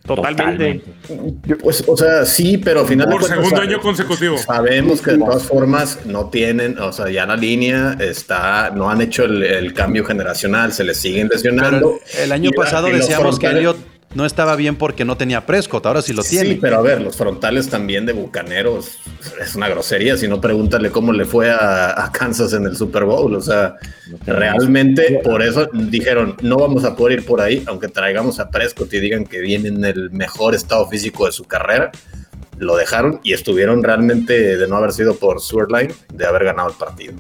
Totalmente. 0.07 0.83
Pues, 1.63 1.83
o 1.87 1.97
sea, 1.97 2.27
sí, 2.27 2.59
pero 2.59 2.81
al 2.81 2.87
final 2.87 3.07
Por 3.09 3.21
cuentas, 3.21 3.39
segundo 3.39 3.63
año 3.63 3.81
consecutivo. 3.81 4.37
Sabemos 4.37 5.01
que 5.01 5.13
de 5.13 5.19
todas 5.19 5.45
formas 5.45 6.01
no 6.05 6.29
tienen, 6.29 6.79
o 6.79 6.93
sea, 6.93 7.09
ya 7.09 7.25
la 7.25 7.37
línea 7.37 7.97
está, 7.99 8.71
no 8.71 8.91
han 8.91 9.01
hecho 9.01 9.25
el, 9.25 9.43
el 9.43 9.73
cambio 9.73 10.05
generacional, 10.05 10.75
se 10.75 10.85
les 10.85 10.99
siguen 10.99 11.29
lesionando. 11.33 11.99
Pero 12.13 12.23
el 12.23 12.33
año 12.33 12.51
Y 12.51 12.53
pasado 12.53 12.89
y 12.91 12.93
decíamos 12.93 13.39
que 13.39 13.47
Elliott 13.47 13.79
no 14.15 14.25
estaba 14.25 14.57
bien 14.57 14.77
porque 14.77 15.05
no 15.05 15.17
tenía 15.17 15.45
Prescott, 15.45 15.85
ahora 15.87 16.03
sí 16.03 16.13
lo 16.13 16.23
tiene. 16.23 16.51
Sí, 16.51 16.59
pero 16.61 16.79
a 16.79 16.83
ver, 16.83 17.01
los 17.01 17.17
frontales 17.17 17.69
también 17.69 18.07
de 18.07 18.13
Bucaneros 18.13 18.99
es 19.41 19.55
una 19.55 19.69
grosería. 19.69 20.17
Si 20.17 20.29
no, 20.29 20.41
pregúntale 20.41 20.91
cómo 20.91 21.13
le 21.13 21.25
fue 21.25 21.51
a, 21.51 22.05
a 22.05 22.13
Kansas 22.13 22.53
en 22.53 22.65
el 22.65 22.77
Super 22.77 23.05
Bowl. 23.05 23.35
O 23.35 23.41
sea, 23.41 23.77
realmente 24.25 25.21
por 25.25 25.43
eso 25.43 25.69
dijeron, 25.73 26.37
no 26.43 26.57
vamos 26.57 26.85
a 26.85 26.95
poder 26.95 27.21
ir 27.21 27.27
por 27.27 27.41
ahí, 27.41 27.65
aunque 27.67 27.89
traigamos 27.89 28.39
a 28.39 28.51
Prescott 28.51 28.93
y 28.95 29.01
digan 29.01 29.25
que 29.25 29.41
viene 29.41 29.69
en 29.69 29.85
el 29.85 30.11
mejor 30.11 30.55
estado 30.55 30.89
físico 30.89 31.27
de 31.27 31.33
su 31.33 31.45
carrera. 31.45 31.91
Lo 32.59 32.77
dejaron 32.77 33.21
y 33.25 33.33
estuvieron 33.33 33.83
realmente, 33.83 34.57
de 34.57 34.69
no 34.69 34.77
haber 34.77 34.93
sido 34.93 35.17
por 35.17 35.41
Swordline, 35.41 35.93
de 36.13 36.25
haber 36.25 36.45
ganado 36.45 36.69
el 36.69 36.77
partido. 36.77 37.15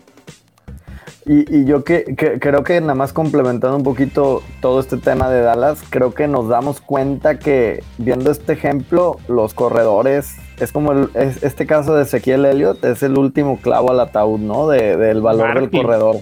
Y, 1.26 1.60
y 1.60 1.64
yo 1.64 1.84
que, 1.84 2.04
que- 2.16 2.38
creo 2.38 2.64
que 2.64 2.78
nada 2.82 2.94
más 2.94 3.14
complementando 3.14 3.76
un 3.76 3.82
poquito 3.82 4.42
todo 4.60 4.78
este 4.80 4.98
tema 4.98 5.30
de 5.30 5.40
Dallas, 5.40 5.82
creo 5.88 6.12
que 6.12 6.28
nos 6.28 6.48
damos 6.48 6.82
cuenta 6.82 7.38
que 7.38 7.82
viendo 7.96 8.30
este 8.30 8.52
ejemplo, 8.52 9.16
los 9.26 9.54
corredores 9.54 10.36
es 10.60 10.70
como 10.70 10.92
el- 10.92 11.08
es- 11.14 11.42
este 11.42 11.66
caso 11.66 11.94
de 11.96 12.02
Ezequiel 12.02 12.44
Elliott, 12.44 12.84
es 12.84 13.02
el 13.02 13.16
último 13.16 13.58
clavo 13.58 13.90
al 13.90 14.00
ataúd, 14.00 14.38
¿no? 14.38 14.68
De- 14.68 14.96
del 14.98 15.22
valor 15.22 15.46
del 15.54 15.70
corredor. 15.82 16.16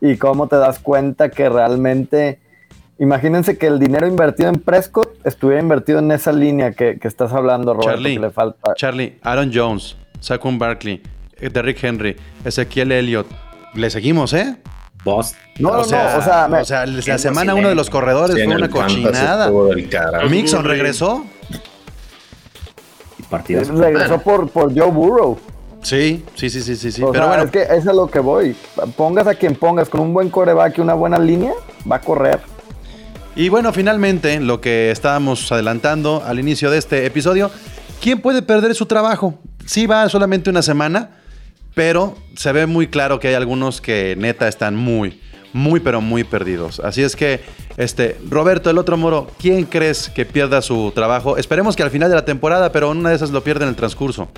Y 0.00 0.16
cómo 0.16 0.48
te 0.48 0.56
das 0.56 0.80
cuenta 0.80 1.30
que 1.30 1.48
realmente, 1.48 2.40
imagínense 2.98 3.56
que 3.56 3.66
el 3.68 3.78
dinero 3.78 4.08
invertido 4.08 4.48
en 4.48 4.56
Prescott 4.56 5.08
estuviera 5.24 5.62
invertido 5.62 6.00
en 6.00 6.10
esa 6.10 6.32
línea 6.32 6.72
que, 6.72 6.98
que 6.98 7.06
estás 7.06 7.32
hablando, 7.32 7.74
Roberto, 7.74 7.92
Charlie. 7.92 8.14
que 8.14 8.20
le 8.20 8.30
falta. 8.30 8.74
Charlie, 8.74 9.18
Aaron 9.22 9.52
Jones, 9.54 9.96
Saquon 10.18 10.58
Barkley, 10.58 11.00
Derrick 11.40 11.82
Henry, 11.84 12.16
Ezequiel 12.44 12.90
Elliott. 12.90 13.26
Le 13.76 13.90
seguimos, 13.90 14.32
¿eh? 14.32 14.56
Boss. 15.04 15.34
No, 15.58 15.72
no, 15.72 15.78
o 15.80 15.84
sea, 15.84 16.12
no, 16.14 16.18
o 16.18 16.22
sea, 16.22 16.48
me- 16.48 16.60
o 16.60 16.64
sea, 16.64 16.86
la 16.86 17.18
semana 17.18 17.54
uno 17.54 17.68
de 17.68 17.74
los 17.76 17.88
corredores 17.90 18.34
Sí, 18.36 18.42
fue 18.44 18.56
una 18.56 18.68
cochinada. 18.68 19.50
Mixon 20.28 20.64
regresó. 20.64 21.24
Y 23.18 23.22
partidas. 23.24 23.68
regresó 23.68 24.20
por, 24.20 24.48
por 24.50 24.76
Joe 24.76 24.90
Burrow. 24.90 25.38
Sí, 25.82 26.24
sí, 26.34 26.50
sí, 26.50 26.60
sí, 26.62 26.74
sí, 26.74 26.90
sí. 26.90 27.02
o 27.02 27.12
Pero 27.12 27.24
sea, 27.24 27.28
bueno, 27.28 27.44
es 27.44 27.50
que 27.52 27.62
eso 27.62 27.74
es 27.74 27.86
a 27.86 27.92
lo 27.92 28.08
que 28.10 28.18
voy. 28.18 28.56
Pongas 28.96 29.26
a 29.28 29.34
quien 29.34 29.54
pongas 29.54 29.88
con 29.88 30.00
un 30.00 30.12
buen 30.12 30.30
coreback 30.30 30.78
y 30.78 30.80
una 30.80 30.94
buena 30.94 31.18
línea, 31.18 31.52
va 31.90 31.96
a 31.96 32.00
correr. 32.00 32.40
y 33.36 33.48
bueno, 33.48 33.72
finalmente, 33.72 34.40
lo 34.40 34.60
que 34.60 34.90
estábamos 34.90 35.52
adelantando 35.52 36.22
al 36.26 36.40
inicio 36.40 36.70
de 36.70 36.78
este 36.78 37.06
episodio, 37.06 37.50
¿quién 38.00 38.20
puede 38.20 38.42
perder 38.42 38.74
su 38.74 38.86
trabajo? 38.86 39.34
Sí 39.66 39.86
va 39.86 40.08
solamente 40.08 40.50
una 40.50 40.62
semana, 40.62 41.10
pero 41.76 42.16
se 42.34 42.52
ve 42.52 42.64
muy 42.64 42.86
claro 42.86 43.20
que 43.20 43.28
hay 43.28 43.34
algunos 43.34 43.82
que 43.82 44.16
neta 44.16 44.48
están 44.48 44.74
muy, 44.76 45.20
muy, 45.52 45.78
pero 45.78 46.00
muy 46.00 46.24
perdidos. 46.24 46.80
Así 46.80 47.02
es 47.02 47.16
que, 47.16 47.40
este, 47.76 48.16
Roberto, 48.30 48.70
el 48.70 48.78
otro 48.78 48.96
moro, 48.96 49.30
¿quién 49.38 49.66
crees 49.66 50.08
que 50.08 50.24
pierda 50.24 50.62
su 50.62 50.90
trabajo? 50.94 51.36
Esperemos 51.36 51.76
que 51.76 51.82
al 51.82 51.90
final 51.90 52.08
de 52.08 52.14
la 52.14 52.24
temporada, 52.24 52.72
pero 52.72 52.88
una 52.88 53.10
de 53.10 53.16
esas 53.16 53.30
lo 53.30 53.44
pierda 53.44 53.64
en 53.64 53.68
el 53.68 53.76
transcurso. 53.76 54.30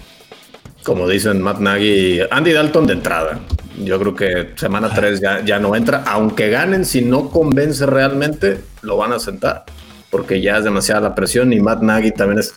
Como 0.82 1.08
dicen 1.08 1.40
Matt 1.40 1.60
Nagy, 1.60 2.22
Andy 2.28 2.52
Dalton 2.52 2.88
de 2.88 2.94
entrada. 2.94 3.38
Yo 3.84 4.00
creo 4.00 4.16
que 4.16 4.48
semana 4.56 4.90
3 4.92 5.20
ya, 5.20 5.44
ya 5.44 5.60
no 5.60 5.76
entra. 5.76 6.02
Aunque 6.08 6.50
ganen, 6.50 6.84
si 6.84 7.02
no 7.02 7.30
convence 7.30 7.86
realmente, 7.86 8.62
lo 8.82 8.96
van 8.96 9.12
a 9.12 9.20
sentar. 9.20 9.64
Porque 10.10 10.40
ya 10.40 10.58
es 10.58 10.64
demasiada 10.64 11.02
la 11.02 11.14
presión 11.14 11.52
y 11.52 11.60
Matt 11.60 11.82
Nagy 11.82 12.10
también 12.10 12.40
es... 12.40 12.52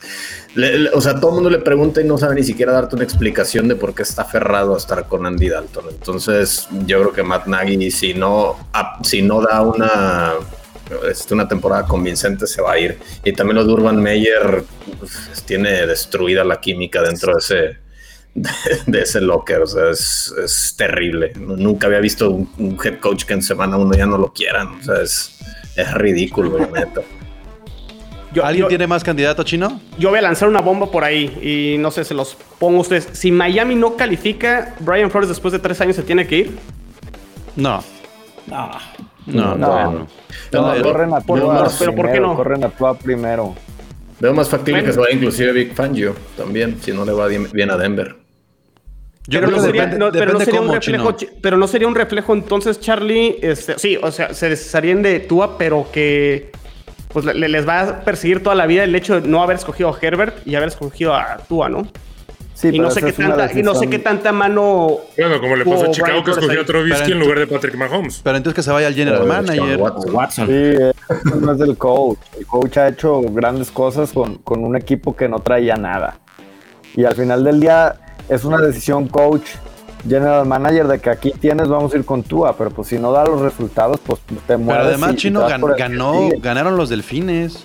o 0.94 1.02
sea, 1.02 1.16
todo 1.20 1.30
el 1.30 1.36
mundo 1.36 1.50
le 1.50 1.60
pregunta 1.60 2.02
y 2.02 2.04
no 2.04 2.18
sabe 2.18 2.36
ni 2.36 2.44
siquiera 2.44 2.74
darte 2.74 2.96
una 2.96 3.06
explicación 3.06 3.68
de 3.68 3.76
por 3.76 3.94
qué 3.96 4.04
está 4.04 4.24
aferrado 4.24 4.76
a 4.76 4.78
estar 4.78 5.08
con 5.08 5.26
Andy 5.26 5.48
Dalton. 5.50 5.86
Entonces, 5.90 6.68
yo 6.86 7.00
creo 7.02 7.14
que 7.14 7.24
Matt 7.24 7.48
Nagy, 7.48 7.90
si 7.92 8.14
no, 8.14 8.58
a- 8.74 9.00
si 9.04 9.22
no 9.22 9.42
da 9.42 9.62
una, 9.62 10.34
este, 11.10 11.34
una 11.34 11.48
temporada 11.48 11.86
convincente, 11.86 12.48
se 12.48 12.62
va 12.62 12.74
a 12.74 12.80
ir. 12.80 13.00
Y 13.24 13.32
también 13.32 13.56
lo 13.58 13.66
de 13.66 13.72
Urban 13.72 14.02
Meyer 14.02 14.64
uf, 15.02 15.42
tiene 15.46 15.88
destruida 15.88 16.44
la 16.44 16.60
química 16.60 17.02
dentro 17.02 17.34
de 17.34 17.40
ese, 17.40 17.78
de, 18.88 19.02
ese 19.02 19.22
locker. 19.22 19.62
O 19.62 19.68
sea, 19.68 19.90
es, 19.90 20.34
es 20.44 20.76
terrible. 20.78 21.32
Nunca 21.38 21.88
había 21.88 22.00
visto 22.02 22.30
un, 22.30 22.78
head 22.84 23.00
coach 23.00 23.24
que 23.24 23.34
en 23.34 23.42
semana 23.42 23.78
uno 23.78 23.94
ya 23.96 24.06
no 24.06 24.18
lo 24.18 24.34
quieran. 24.34 24.80
O 24.80 24.84
sea, 24.84 25.02
es, 25.02 25.40
es 25.78 25.94
ridículo. 25.94 26.68
Yo, 28.34 28.46
¿Alguien 28.46 28.64
yo- 28.64 28.68
tiene 28.70 28.88
más 28.88 29.04
candidato 29.04 29.44
chino? 29.44 29.82
yo 29.98 30.10
voy 30.10 30.20
a 30.20 30.22
lanzar 30.22 30.48
una 30.48 30.62
bomba 30.62 30.90
por 30.90 31.04
ahí 31.04 31.26
y 31.42 31.78
no 31.80 31.92
sé, 31.92 32.06
se 32.06 32.14
los 32.14 32.38
pongo 32.60 32.78
a 32.78 32.82
ustedes. 32.82 33.10
Si 33.12 33.32
Miami 33.32 33.76
no 33.76 33.98
califica, 33.98 34.74
Brian 34.80 35.12
Flores 35.12 35.28
después 35.28 35.52
de 35.52 35.60
tres 35.60 35.82
años 35.82 35.96
se 35.98 36.04
tiene 36.04 36.26
que 36.26 36.38
ir. 36.38 36.58
No. 37.58 37.84
No. 38.48 38.72
No, 39.26 39.56
No. 39.56 39.58
no, 39.58 39.92
no. 39.92 40.08
No, 40.54 40.76
No, 40.76 40.82
corren 40.82 41.14
a 41.14 41.22
Tua 41.22 41.68
pero 41.78 41.96
¿por 41.96 42.12
qué 42.12 42.20
no? 42.20 42.36
Corren 42.36 42.64
a 42.64 42.70
Tua 42.70 42.98
primero. 42.98 43.54
Veo 44.20 44.34
más 44.34 44.50
factible 44.50 44.82
Bueno. 44.82 44.88
que 44.88 44.94
se 44.94 45.00
vaya 45.00 45.14
inclusive 45.16 45.52
Big 45.52 45.74
Fangio 45.74 46.16
también, 46.38 46.78
si 46.82 46.92
no 46.92 47.04
le 47.06 47.12
va 47.12 47.28
bien 47.28 47.70
a 47.72 47.78
Denver. 47.78 48.16
Yo 49.28 49.40
pero, 49.40 49.48
creo 49.48 49.50
no 49.52 49.56
que 49.58 49.62
sería, 49.68 49.82
depende, 49.84 50.06
no, 50.06 50.12
pero 50.12 50.26
no 50.26 50.40
depende 50.40 50.46
sería 50.46 50.62
un 50.62 50.74
reflejo, 50.74 51.12
chino. 51.14 51.32
pero 51.42 51.58
no 51.58 51.68
sería 51.68 51.88
un 51.88 51.96
reflejo 51.96 52.34
entonces, 52.34 52.80
Charlie. 52.80 53.38
Este, 53.42 53.78
sí, 53.78 53.98
o 54.02 54.12
sea, 54.12 54.34
se 54.34 54.50
desharían 54.50 55.02
de 55.04 55.20
Tua, 55.20 55.58
pero 55.58 55.88
que 55.92 56.52
pues 57.14 57.26
le- 57.26 57.48
les 57.50 57.68
va 57.68 57.82
a 57.82 58.00
perseguir 58.02 58.42
toda 58.44 58.56
la 58.56 58.66
vida 58.66 58.84
el 58.84 58.96
hecho 58.96 59.20
de 59.22 59.28
no 59.28 59.42
haber 59.44 59.58
escogido 59.58 59.90
a 59.90 59.98
Herbert 60.02 60.46
y 60.48 60.56
haber 60.56 60.70
escogido 60.70 61.14
a 61.16 61.38
Tua, 61.48 61.70
¿no? 61.70 61.88
Sí, 62.54 62.68
y 62.68 62.72
pero 62.74 62.84
no 62.84 62.92
sé 62.92 63.02
qué 63.02 63.12
tanta, 63.12 63.50
y 63.60 63.64
no 63.64 63.74
sé 63.74 63.90
qué 63.90 63.98
tanta 63.98 64.32
mano. 64.32 64.98
Bueno, 65.18 65.40
como 65.42 65.56
le 65.56 65.66
pasó 65.66 65.86
a 65.86 65.92
Chicago 65.92 66.24
que 66.24 66.32
escogió 66.32 66.62
a. 66.62 66.66
Trubisky 66.66 67.12
en 67.14 67.20
lugar 67.20 67.40
de 67.40 67.48
Patrick 67.48 67.76
Mahomes. 67.76 68.22
Pero 68.24 68.38
entonces 68.38 68.56
que 68.56 68.62
se 68.62 68.72
vaya 68.72 68.86
al 68.88 68.94
general 68.94 69.26
manager. 69.26 69.80
Watson. 70.12 70.48
Sí, 70.48 70.54
eso 70.54 71.36
no 71.40 71.54
es 71.54 71.58
del 71.58 71.76
coach. 71.78 72.20
El 72.38 72.46
coach 72.46 72.78
ha 72.78 72.88
hecho 72.90 73.20
grandes 73.32 73.72
cosas 73.72 74.12
con, 74.12 74.36
con 74.36 74.64
un 74.64 74.76
equipo 74.76 75.16
que 75.16 75.28
no 75.28 75.40
traía 75.40 75.76
nada. 75.76 76.20
Y 76.96 77.04
al 77.06 77.16
final 77.16 77.44
del 77.44 77.60
día 77.62 77.96
es 78.30 78.44
una 78.44 78.58
decisión 78.60 79.08
coach, 79.08 79.48
general 80.08 80.46
manager, 80.46 80.88
de 80.88 81.00
que 81.00 81.10
aquí 81.10 81.32
tienes, 81.40 81.68
vamos 81.68 81.94
a 81.94 81.98
ir 81.98 82.06
con 82.06 82.24
Tua, 82.24 82.56
pero 82.58 82.70
pues 82.72 82.88
si 82.88 82.98
no 82.98 83.12
da 83.12 83.24
los 83.26 83.42
resultados, 83.42 84.00
pues 84.06 84.20
te 84.22 84.34
Pero 84.48 84.60
mueves. 84.60 84.86
además, 84.88 85.14
y- 85.14 85.16
Chino 85.18 85.48
gan- 85.48 85.76
ganó, 85.78 86.30
ganaron 86.40 86.78
los 86.78 86.90
delfines. 86.90 87.64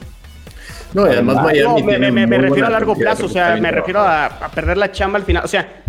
No, 0.94 1.06
y 1.06 1.10
además 1.10 1.36
No, 1.36 1.42
Miami 1.42 1.82
No, 1.82 1.86
me, 2.26 2.26
refiero 2.38 2.66
a 2.66 2.70
largo 2.70 2.94
plazo, 2.94 3.26
o 3.26 3.28
sea, 3.28 3.56
me 3.56 3.70
refiero 3.70 4.00
a, 4.00 4.26
a 4.26 4.48
perder 4.50 4.76
la 4.78 4.92
chamba 4.92 5.18
al 5.18 5.24
final. 5.24 5.44
O 5.44 5.48
sea, 5.48 5.82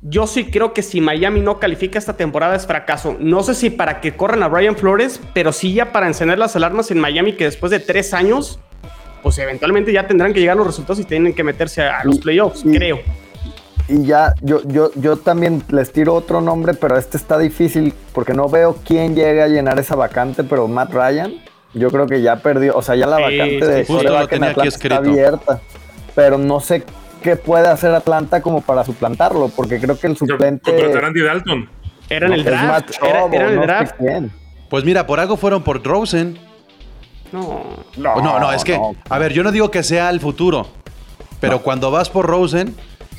yo 0.00 0.26
sí 0.26 0.44
creo 0.50 0.72
que 0.72 0.82
si 0.82 1.00
Miami 1.00 1.40
no 1.40 1.58
califica 1.60 1.98
esta 1.98 2.16
temporada 2.16 2.56
es 2.56 2.66
fracaso. 2.66 3.16
No 3.20 3.42
sé 3.42 3.54
si 3.54 3.70
para 3.70 4.00
que 4.00 4.16
corran 4.16 4.42
a 4.42 4.48
Brian 4.48 4.76
Flores, 4.76 5.20
pero 5.34 5.52
sí 5.52 5.74
ya 5.74 5.92
para 5.92 6.06
encender 6.06 6.38
las 6.38 6.56
alarmas 6.56 6.90
en 6.90 6.98
Miami, 6.98 7.34
que 7.34 7.44
después 7.44 7.70
de 7.70 7.80
tres 7.80 8.14
años, 8.14 8.58
pues 9.22 9.38
eventualmente 9.38 9.92
ya 9.92 10.06
tendrán 10.06 10.32
que 10.32 10.40
llegar 10.40 10.56
los 10.56 10.66
resultados 10.66 10.98
y 11.00 11.04
tienen 11.04 11.34
que 11.34 11.44
meterse 11.44 11.82
a, 11.82 12.00
a 12.00 12.04
los 12.04 12.18
playoffs, 12.18 12.64
y- 12.64 12.72
creo. 12.76 13.00
Y 13.88 14.04
ya, 14.04 14.34
yo, 14.42 14.60
yo, 14.66 14.90
yo 14.96 15.16
también 15.16 15.62
les 15.70 15.92
tiro 15.92 16.14
otro 16.14 16.42
nombre, 16.42 16.74
pero 16.74 16.98
este 16.98 17.16
está 17.16 17.38
difícil 17.38 17.94
porque 18.12 18.34
no 18.34 18.48
veo 18.48 18.76
quién 18.84 19.14
llegue 19.14 19.42
a 19.42 19.48
llenar 19.48 19.78
esa 19.78 19.96
vacante, 19.96 20.44
pero 20.44 20.68
Matt 20.68 20.92
Ryan, 20.92 21.32
yo 21.72 21.90
creo 21.90 22.06
que 22.06 22.20
ya 22.20 22.36
perdió, 22.36 22.76
o 22.76 22.82
sea, 22.82 22.96
ya 22.96 23.06
la 23.06 23.16
Sí, 23.16 23.22
vacante 23.22 23.84
sí, 23.86 23.94
de 23.94 24.36
en 24.36 24.44
Atlanta 24.44 24.64
está 24.64 24.96
abierta, 24.96 25.60
pero 26.14 26.36
no 26.36 26.60
sé 26.60 26.84
qué 27.22 27.36
puede 27.36 27.66
hacer 27.66 27.94
Atlanta 27.94 28.42
como 28.42 28.60
para 28.60 28.84
suplantarlo, 28.84 29.48
porque 29.48 29.80
creo 29.80 29.98
que 29.98 30.08
el 30.08 30.18
suplente 30.18 30.70
Contratar 30.70 31.06
Andy 31.06 31.22
Dalton. 31.22 31.70
Era 32.10 32.26
en 32.26 32.32
el 32.34 32.40
es 32.40 32.52
Matt 32.52 32.88
draft. 32.88 33.02
Era, 33.02 33.24
era 33.24 33.52
en 33.52 33.58
el 33.58 33.66
draft. 33.66 33.94
quién. 33.98 34.32
Pues 34.68 34.84
mira, 34.84 35.06
por 35.06 35.18
algo 35.18 35.38
fueron 35.38 35.62
por 35.62 35.82
Rosen. 35.82 36.38
No. 37.32 37.64
No, 37.96 38.38
no, 38.38 38.52
es 38.52 38.64
que, 38.64 38.76
no. 38.76 38.94
a 39.08 39.18
ver, 39.18 39.32
yo 39.32 39.42
no 39.42 39.50
digo 39.50 39.70
que 39.70 39.82
sea 39.82 40.10
el 40.10 40.20
futuro, 40.20 40.66
pero 41.40 41.62
cuando 41.62 41.90
vas 41.90 42.10
por 42.10 42.26
Rosen 42.26 42.74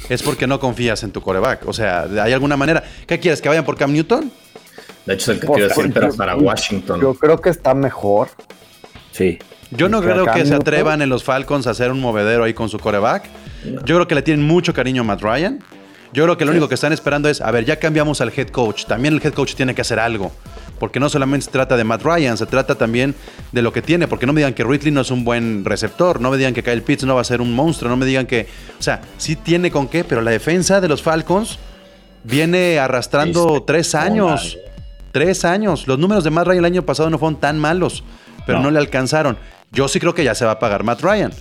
es 0.07 0.23
porque 0.23 0.47
no 0.47 0.59
confías 0.59 1.03
en 1.03 1.11
tu 1.11 1.21
coreback. 1.21 1.67
O 1.67 1.73
sea, 1.73 2.03
¿hay 2.21 2.33
alguna 2.33 2.55
manera? 2.57 2.83
¿Qué 3.07 3.19
quieres? 3.19 3.41
¿Que 3.41 3.49
vayan 3.49 3.65
por 3.65 3.75
Cam 3.77 3.91
Newton? 3.91 4.31
De 5.05 5.13
hecho, 5.15 5.31
es 5.31 5.35
el 5.35 5.39
que 5.41 5.47
Pues, 5.47 5.57
quiero 5.57 5.75
decir, 5.75 5.91
pero 5.93 6.09
yo- 6.11 6.15
para 6.17 6.35
Washington. 6.35 7.01
Yo 7.01 7.13
creo 7.15 7.39
que 7.41 7.49
está 7.49 7.73
mejor. 7.73 8.29
Sí. 9.11 9.39
Yo 9.71 9.89
no 9.89 10.01
¿Que 10.01 10.09
a 10.09 10.11
creo 10.13 10.25
que 10.33 10.45
se 10.45 10.55
atrevan 10.55 11.01
en 11.01 11.09
los 11.09 11.23
Falcons 11.23 11.67
a 11.67 11.71
hacer 11.71 11.91
un 11.91 11.99
movedero 11.99 12.43
ahí 12.43 12.53
con 12.53 12.69
su 12.69 12.79
coreback. 12.79 13.25
Yo 13.65 13.95
creo 13.95 14.07
que 14.07 14.15
le 14.15 14.21
tienen 14.21 14.45
mucho 14.45 14.73
cariño 14.73 15.01
a 15.01 15.05
Matt 15.05 15.21
Ryan. 15.21 15.63
Yo 16.11 16.23
creo 16.23 16.37
que 16.37 16.45
lo 16.45 16.51
único 16.51 16.67
que 16.67 16.75
están 16.75 16.91
esperando 16.91 17.29
es, 17.29 17.39
a 17.39 17.51
ver, 17.51 17.65
ya 17.65 17.77
cambiamos 17.77 18.19
al 18.21 18.31
head 18.35 18.47
coach. 18.49 18.85
También 18.85 19.13
el 19.13 19.21
head 19.23 19.33
coach 19.33 19.53
tiene 19.53 19.75
que 19.75 19.81
hacer 19.81 19.99
algo. 19.99 20.31
Porque 20.79 20.99
no 20.99 21.09
solamente 21.09 21.45
se 21.45 21.51
trata 21.51 21.75
de 21.77 21.83
Matt 21.83 22.01
Ryan, 22.03 22.37
se 22.37 22.45
trata 22.45 22.75
también 22.75 23.13
de 23.51 23.61
lo 23.61 23.71
que 23.73 23.81
tiene. 23.81 24.07
Porque 24.07 24.25
no 24.25 24.33
me 24.33 24.39
digan 24.41 24.53
que 24.53 24.63
Ridley 24.63 24.91
no 24.91 25.01
es 25.01 25.11
un 25.11 25.23
buen 25.23 25.65
receptor, 25.65 26.19
no 26.21 26.31
me 26.31 26.37
digan 26.37 26.53
que 26.53 26.63
Kyle 26.63 26.81
Pitts 26.81 27.03
no 27.03 27.15
va 27.15 27.21
a 27.21 27.25
ser 27.25 27.41
un 27.41 27.53
monstruo, 27.53 27.89
no 27.89 27.97
me 27.97 28.05
digan 28.05 28.25
que. 28.25 28.47
O 28.79 28.81
sea, 28.81 29.01
sí 29.17 29.35
tiene 29.35 29.69
con 29.71 29.87
qué, 29.87 30.03
pero 30.03 30.21
la 30.21 30.31
defensa 30.31 30.79
de 30.81 30.87
los 30.87 31.03
Falcons 31.03 31.59
viene 32.23 32.79
arrastrando 32.79 33.55
Sí, 33.57 33.63
tres 33.67 33.93
años. 33.93 34.57
Tres 35.11 35.43
años. 35.45 35.87
Los 35.87 35.99
números 35.99 36.23
de 36.23 36.29
Matt 36.29 36.47
Ryan 36.47 36.59
el 36.59 36.65
año 36.65 36.81
pasado 36.83 37.09
no 37.09 37.17
fueron 37.19 37.39
tan 37.39 37.59
malos, 37.59 38.03
pero 38.45 38.59
no, 38.59 38.65
No. 38.65 38.71
le 38.71 38.79
alcanzaron. 38.79 39.37
Yo 39.71 39.87
sí 39.87 39.99
creo 39.99 40.13
que 40.15 40.23
ya 40.23 40.33
se 40.33 40.45
va 40.45 40.51
a 40.53 40.59
pagar 40.59 40.83
Matt 40.83 41.01
Ryan. 41.01 41.31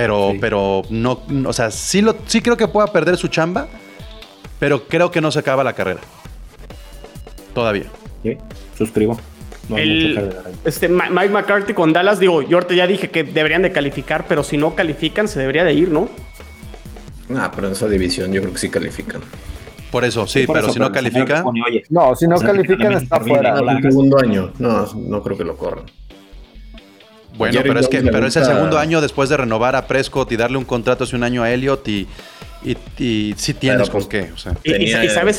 Pero, 0.00 0.30
Sí. 0.30 0.38
pero 0.40 0.82
no, 0.90 1.20
o 1.46 1.52
sea, 1.52 1.72
sí, 1.72 2.02
lo, 2.02 2.14
sí 2.26 2.40
creo 2.40 2.56
que 2.56 2.68
pueda 2.68 2.86
perder 2.86 3.16
su 3.16 3.26
chamba, 3.26 3.66
pero 4.60 4.84
creo 4.86 5.10
que 5.10 5.20
no 5.20 5.32
se 5.32 5.40
acaba 5.40 5.64
la 5.64 5.72
carrera. 5.72 5.98
Todavía. 7.52 7.86
Sí, 8.22 8.36
suscribo. 8.76 9.18
No 9.68 9.74
hay 9.76 9.82
El- 9.82 10.32
este, 10.64 10.88
Mike 10.88 11.28
McCarthy 11.30 11.74
con 11.74 11.92
Dallas, 11.92 12.20
digo, 12.20 12.42
yo 12.42 12.58
ahorita 12.58 12.74
ya 12.74 12.86
dije 12.86 13.10
que 13.10 13.24
deberían 13.24 13.62
de 13.62 13.72
calificar, 13.72 14.24
pero 14.28 14.44
si 14.44 14.56
no 14.56 14.74
califican, 14.76 15.26
se 15.26 15.40
debería 15.40 15.64
de 15.64 15.74
ir, 15.74 15.88
¿no? 15.90 16.08
Ah, 17.36 17.50
pero 17.54 17.66
en 17.66 17.72
esa 17.72 17.88
división 17.88 18.32
yo 18.32 18.40
creo 18.40 18.52
que 18.52 18.58
sí 18.60 18.70
califican. 18.70 19.20
Por 19.90 20.04
eso, 20.04 20.26
sí, 20.26 20.46
Por 20.46 20.54
pero 20.54 20.66
eso, 20.66 20.74
si 20.74 20.78
no 20.80 20.92
califica. 20.92 21.42
pone, 21.42 21.60
No, 21.90 22.14
si 22.14 22.26
no 22.28 22.36
O 22.36 22.38
sea, 22.38 22.48
califican 22.50 22.92
está 22.92 23.20
fuera. 23.20 23.58
El 23.58 23.82
segundo 23.82 24.18
año. 24.20 24.52
No, 24.58 24.86
no 24.94 25.22
creo 25.22 25.36
que 25.36 25.44
lo 25.44 25.56
corran. 25.56 25.84
Bueno, 27.38 27.52
Jerry 27.54 27.68
pero 27.68 27.80
es 27.80 27.88
que 27.88 28.02
pero 28.02 28.26
es 28.26 28.36
el 28.36 28.44
segundo 28.44 28.78
año 28.78 29.00
después 29.00 29.28
de 29.28 29.36
renovar 29.36 29.76
a 29.76 29.86
Prescott 29.86 30.30
y 30.32 30.36
darle 30.36 30.58
un 30.58 30.64
contrato 30.64 31.04
hace 31.04 31.14
un 31.16 31.22
año 31.22 31.42
a 31.42 31.50
Elliot 31.50 31.86
y, 31.88 32.06
y, 32.64 32.76
y 32.98 33.34
sí 33.38 33.54
tienes 33.54 33.88
Pero, 33.88 33.92
con 33.92 34.08
pues, 34.08 34.26
qué. 34.26 34.32
O 34.32 34.36
sea, 34.36 34.52
Y- 34.64 34.70
y- 34.70 34.72
Tenía- 34.72 35.04
y 35.04 35.08
sabes- 35.08 35.38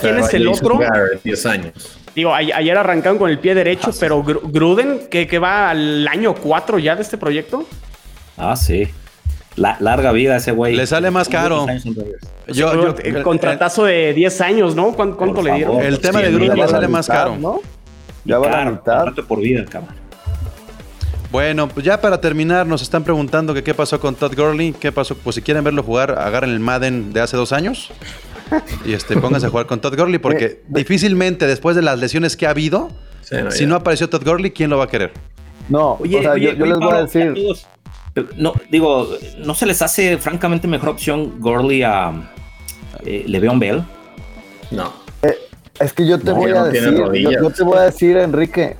quién 0.00 0.18
es 0.18 0.34
el 0.34 0.46
otro? 0.46 0.78
Garrett, 0.78 1.22
10 1.24 1.46
años. 1.46 1.98
Digo, 2.14 2.34
ayer 2.34 2.76
arrancaron 2.76 3.18
con 3.18 3.30
el 3.30 3.38
pie 3.38 3.54
derecho, 3.54 3.90
pero 3.98 4.22
Gru- 4.22 4.40
Gruden, 4.52 5.02
que, 5.10 5.26
que 5.26 5.38
va 5.38 5.70
al 5.70 6.06
año 6.08 6.34
4 6.34 6.78
ya 6.78 6.94
de 6.96 7.02
este 7.02 7.16
proyecto. 7.16 7.64
Ah, 8.36 8.56
sí. 8.56 8.88
La, 9.56 9.76
larga 9.80 10.12
vida 10.12 10.36
ese 10.36 10.52
güey. 10.52 10.74
Le 10.76 10.86
sale 10.86 11.10
más 11.10 11.28
caro. 11.28 11.66
Yo, 12.48 12.74
yo, 12.74 12.94
el 13.02 13.22
contratazo 13.22 13.84
de 13.84 14.12
10 14.12 14.40
años, 14.40 14.74
¿no? 14.74 14.92
¿Cuánto, 14.92 15.16
cuánto 15.16 15.42
le 15.42 15.52
dieron? 15.54 15.80
El 15.80 16.00
tema 16.00 16.20
de 16.20 16.32
Gruden 16.32 16.56
le 16.58 16.68
sale 16.68 16.88
más 16.88 17.06
caro. 17.06 17.36
¿no? 17.36 17.60
Ya 18.24 18.38
va 18.38 18.48
a 18.60 18.64
la 18.64 18.70
mitad. 18.72 19.06
por 19.26 19.40
vida, 19.40 19.64
cabrón. 19.64 19.99
Bueno, 21.30 21.68
pues 21.68 21.86
ya 21.86 22.00
para 22.00 22.20
terminar, 22.20 22.66
nos 22.66 22.82
están 22.82 23.04
preguntando 23.04 23.54
que 23.54 23.62
qué 23.62 23.72
pasó 23.72 24.00
con 24.00 24.16
Todd 24.16 24.34
Gurley, 24.36 24.72
qué 24.72 24.90
pasó, 24.90 25.14
pues 25.16 25.36
si 25.36 25.42
quieren 25.42 25.62
verlo 25.62 25.82
jugar, 25.84 26.18
agarren 26.18 26.50
el 26.50 26.58
Madden 26.60 27.12
de 27.12 27.20
hace 27.20 27.36
dos 27.36 27.52
años 27.52 27.90
y 28.84 28.94
este, 28.94 29.16
pónganse 29.16 29.46
a 29.46 29.50
jugar 29.50 29.66
con 29.66 29.80
Todd 29.80 29.96
Gurley, 29.96 30.18
porque 30.18 30.44
Eh, 30.44 30.62
difícilmente 30.66 31.46
después 31.46 31.76
de 31.76 31.82
las 31.82 32.00
lesiones 32.00 32.36
que 32.36 32.46
ha 32.46 32.50
habido, 32.50 32.90
Sí, 33.22 33.36
no, 33.44 33.50
si 33.52 33.60
ya. 33.60 33.66
no 33.68 33.76
apareció 33.76 34.08
Todd 34.10 34.24
Gurley, 34.24 34.50
¿quién 34.50 34.70
lo 34.70 34.78
va 34.78 34.84
a 34.84 34.88
querer? 34.88 35.12
No, 35.68 35.92
Oye, 36.00 36.18
o 36.18 36.22
sea, 36.22 36.32
oye, 36.32 36.46
yo, 36.46 36.52
yo 36.54 36.64
oye, 36.64 36.72
les 36.72 36.80
voy 36.80 36.94
a 36.96 37.02
decir. 37.02 37.22
amigos, 37.28 37.66
No, 38.36 38.52
digo, 38.70 39.08
¿no 39.38 39.54
se 39.54 39.66
les 39.66 39.80
hace 39.82 40.18
francamente 40.18 40.66
mejor 40.66 40.88
opción 40.88 41.38
Gurley 41.38 41.84
a 41.84 42.10
eh, 43.06 43.22
Le'Veon 43.28 43.60
Bell? 43.60 43.84
No. 44.72 44.92
Es 45.78 45.92
que 45.94 46.06
yo 46.06 46.18
te 46.18 46.26
No, 46.26 46.34
voy 46.34 46.50
a 46.50 46.54
no 46.56 46.64
decir, 46.66 46.92
yo 47.40 47.50
te 47.50 47.62
voy 47.62 47.78
a 47.78 47.82
decir, 47.82 48.16
Enrique. 48.16 48.76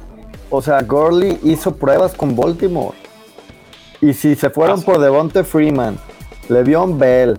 O 0.50 0.60
sea, 0.60 0.82
Gurley 0.82 1.38
hizo 1.44 1.74
pruebas 1.76 2.12
con 2.14 2.34
Baltimore. 2.36 2.96
Y 4.00 4.12
si 4.14 4.34
se 4.34 4.50
fueron 4.50 4.82
por 4.82 4.98
Devonte 4.98 5.44
Freeman, 5.44 5.96
Le'Veon 6.48 6.98
Bell, 6.98 7.38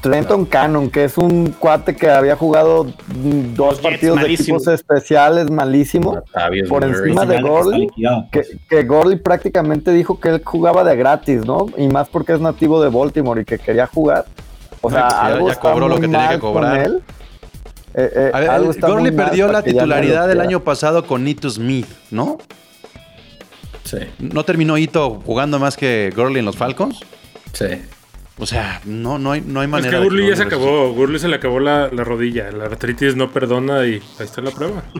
Trenton 0.00 0.44
Cannon, 0.46 0.90
que 0.90 1.04
es 1.04 1.18
un 1.18 1.54
cuate 1.58 1.94
que 1.94 2.10
había 2.10 2.36
jugado 2.36 2.86
dos 3.54 3.80
partidos 3.80 4.18
de 4.20 4.32
equipos 4.32 4.66
especiales, 4.68 5.50
malísimo, 5.50 6.22
por 6.68 6.84
encima 6.84 7.26
de 7.26 7.36
liquidado. 7.78 8.26
que, 8.32 8.42
que 8.68 8.82
Gurley 8.84 9.16
prácticamente 9.18 9.90
dijo 9.92 10.18
que 10.20 10.30
él 10.30 10.42
jugaba 10.44 10.84
de 10.84 10.96
gratis, 10.96 11.44
¿no? 11.44 11.66
Y 11.76 11.88
más 11.88 12.08
porque 12.08 12.32
es 12.32 12.40
nativo 12.40 12.82
de 12.82 12.88
Baltimore 12.88 13.40
y 13.42 13.44
que 13.44 13.58
quería 13.58 13.86
jugar. 13.86 14.24
O 14.80 14.90
sea, 14.90 15.02
pues 15.08 15.12
ya- 15.14 15.22
algo 15.26 15.48
ya 15.48 15.54
cobró 15.56 15.88
lo 15.88 15.96
que 15.96 16.02
tenía 16.02 16.28
que 16.30 16.38
cobrar. 16.40 16.78
él. 16.86 17.02
Eh, 17.94 18.10
eh, 18.14 18.30
A 18.34 18.40
ver, 18.40 18.50
algo 18.50 18.70
está 18.72 18.88
Gurley 18.88 19.12
perdió 19.12 19.46
la 19.50 19.62
que 19.62 19.72
no 19.72 19.78
titularidad 19.78 20.26
del 20.28 20.40
año 20.40 20.60
pasado 20.64 21.06
con 21.06 21.22
Nito 21.24 21.48
Smith, 21.48 21.86
¿no? 22.10 22.38
Sí, 23.84 23.98
¿No 24.18 24.44
terminó 24.44 24.78
Ito 24.78 25.20
jugando 25.24 25.58
más 25.58 25.76
que 25.76 26.12
Gurley 26.16 26.38
en 26.40 26.44
los 26.46 26.56
Falcons? 26.56 27.00
sí. 27.52 27.66
O 28.36 28.46
sea, 28.46 28.80
no, 28.84 29.16
no 29.16 29.30
hay, 29.30 29.42
no 29.42 29.60
hay 29.60 29.66
Es 29.66 29.70
manera. 29.70 29.90
que 29.92 29.96
de 29.98 30.02
Gurley 30.06 30.28
ya 30.28 30.34
se 30.34 30.42
acabó. 30.42 30.92
Gurley 30.92 31.20
se 31.20 31.28
le 31.28 31.36
acabó 31.36 31.60
la, 31.60 31.88
la 31.92 32.02
rodilla. 32.02 32.50
La 32.50 32.64
artritis 32.64 33.14
no 33.14 33.30
perdona 33.30 33.86
y 33.86 33.92
ahí 33.92 34.02
está 34.18 34.40
la 34.40 34.50
prueba. 34.50 34.82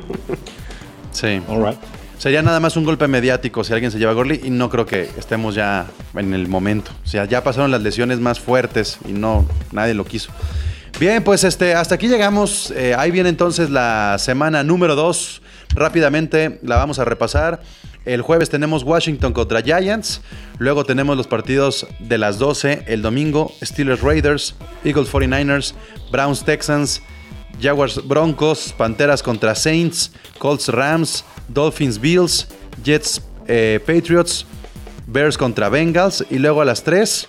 Sí. 1.11 1.40
All 1.49 1.64
right. 1.64 1.78
Sería 2.18 2.42
nada 2.42 2.59
más 2.61 2.76
un 2.76 2.84
golpe 2.84 3.07
mediático 3.09 3.62
si 3.64 3.72
alguien 3.72 3.90
se 3.90 3.99
lleva 3.99 4.12
a 4.12 4.14
Gurley 4.14 4.40
y 4.45 4.51
no 4.51 4.70
creo 4.70 4.86
que 4.86 5.03
estemos 5.18 5.55
ya 5.57 5.86
en 6.16 6.32
el 6.32 6.47
momento. 6.49 6.92
O 7.05 7.09
sea, 7.09 7.24
ya 7.24 7.42
pasaron 7.42 7.70
las 7.72 7.82
lesiones 7.82 8.20
más 8.20 8.38
fuertes 8.40 8.99
y 9.09 9.12
no, 9.12 9.47
nadie 9.72 9.95
lo 9.95 10.05
quiso. 10.05 10.30
Bien, 11.01 11.24
pues 11.24 11.42
este, 11.42 11.74
hasta 11.74 11.97
aquí 11.97 12.07
llegamos. 12.07 12.70
Eh, 12.70 12.95
ahí 12.97 13.11
viene 13.11 13.28
entonces 13.28 13.68
la 13.68 14.16
semana 14.18 14.62
número 14.62 14.95
2. 14.95 15.42
Rápidamente 15.74 16.61
la 16.62 16.76
vamos 16.76 17.01
a 17.01 17.05
repasar. 17.05 17.61
El 18.05 18.22
jueves 18.22 18.49
tenemos 18.49 18.84
Washington 18.84 19.32
contra 19.32 19.61
Giants. 19.61 20.20
Luego 20.59 20.84
tenemos 20.84 21.16
los 21.16 21.26
partidos 21.26 21.88
de 21.99 22.16
las 22.16 22.38
12. 22.38 22.84
El 22.86 23.03
domingo 23.03 23.53
Steelers 23.61 24.03
Raiders, 24.03 24.55
Eagles 24.84 25.11
49ers, 25.12 25.74
Browns 26.12 26.45
Texans, 26.45 27.03
Jaguars 27.61 28.01
Broncos, 28.07 28.72
Panteras 28.76 29.20
contra 29.20 29.57
Saints, 29.57 30.12
Colts 30.38 30.68
Rams, 30.68 31.24
Dolphins 31.49 32.01
Bills, 32.01 32.47
Jets 32.84 33.20
eh, 33.49 33.80
Patriots, 33.84 34.47
Bears 35.09 35.36
contra 35.36 35.68
Bengals. 35.68 36.24
Y 36.30 36.38
luego 36.38 36.62
a 36.62 36.64
las 36.64 36.84
3 36.84 37.28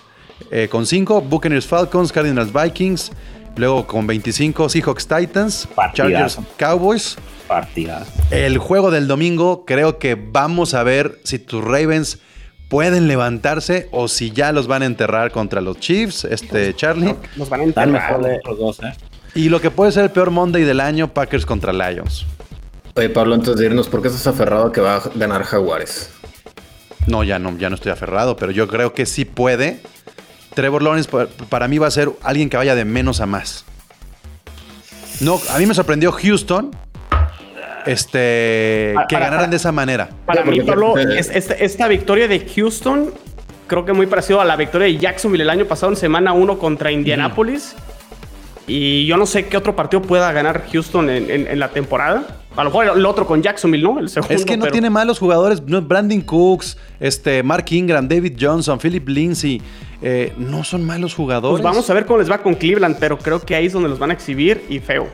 eh, 0.52 0.68
con 0.70 0.86
5 0.86 1.22
Buccaneers 1.22 1.66
Falcons, 1.66 2.12
Cardinals 2.12 2.52
Vikings. 2.52 3.10
Luego 3.56 3.86
con 3.86 4.06
25 4.06 4.68
Seahawks 4.68 5.06
Titans, 5.06 5.68
Chargers 5.94 6.36
Partidazo. 6.36 6.44
Cowboys. 6.56 7.16
Partida. 7.48 8.04
El 8.30 8.58
juego 8.58 8.90
del 8.90 9.08
domingo, 9.08 9.64
creo 9.64 9.98
que 9.98 10.14
vamos 10.14 10.74
a 10.74 10.82
ver 10.82 11.20
si 11.24 11.38
tus 11.38 11.64
Ravens 11.64 12.18
pueden 12.68 13.08
levantarse 13.08 13.88
o 13.92 14.08
si 14.08 14.30
ya 14.30 14.52
los 14.52 14.66
van 14.66 14.82
a 14.82 14.86
enterrar 14.86 15.30
contra 15.30 15.60
los 15.60 15.78
Chiefs, 15.78 16.24
este 16.24 16.74
Charlie. 16.74 17.14
Nos 17.36 17.48
van 17.48 17.60
a 17.60 17.64
enterrar. 17.64 17.88
mejor 17.88 18.40
los 18.44 18.58
dos, 18.58 18.80
¿eh? 18.82 18.92
Y 19.34 19.48
lo 19.48 19.60
que 19.60 19.70
puede 19.70 19.92
ser 19.92 20.04
el 20.04 20.10
peor 20.10 20.30
Monday 20.30 20.64
del 20.64 20.80
año, 20.80 21.12
Packers 21.12 21.46
contra 21.46 21.72
Lions. 21.72 22.26
Oye, 22.94 23.10
Pablo, 23.10 23.34
antes 23.34 23.56
de 23.56 23.66
irnos, 23.66 23.88
¿por 23.88 24.00
qué 24.00 24.08
estás 24.08 24.26
aferrado 24.26 24.66
a 24.66 24.72
que 24.72 24.80
va 24.80 24.96
a 24.96 25.02
ganar 25.14 25.42
Jaguares? 25.44 26.10
No, 27.06 27.22
ya 27.22 27.38
no, 27.38 27.56
ya 27.58 27.68
no 27.68 27.74
estoy 27.74 27.92
aferrado, 27.92 28.36
pero 28.36 28.50
yo 28.52 28.66
creo 28.66 28.94
que 28.94 29.06
sí 29.06 29.24
puede. 29.24 29.80
Trevor 30.56 30.82
Lawrence 30.82 31.08
pa- 31.08 31.26
para 31.48 31.68
mí 31.68 31.78
va 31.78 31.86
a 31.86 31.90
ser 31.92 32.10
alguien 32.22 32.50
que 32.50 32.56
vaya 32.56 32.74
de 32.74 32.84
menos 32.84 33.20
a 33.20 33.26
más. 33.26 33.64
No, 35.20 35.38
a 35.54 35.58
mí 35.58 35.66
me 35.66 35.74
sorprendió 35.74 36.10
Houston, 36.10 36.70
este, 37.86 38.92
Pa- 38.94 39.06
que 39.06 39.14
para- 39.14 39.26
ganaran 39.26 39.44
para- 39.44 39.50
de 39.50 39.56
esa 39.56 39.70
manera. 39.72 40.08
Para 40.24 40.44
mí, 40.44 40.60
Pablo, 40.60 40.96
es- 40.98 41.30
esta, 41.30 41.54
esta 41.54 41.88
victoria 41.88 42.26
de 42.28 42.40
Houston 42.56 43.12
creo 43.66 43.84
que 43.84 43.92
muy 43.92 44.06
parecido 44.06 44.40
a 44.40 44.44
la 44.44 44.56
victoria 44.56 44.86
de 44.86 44.96
Jacksonville 44.96 45.42
el 45.44 45.50
año 45.50 45.66
pasado 45.66 45.92
en 45.92 45.96
semana 45.96 46.32
1 46.32 46.58
contra 46.58 46.90
Indianapolis. 46.90 47.74
Y 48.68 49.06
yo 49.06 49.16
no 49.16 49.26
sé 49.26 49.46
qué 49.46 49.56
otro 49.56 49.76
partido 49.76 50.02
pueda 50.02 50.32
ganar 50.32 50.64
Houston 50.72 51.08
en, 51.08 51.30
en- 51.30 51.46
en 51.46 51.58
la 51.60 51.68
temporada. 51.68 52.26
A 52.56 52.64
lo 52.64 52.70
mejor 52.70 52.86
el 52.96 53.04
otro 53.06 53.26
con 53.26 53.42
Jacksonville, 53.42 53.84
¿no? 53.84 53.98
El 54.00 54.08
segundo. 54.08 54.34
Es 54.34 54.44
que 54.44 54.56
no 54.56 54.62
pero- 54.62 54.72
tiene 54.72 54.88
malos 54.90 55.18
jugadores. 55.18 55.62
no, 55.62 55.82
Brandon 55.82 56.20
Cooks, 56.22 56.76
este, 56.98 57.42
Mark 57.42 57.66
Ingram, 57.70 58.08
David 58.08 58.36
Johnson, 58.40 58.78
Philip 58.78 59.06
Lindsay. 59.08 59.60
Eh, 60.02 60.32
no 60.36 60.64
son 60.64 60.84
malos 60.84 61.14
jugadores. 61.14 61.52
Pues 61.60 61.62
vamos 61.62 61.88
a 61.90 61.94
ver 61.94 62.06
cómo 62.06 62.18
les 62.18 62.30
va 62.30 62.38
con 62.38 62.54
Cleveland, 62.54 62.96
pero 63.00 63.18
creo 63.18 63.40
que 63.40 63.54
ahí 63.54 63.66
es 63.66 63.72
donde 63.72 63.88
los 63.88 63.98
van 63.98 64.10
a 64.10 64.14
exhibir 64.14 64.64
y 64.68 64.78
feo. 64.78 65.08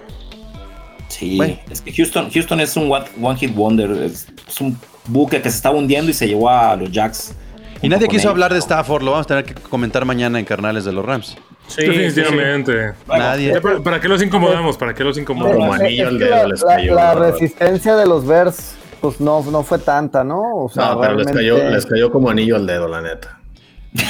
Sí, 1.09 1.37
Bueno. 1.37 1.57
es 1.70 1.80
que 1.83 1.93
Houston, 1.93 2.30
Houston 2.30 2.61
es 2.61 2.76
un 2.76 2.91
one, 2.91 3.05
one 3.20 3.39
hit 3.39 3.55
wonder. 3.55 3.91
Es, 3.91 4.26
es 4.49 4.61
un 4.61 4.78
buque 5.07 5.43
que 5.43 5.51
se 5.51 5.57
estaba 5.57 5.76
hundiendo 5.76 6.11
y 6.11 6.14
se 6.14 6.26
llevó 6.26 6.49
a 6.49 6.74
los 6.76 6.91
Jacks. 6.91 7.35
Y 7.83 7.89
nadie 7.89 8.07
quiso 8.09 8.22
ellos. 8.22 8.30
hablar 8.33 8.53
de 8.53 8.61
Stafford. 8.61 9.03
Lo 9.03 9.11
vamos 9.11 9.26
a 9.26 9.28
tener 9.28 9.45
que 9.45 9.55
comentar 9.55 10.05
mañana 10.05 10.39
en 10.39 10.45
Carnales 10.45 10.85
de 10.85 10.93
los 10.93 11.05
Rams. 11.05 11.37
Sí, 11.66 11.85
Definitivamente. 11.85 12.93
Nadie. 13.09 13.61
¿Para, 13.61 13.80
para 13.80 14.01
qué 14.01 14.09
los 14.09 14.22
incomodamos? 14.22 14.76
¿Para 14.76 14.95
qué 14.95 15.05
los 15.05 15.18
incomodamos? 15.18 15.57
Como 15.59 15.72
anillo 15.74 16.09
Es 16.11 16.18
dedo 16.18 16.30
la, 16.37 16.47
les 16.47 16.61
la- 16.62 16.76
cayó. 16.76 16.95
la 16.95 17.14
resistencia 17.14 17.97
de 17.97 18.07
los 18.07 18.26
Bears, 18.26 18.74
pues 19.01 19.20
no, 19.20 19.43
no 19.51 19.62
fue 19.62 19.78
tanta, 19.78 20.22
¿no? 20.24 20.41
O 20.64 20.68
sea, 20.68 20.95
No, 20.95 21.01
pero 21.01 21.14
les 21.14 21.26
cayó, 21.30 21.57
les 21.70 21.85
cayó 21.87 22.11
como 22.11 22.30
anillo 22.30 22.57
al 22.57 22.66
dedo, 22.66 22.89
la 22.89 23.01
neta. 23.03 23.39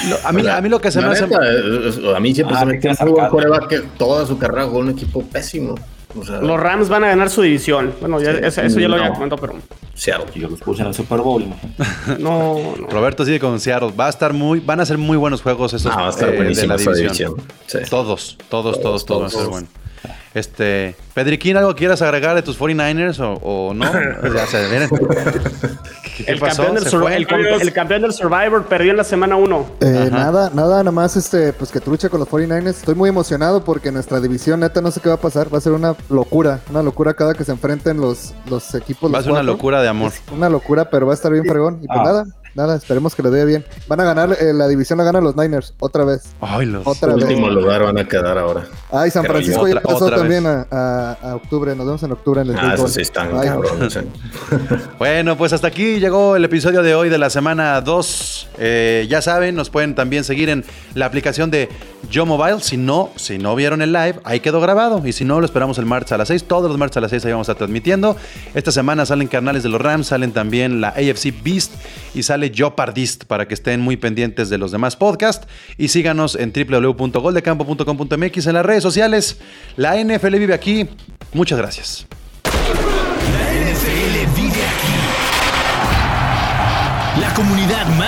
Lo- 0.09 0.17
a, 0.29 0.33
mí, 0.33 0.47
a 0.47 0.61
mí 0.61 0.69
lo 0.69 0.81
que 0.81 0.91
se 0.93 1.01
La 1.01 1.09
me 1.09 1.13
hace. 1.15 1.25
a 1.25 2.21
mí 2.21 2.35
siempre 2.35 2.57
Ah, 2.57 2.61
se 2.61 2.67
me 2.67 2.79
quedas 2.79 3.01
un 3.01 3.15
coreback 3.29 3.67
que 3.69 3.79
toda 3.99 4.25
su 4.27 4.39
carrera 4.39 4.65
jugó 4.67 4.79
un 4.79 4.91
equipo 4.91 5.23
pésimo. 5.23 5.75
O 6.17 6.25
sea, 6.25 6.41
Los 6.43 6.61
Rams 6.61 6.89
van 6.91 7.05
a 7.05 7.09
ganar 7.09 7.31
su 7.31 7.41
división. 7.43 7.93
Bueno, 8.01 8.21
ya- 8.21 8.33
Sí. 8.35 8.39
eso, 8.43 8.61
eso 8.63 8.79
ya 8.79 8.87
lo 8.87 8.97
había 8.97 9.09
No. 9.09 9.15
comentado, 9.15 9.41
pero 9.41 9.55
Seattle. 9.95 10.27
Yo 10.35 10.49
los 10.51 10.61
puse 10.61 10.83
en 10.83 10.89
el 10.89 10.95
Super 10.95 11.21
Bowl. 11.21 11.45
no, 12.19 12.59
no. 12.79 12.87
Roberto 12.91 13.25
sigue 13.25 13.41
con 13.41 13.59
Seattle. 13.59 13.93
Va 13.99 14.07
a 14.07 14.11
estar 14.11 14.33
muy, 14.35 14.61
van 14.61 14.81
a 14.81 14.85
ser 14.87 14.99
muy 14.99 15.17
buenos 15.17 15.41
juegos 15.43 15.73
estos 15.73 15.91
No, 15.95 16.01
va 16.03 16.07
a 16.09 16.11
estar 16.11 16.29
eh, 16.29 16.33
de 16.33 16.45
la 16.67 16.75
esa 16.75 16.93
división. 16.93 16.95
división. 16.97 17.35
Sí. 17.67 17.79
Todos, 17.89 18.37
todos, 18.51 18.81
todos, 18.81 19.07
todos, 19.07 19.21
van 19.21 19.27
a 19.27 19.31
ser 19.31 19.39
todos. 19.39 19.51
buenos. 19.51 19.71
Este, 20.35 20.97
Pedriquín, 21.15 21.57
¿algo 21.59 21.75
quieras 21.75 22.01
agregar 22.01 22.35
de 22.35 22.43
tus 22.43 22.59
49ers 22.59 23.21
o, 23.21 23.35
o 23.69 23.75
no? 23.75 23.85
Ya 24.35 24.47
se 24.47 24.67
miren. 24.69 24.89
¿Qué, 24.89 26.25
qué 26.25 26.33
El 26.33 26.39
pasó? 26.39 26.57
campeón, 26.63 26.75
del 26.77 26.85
¿Se 26.85 26.91
Sur- 26.91 27.03
fue? 27.03 27.17
el, 27.17 27.27
campe- 27.27 27.61
el 27.61 27.73
campeón 27.73 28.03
del 28.03 28.13
Survivor 28.13 28.65
perdió 28.67 28.93
en 28.93 28.97
la 28.97 29.05
semana 29.05 29.37
1. 29.37 29.67
Eh, 29.81 30.09
nada, 30.11 30.51
nada, 30.55 30.79
nada 30.79 30.91
más 30.91 31.17
este, 31.17 31.53
pues 31.53 31.71
que 31.71 31.81
trucha 31.81 32.09
con 32.09 32.21
los 32.21 32.29
49ers. 32.29 32.67
Estoy 32.69 32.95
muy 32.95 33.09
emocionado 33.11 33.63
porque 33.63 33.93
nuestra 33.93 34.21
división, 34.21 34.61
neta, 34.61 34.81
no 34.81 34.91
sé 34.91 35.01
qué 35.01 35.09
va 35.11 35.17
a 35.17 35.21
pasar. 35.21 35.53
Va 35.53 35.59
a 35.59 35.61
ser 35.61 35.73
una 35.73 35.95
locura, 36.09 36.61
una 36.71 36.83
locura 36.83 37.13
cada 37.15 37.35
que 37.35 37.45
se 37.45 37.53
enfrenten 37.53 38.01
los, 38.01 38.33
los 38.49 38.75
equipos. 38.75 39.13
Va 39.13 39.19
a 39.19 39.23
ser 39.23 39.33
una 39.33 39.43
locura 39.43 39.83
de 39.83 39.89
amor. 39.89 40.13
Es 40.13 40.23
una 40.33 40.49
locura, 40.49 40.89
pero 40.89 41.07
va 41.07 41.13
a 41.13 41.17
estar 41.17 41.31
bien 41.33 41.45
fregón. 41.45 41.81
Y 41.83 41.87
pues 41.87 41.99
Ah. 42.01 42.05
nada, 42.05 42.25
nada, 42.55 42.77
esperemos 42.77 43.15
que 43.15 43.23
le 43.23 43.31
dé 43.31 43.45
bien. 43.45 43.65
Van 43.89 44.01
a 44.01 44.05
ganar, 44.05 44.37
eh, 44.41 44.53
la 44.53 44.69
división 44.69 44.99
la 44.99 45.05
ganan 45.05 45.25
los 45.25 45.37
Niners, 45.37 45.75
otra 45.81 46.05
vez. 46.05 46.23
Ay, 46.41 46.67
los. 46.67 46.87
Otra 46.87 47.15
vez. 47.15 47.25
Último 47.25 47.49
lugar 47.51 47.83
van 47.83 47.99
a 47.99 48.07
quedar 48.07 48.39
ahora. 48.39 48.67
Ay, 48.91 49.11
San 49.11 49.25
Francisco 49.25 49.67
ya 49.69 49.81
pasó 49.81 50.11
también 50.11 50.47
a, 50.47 50.67
a- 50.71 51.13
a 51.23 51.35
octubre. 51.37 51.75
Nos 51.75 51.87
vemos 51.87 52.03
en 52.03 52.13
octubre 52.13 52.41
en 52.43 52.51
el 52.51 52.57
Ah, 52.59 52.77
sí 52.87 53.01
están 53.03 53.31
Ay, 53.39 53.49
cabrones. 53.49 53.97
eh. 53.97 54.05
Bueno, 54.99 55.37
pues 55.37 55.53
hasta 55.53 55.67
aquí 55.69 55.99
llegó 55.99 56.37
el 56.37 56.45
episodio 56.45 56.83
de 56.83 56.95
hoy 56.95 57.09
de 57.09 57.19
la 57.19 57.31
semana 57.31 57.81
2. 57.81 58.49
Eh, 58.59 59.07
ya 59.09 59.21
saben, 59.23 59.55
nos 59.55 59.71
pueden 59.71 59.95
también 59.95 60.25
seguir 60.25 60.49
en 60.49 60.65
la 60.95 61.07
aplicación 61.07 61.51
de 61.51 61.69
Yo 62.11 62.27
Mobile. 62.27 62.61
Si 62.61 62.77
no, 62.77 63.11
si 63.17 63.39
no 63.39 63.55
vieron 63.55 63.83
el 63.83 63.93
live, 63.93 64.21
ahí 64.25 64.41
quedó 64.41 64.61
grabado. 64.61 65.07
Y 65.07 65.13
si 65.13 65.25
no, 65.25 65.41
lo 65.41 65.47
esperamos 65.47 65.79
el 65.79 65.87
martes 65.87 66.13
a 66.13 66.19
las 66.19 66.29
6. 66.29 66.45
Todos 66.45 66.69
los 66.69 66.79
martes 66.79 66.97
a 66.97 67.01
las 67.01 67.11
6 67.11 67.25
ahí 67.25 67.33
vamos 67.33 67.49
a 67.49 67.53
estar 67.53 67.59
transmitiendo. 67.67 68.17
Esta 68.55 68.73
semana 68.73 69.07
salen 69.07 69.29
carnales 69.29 69.63
de 69.63 69.69
los 69.69 69.81
Rams, 69.81 70.09
salen 70.09 70.33
también 70.33 70.81
la 70.81 70.89
AFC 70.89 71.33
Beast 71.43 71.73
y 72.15 72.23
sale 72.23 72.53
Jopardist 72.57 73.25
para 73.25 73.49
que 73.49 73.55
estén 73.55 73.81
muy 73.81 73.97
pendientes 73.97 74.51
de 74.51 74.59
los 74.59 74.73
demás 74.73 74.97
podcasts. 74.97 75.47
Y 75.79 75.89
síganos 75.89 76.35
en 76.37 76.53
www.goldecampo.com.mx 76.53 78.47
en 78.47 78.55
las 78.55 78.67
redes 78.67 78.83
sociales. 78.83 79.39
La 79.77 80.03
NFL 80.03 80.37
vive 80.37 80.55
aquí. 80.55 80.89
Muchas 81.33 81.59
gracias. 81.59 82.07
La 82.45 83.73
NFL 83.73 84.35
vive 84.37 84.49
aquí. 84.49 84.93
La 87.21 87.35
comunidad 87.35 87.82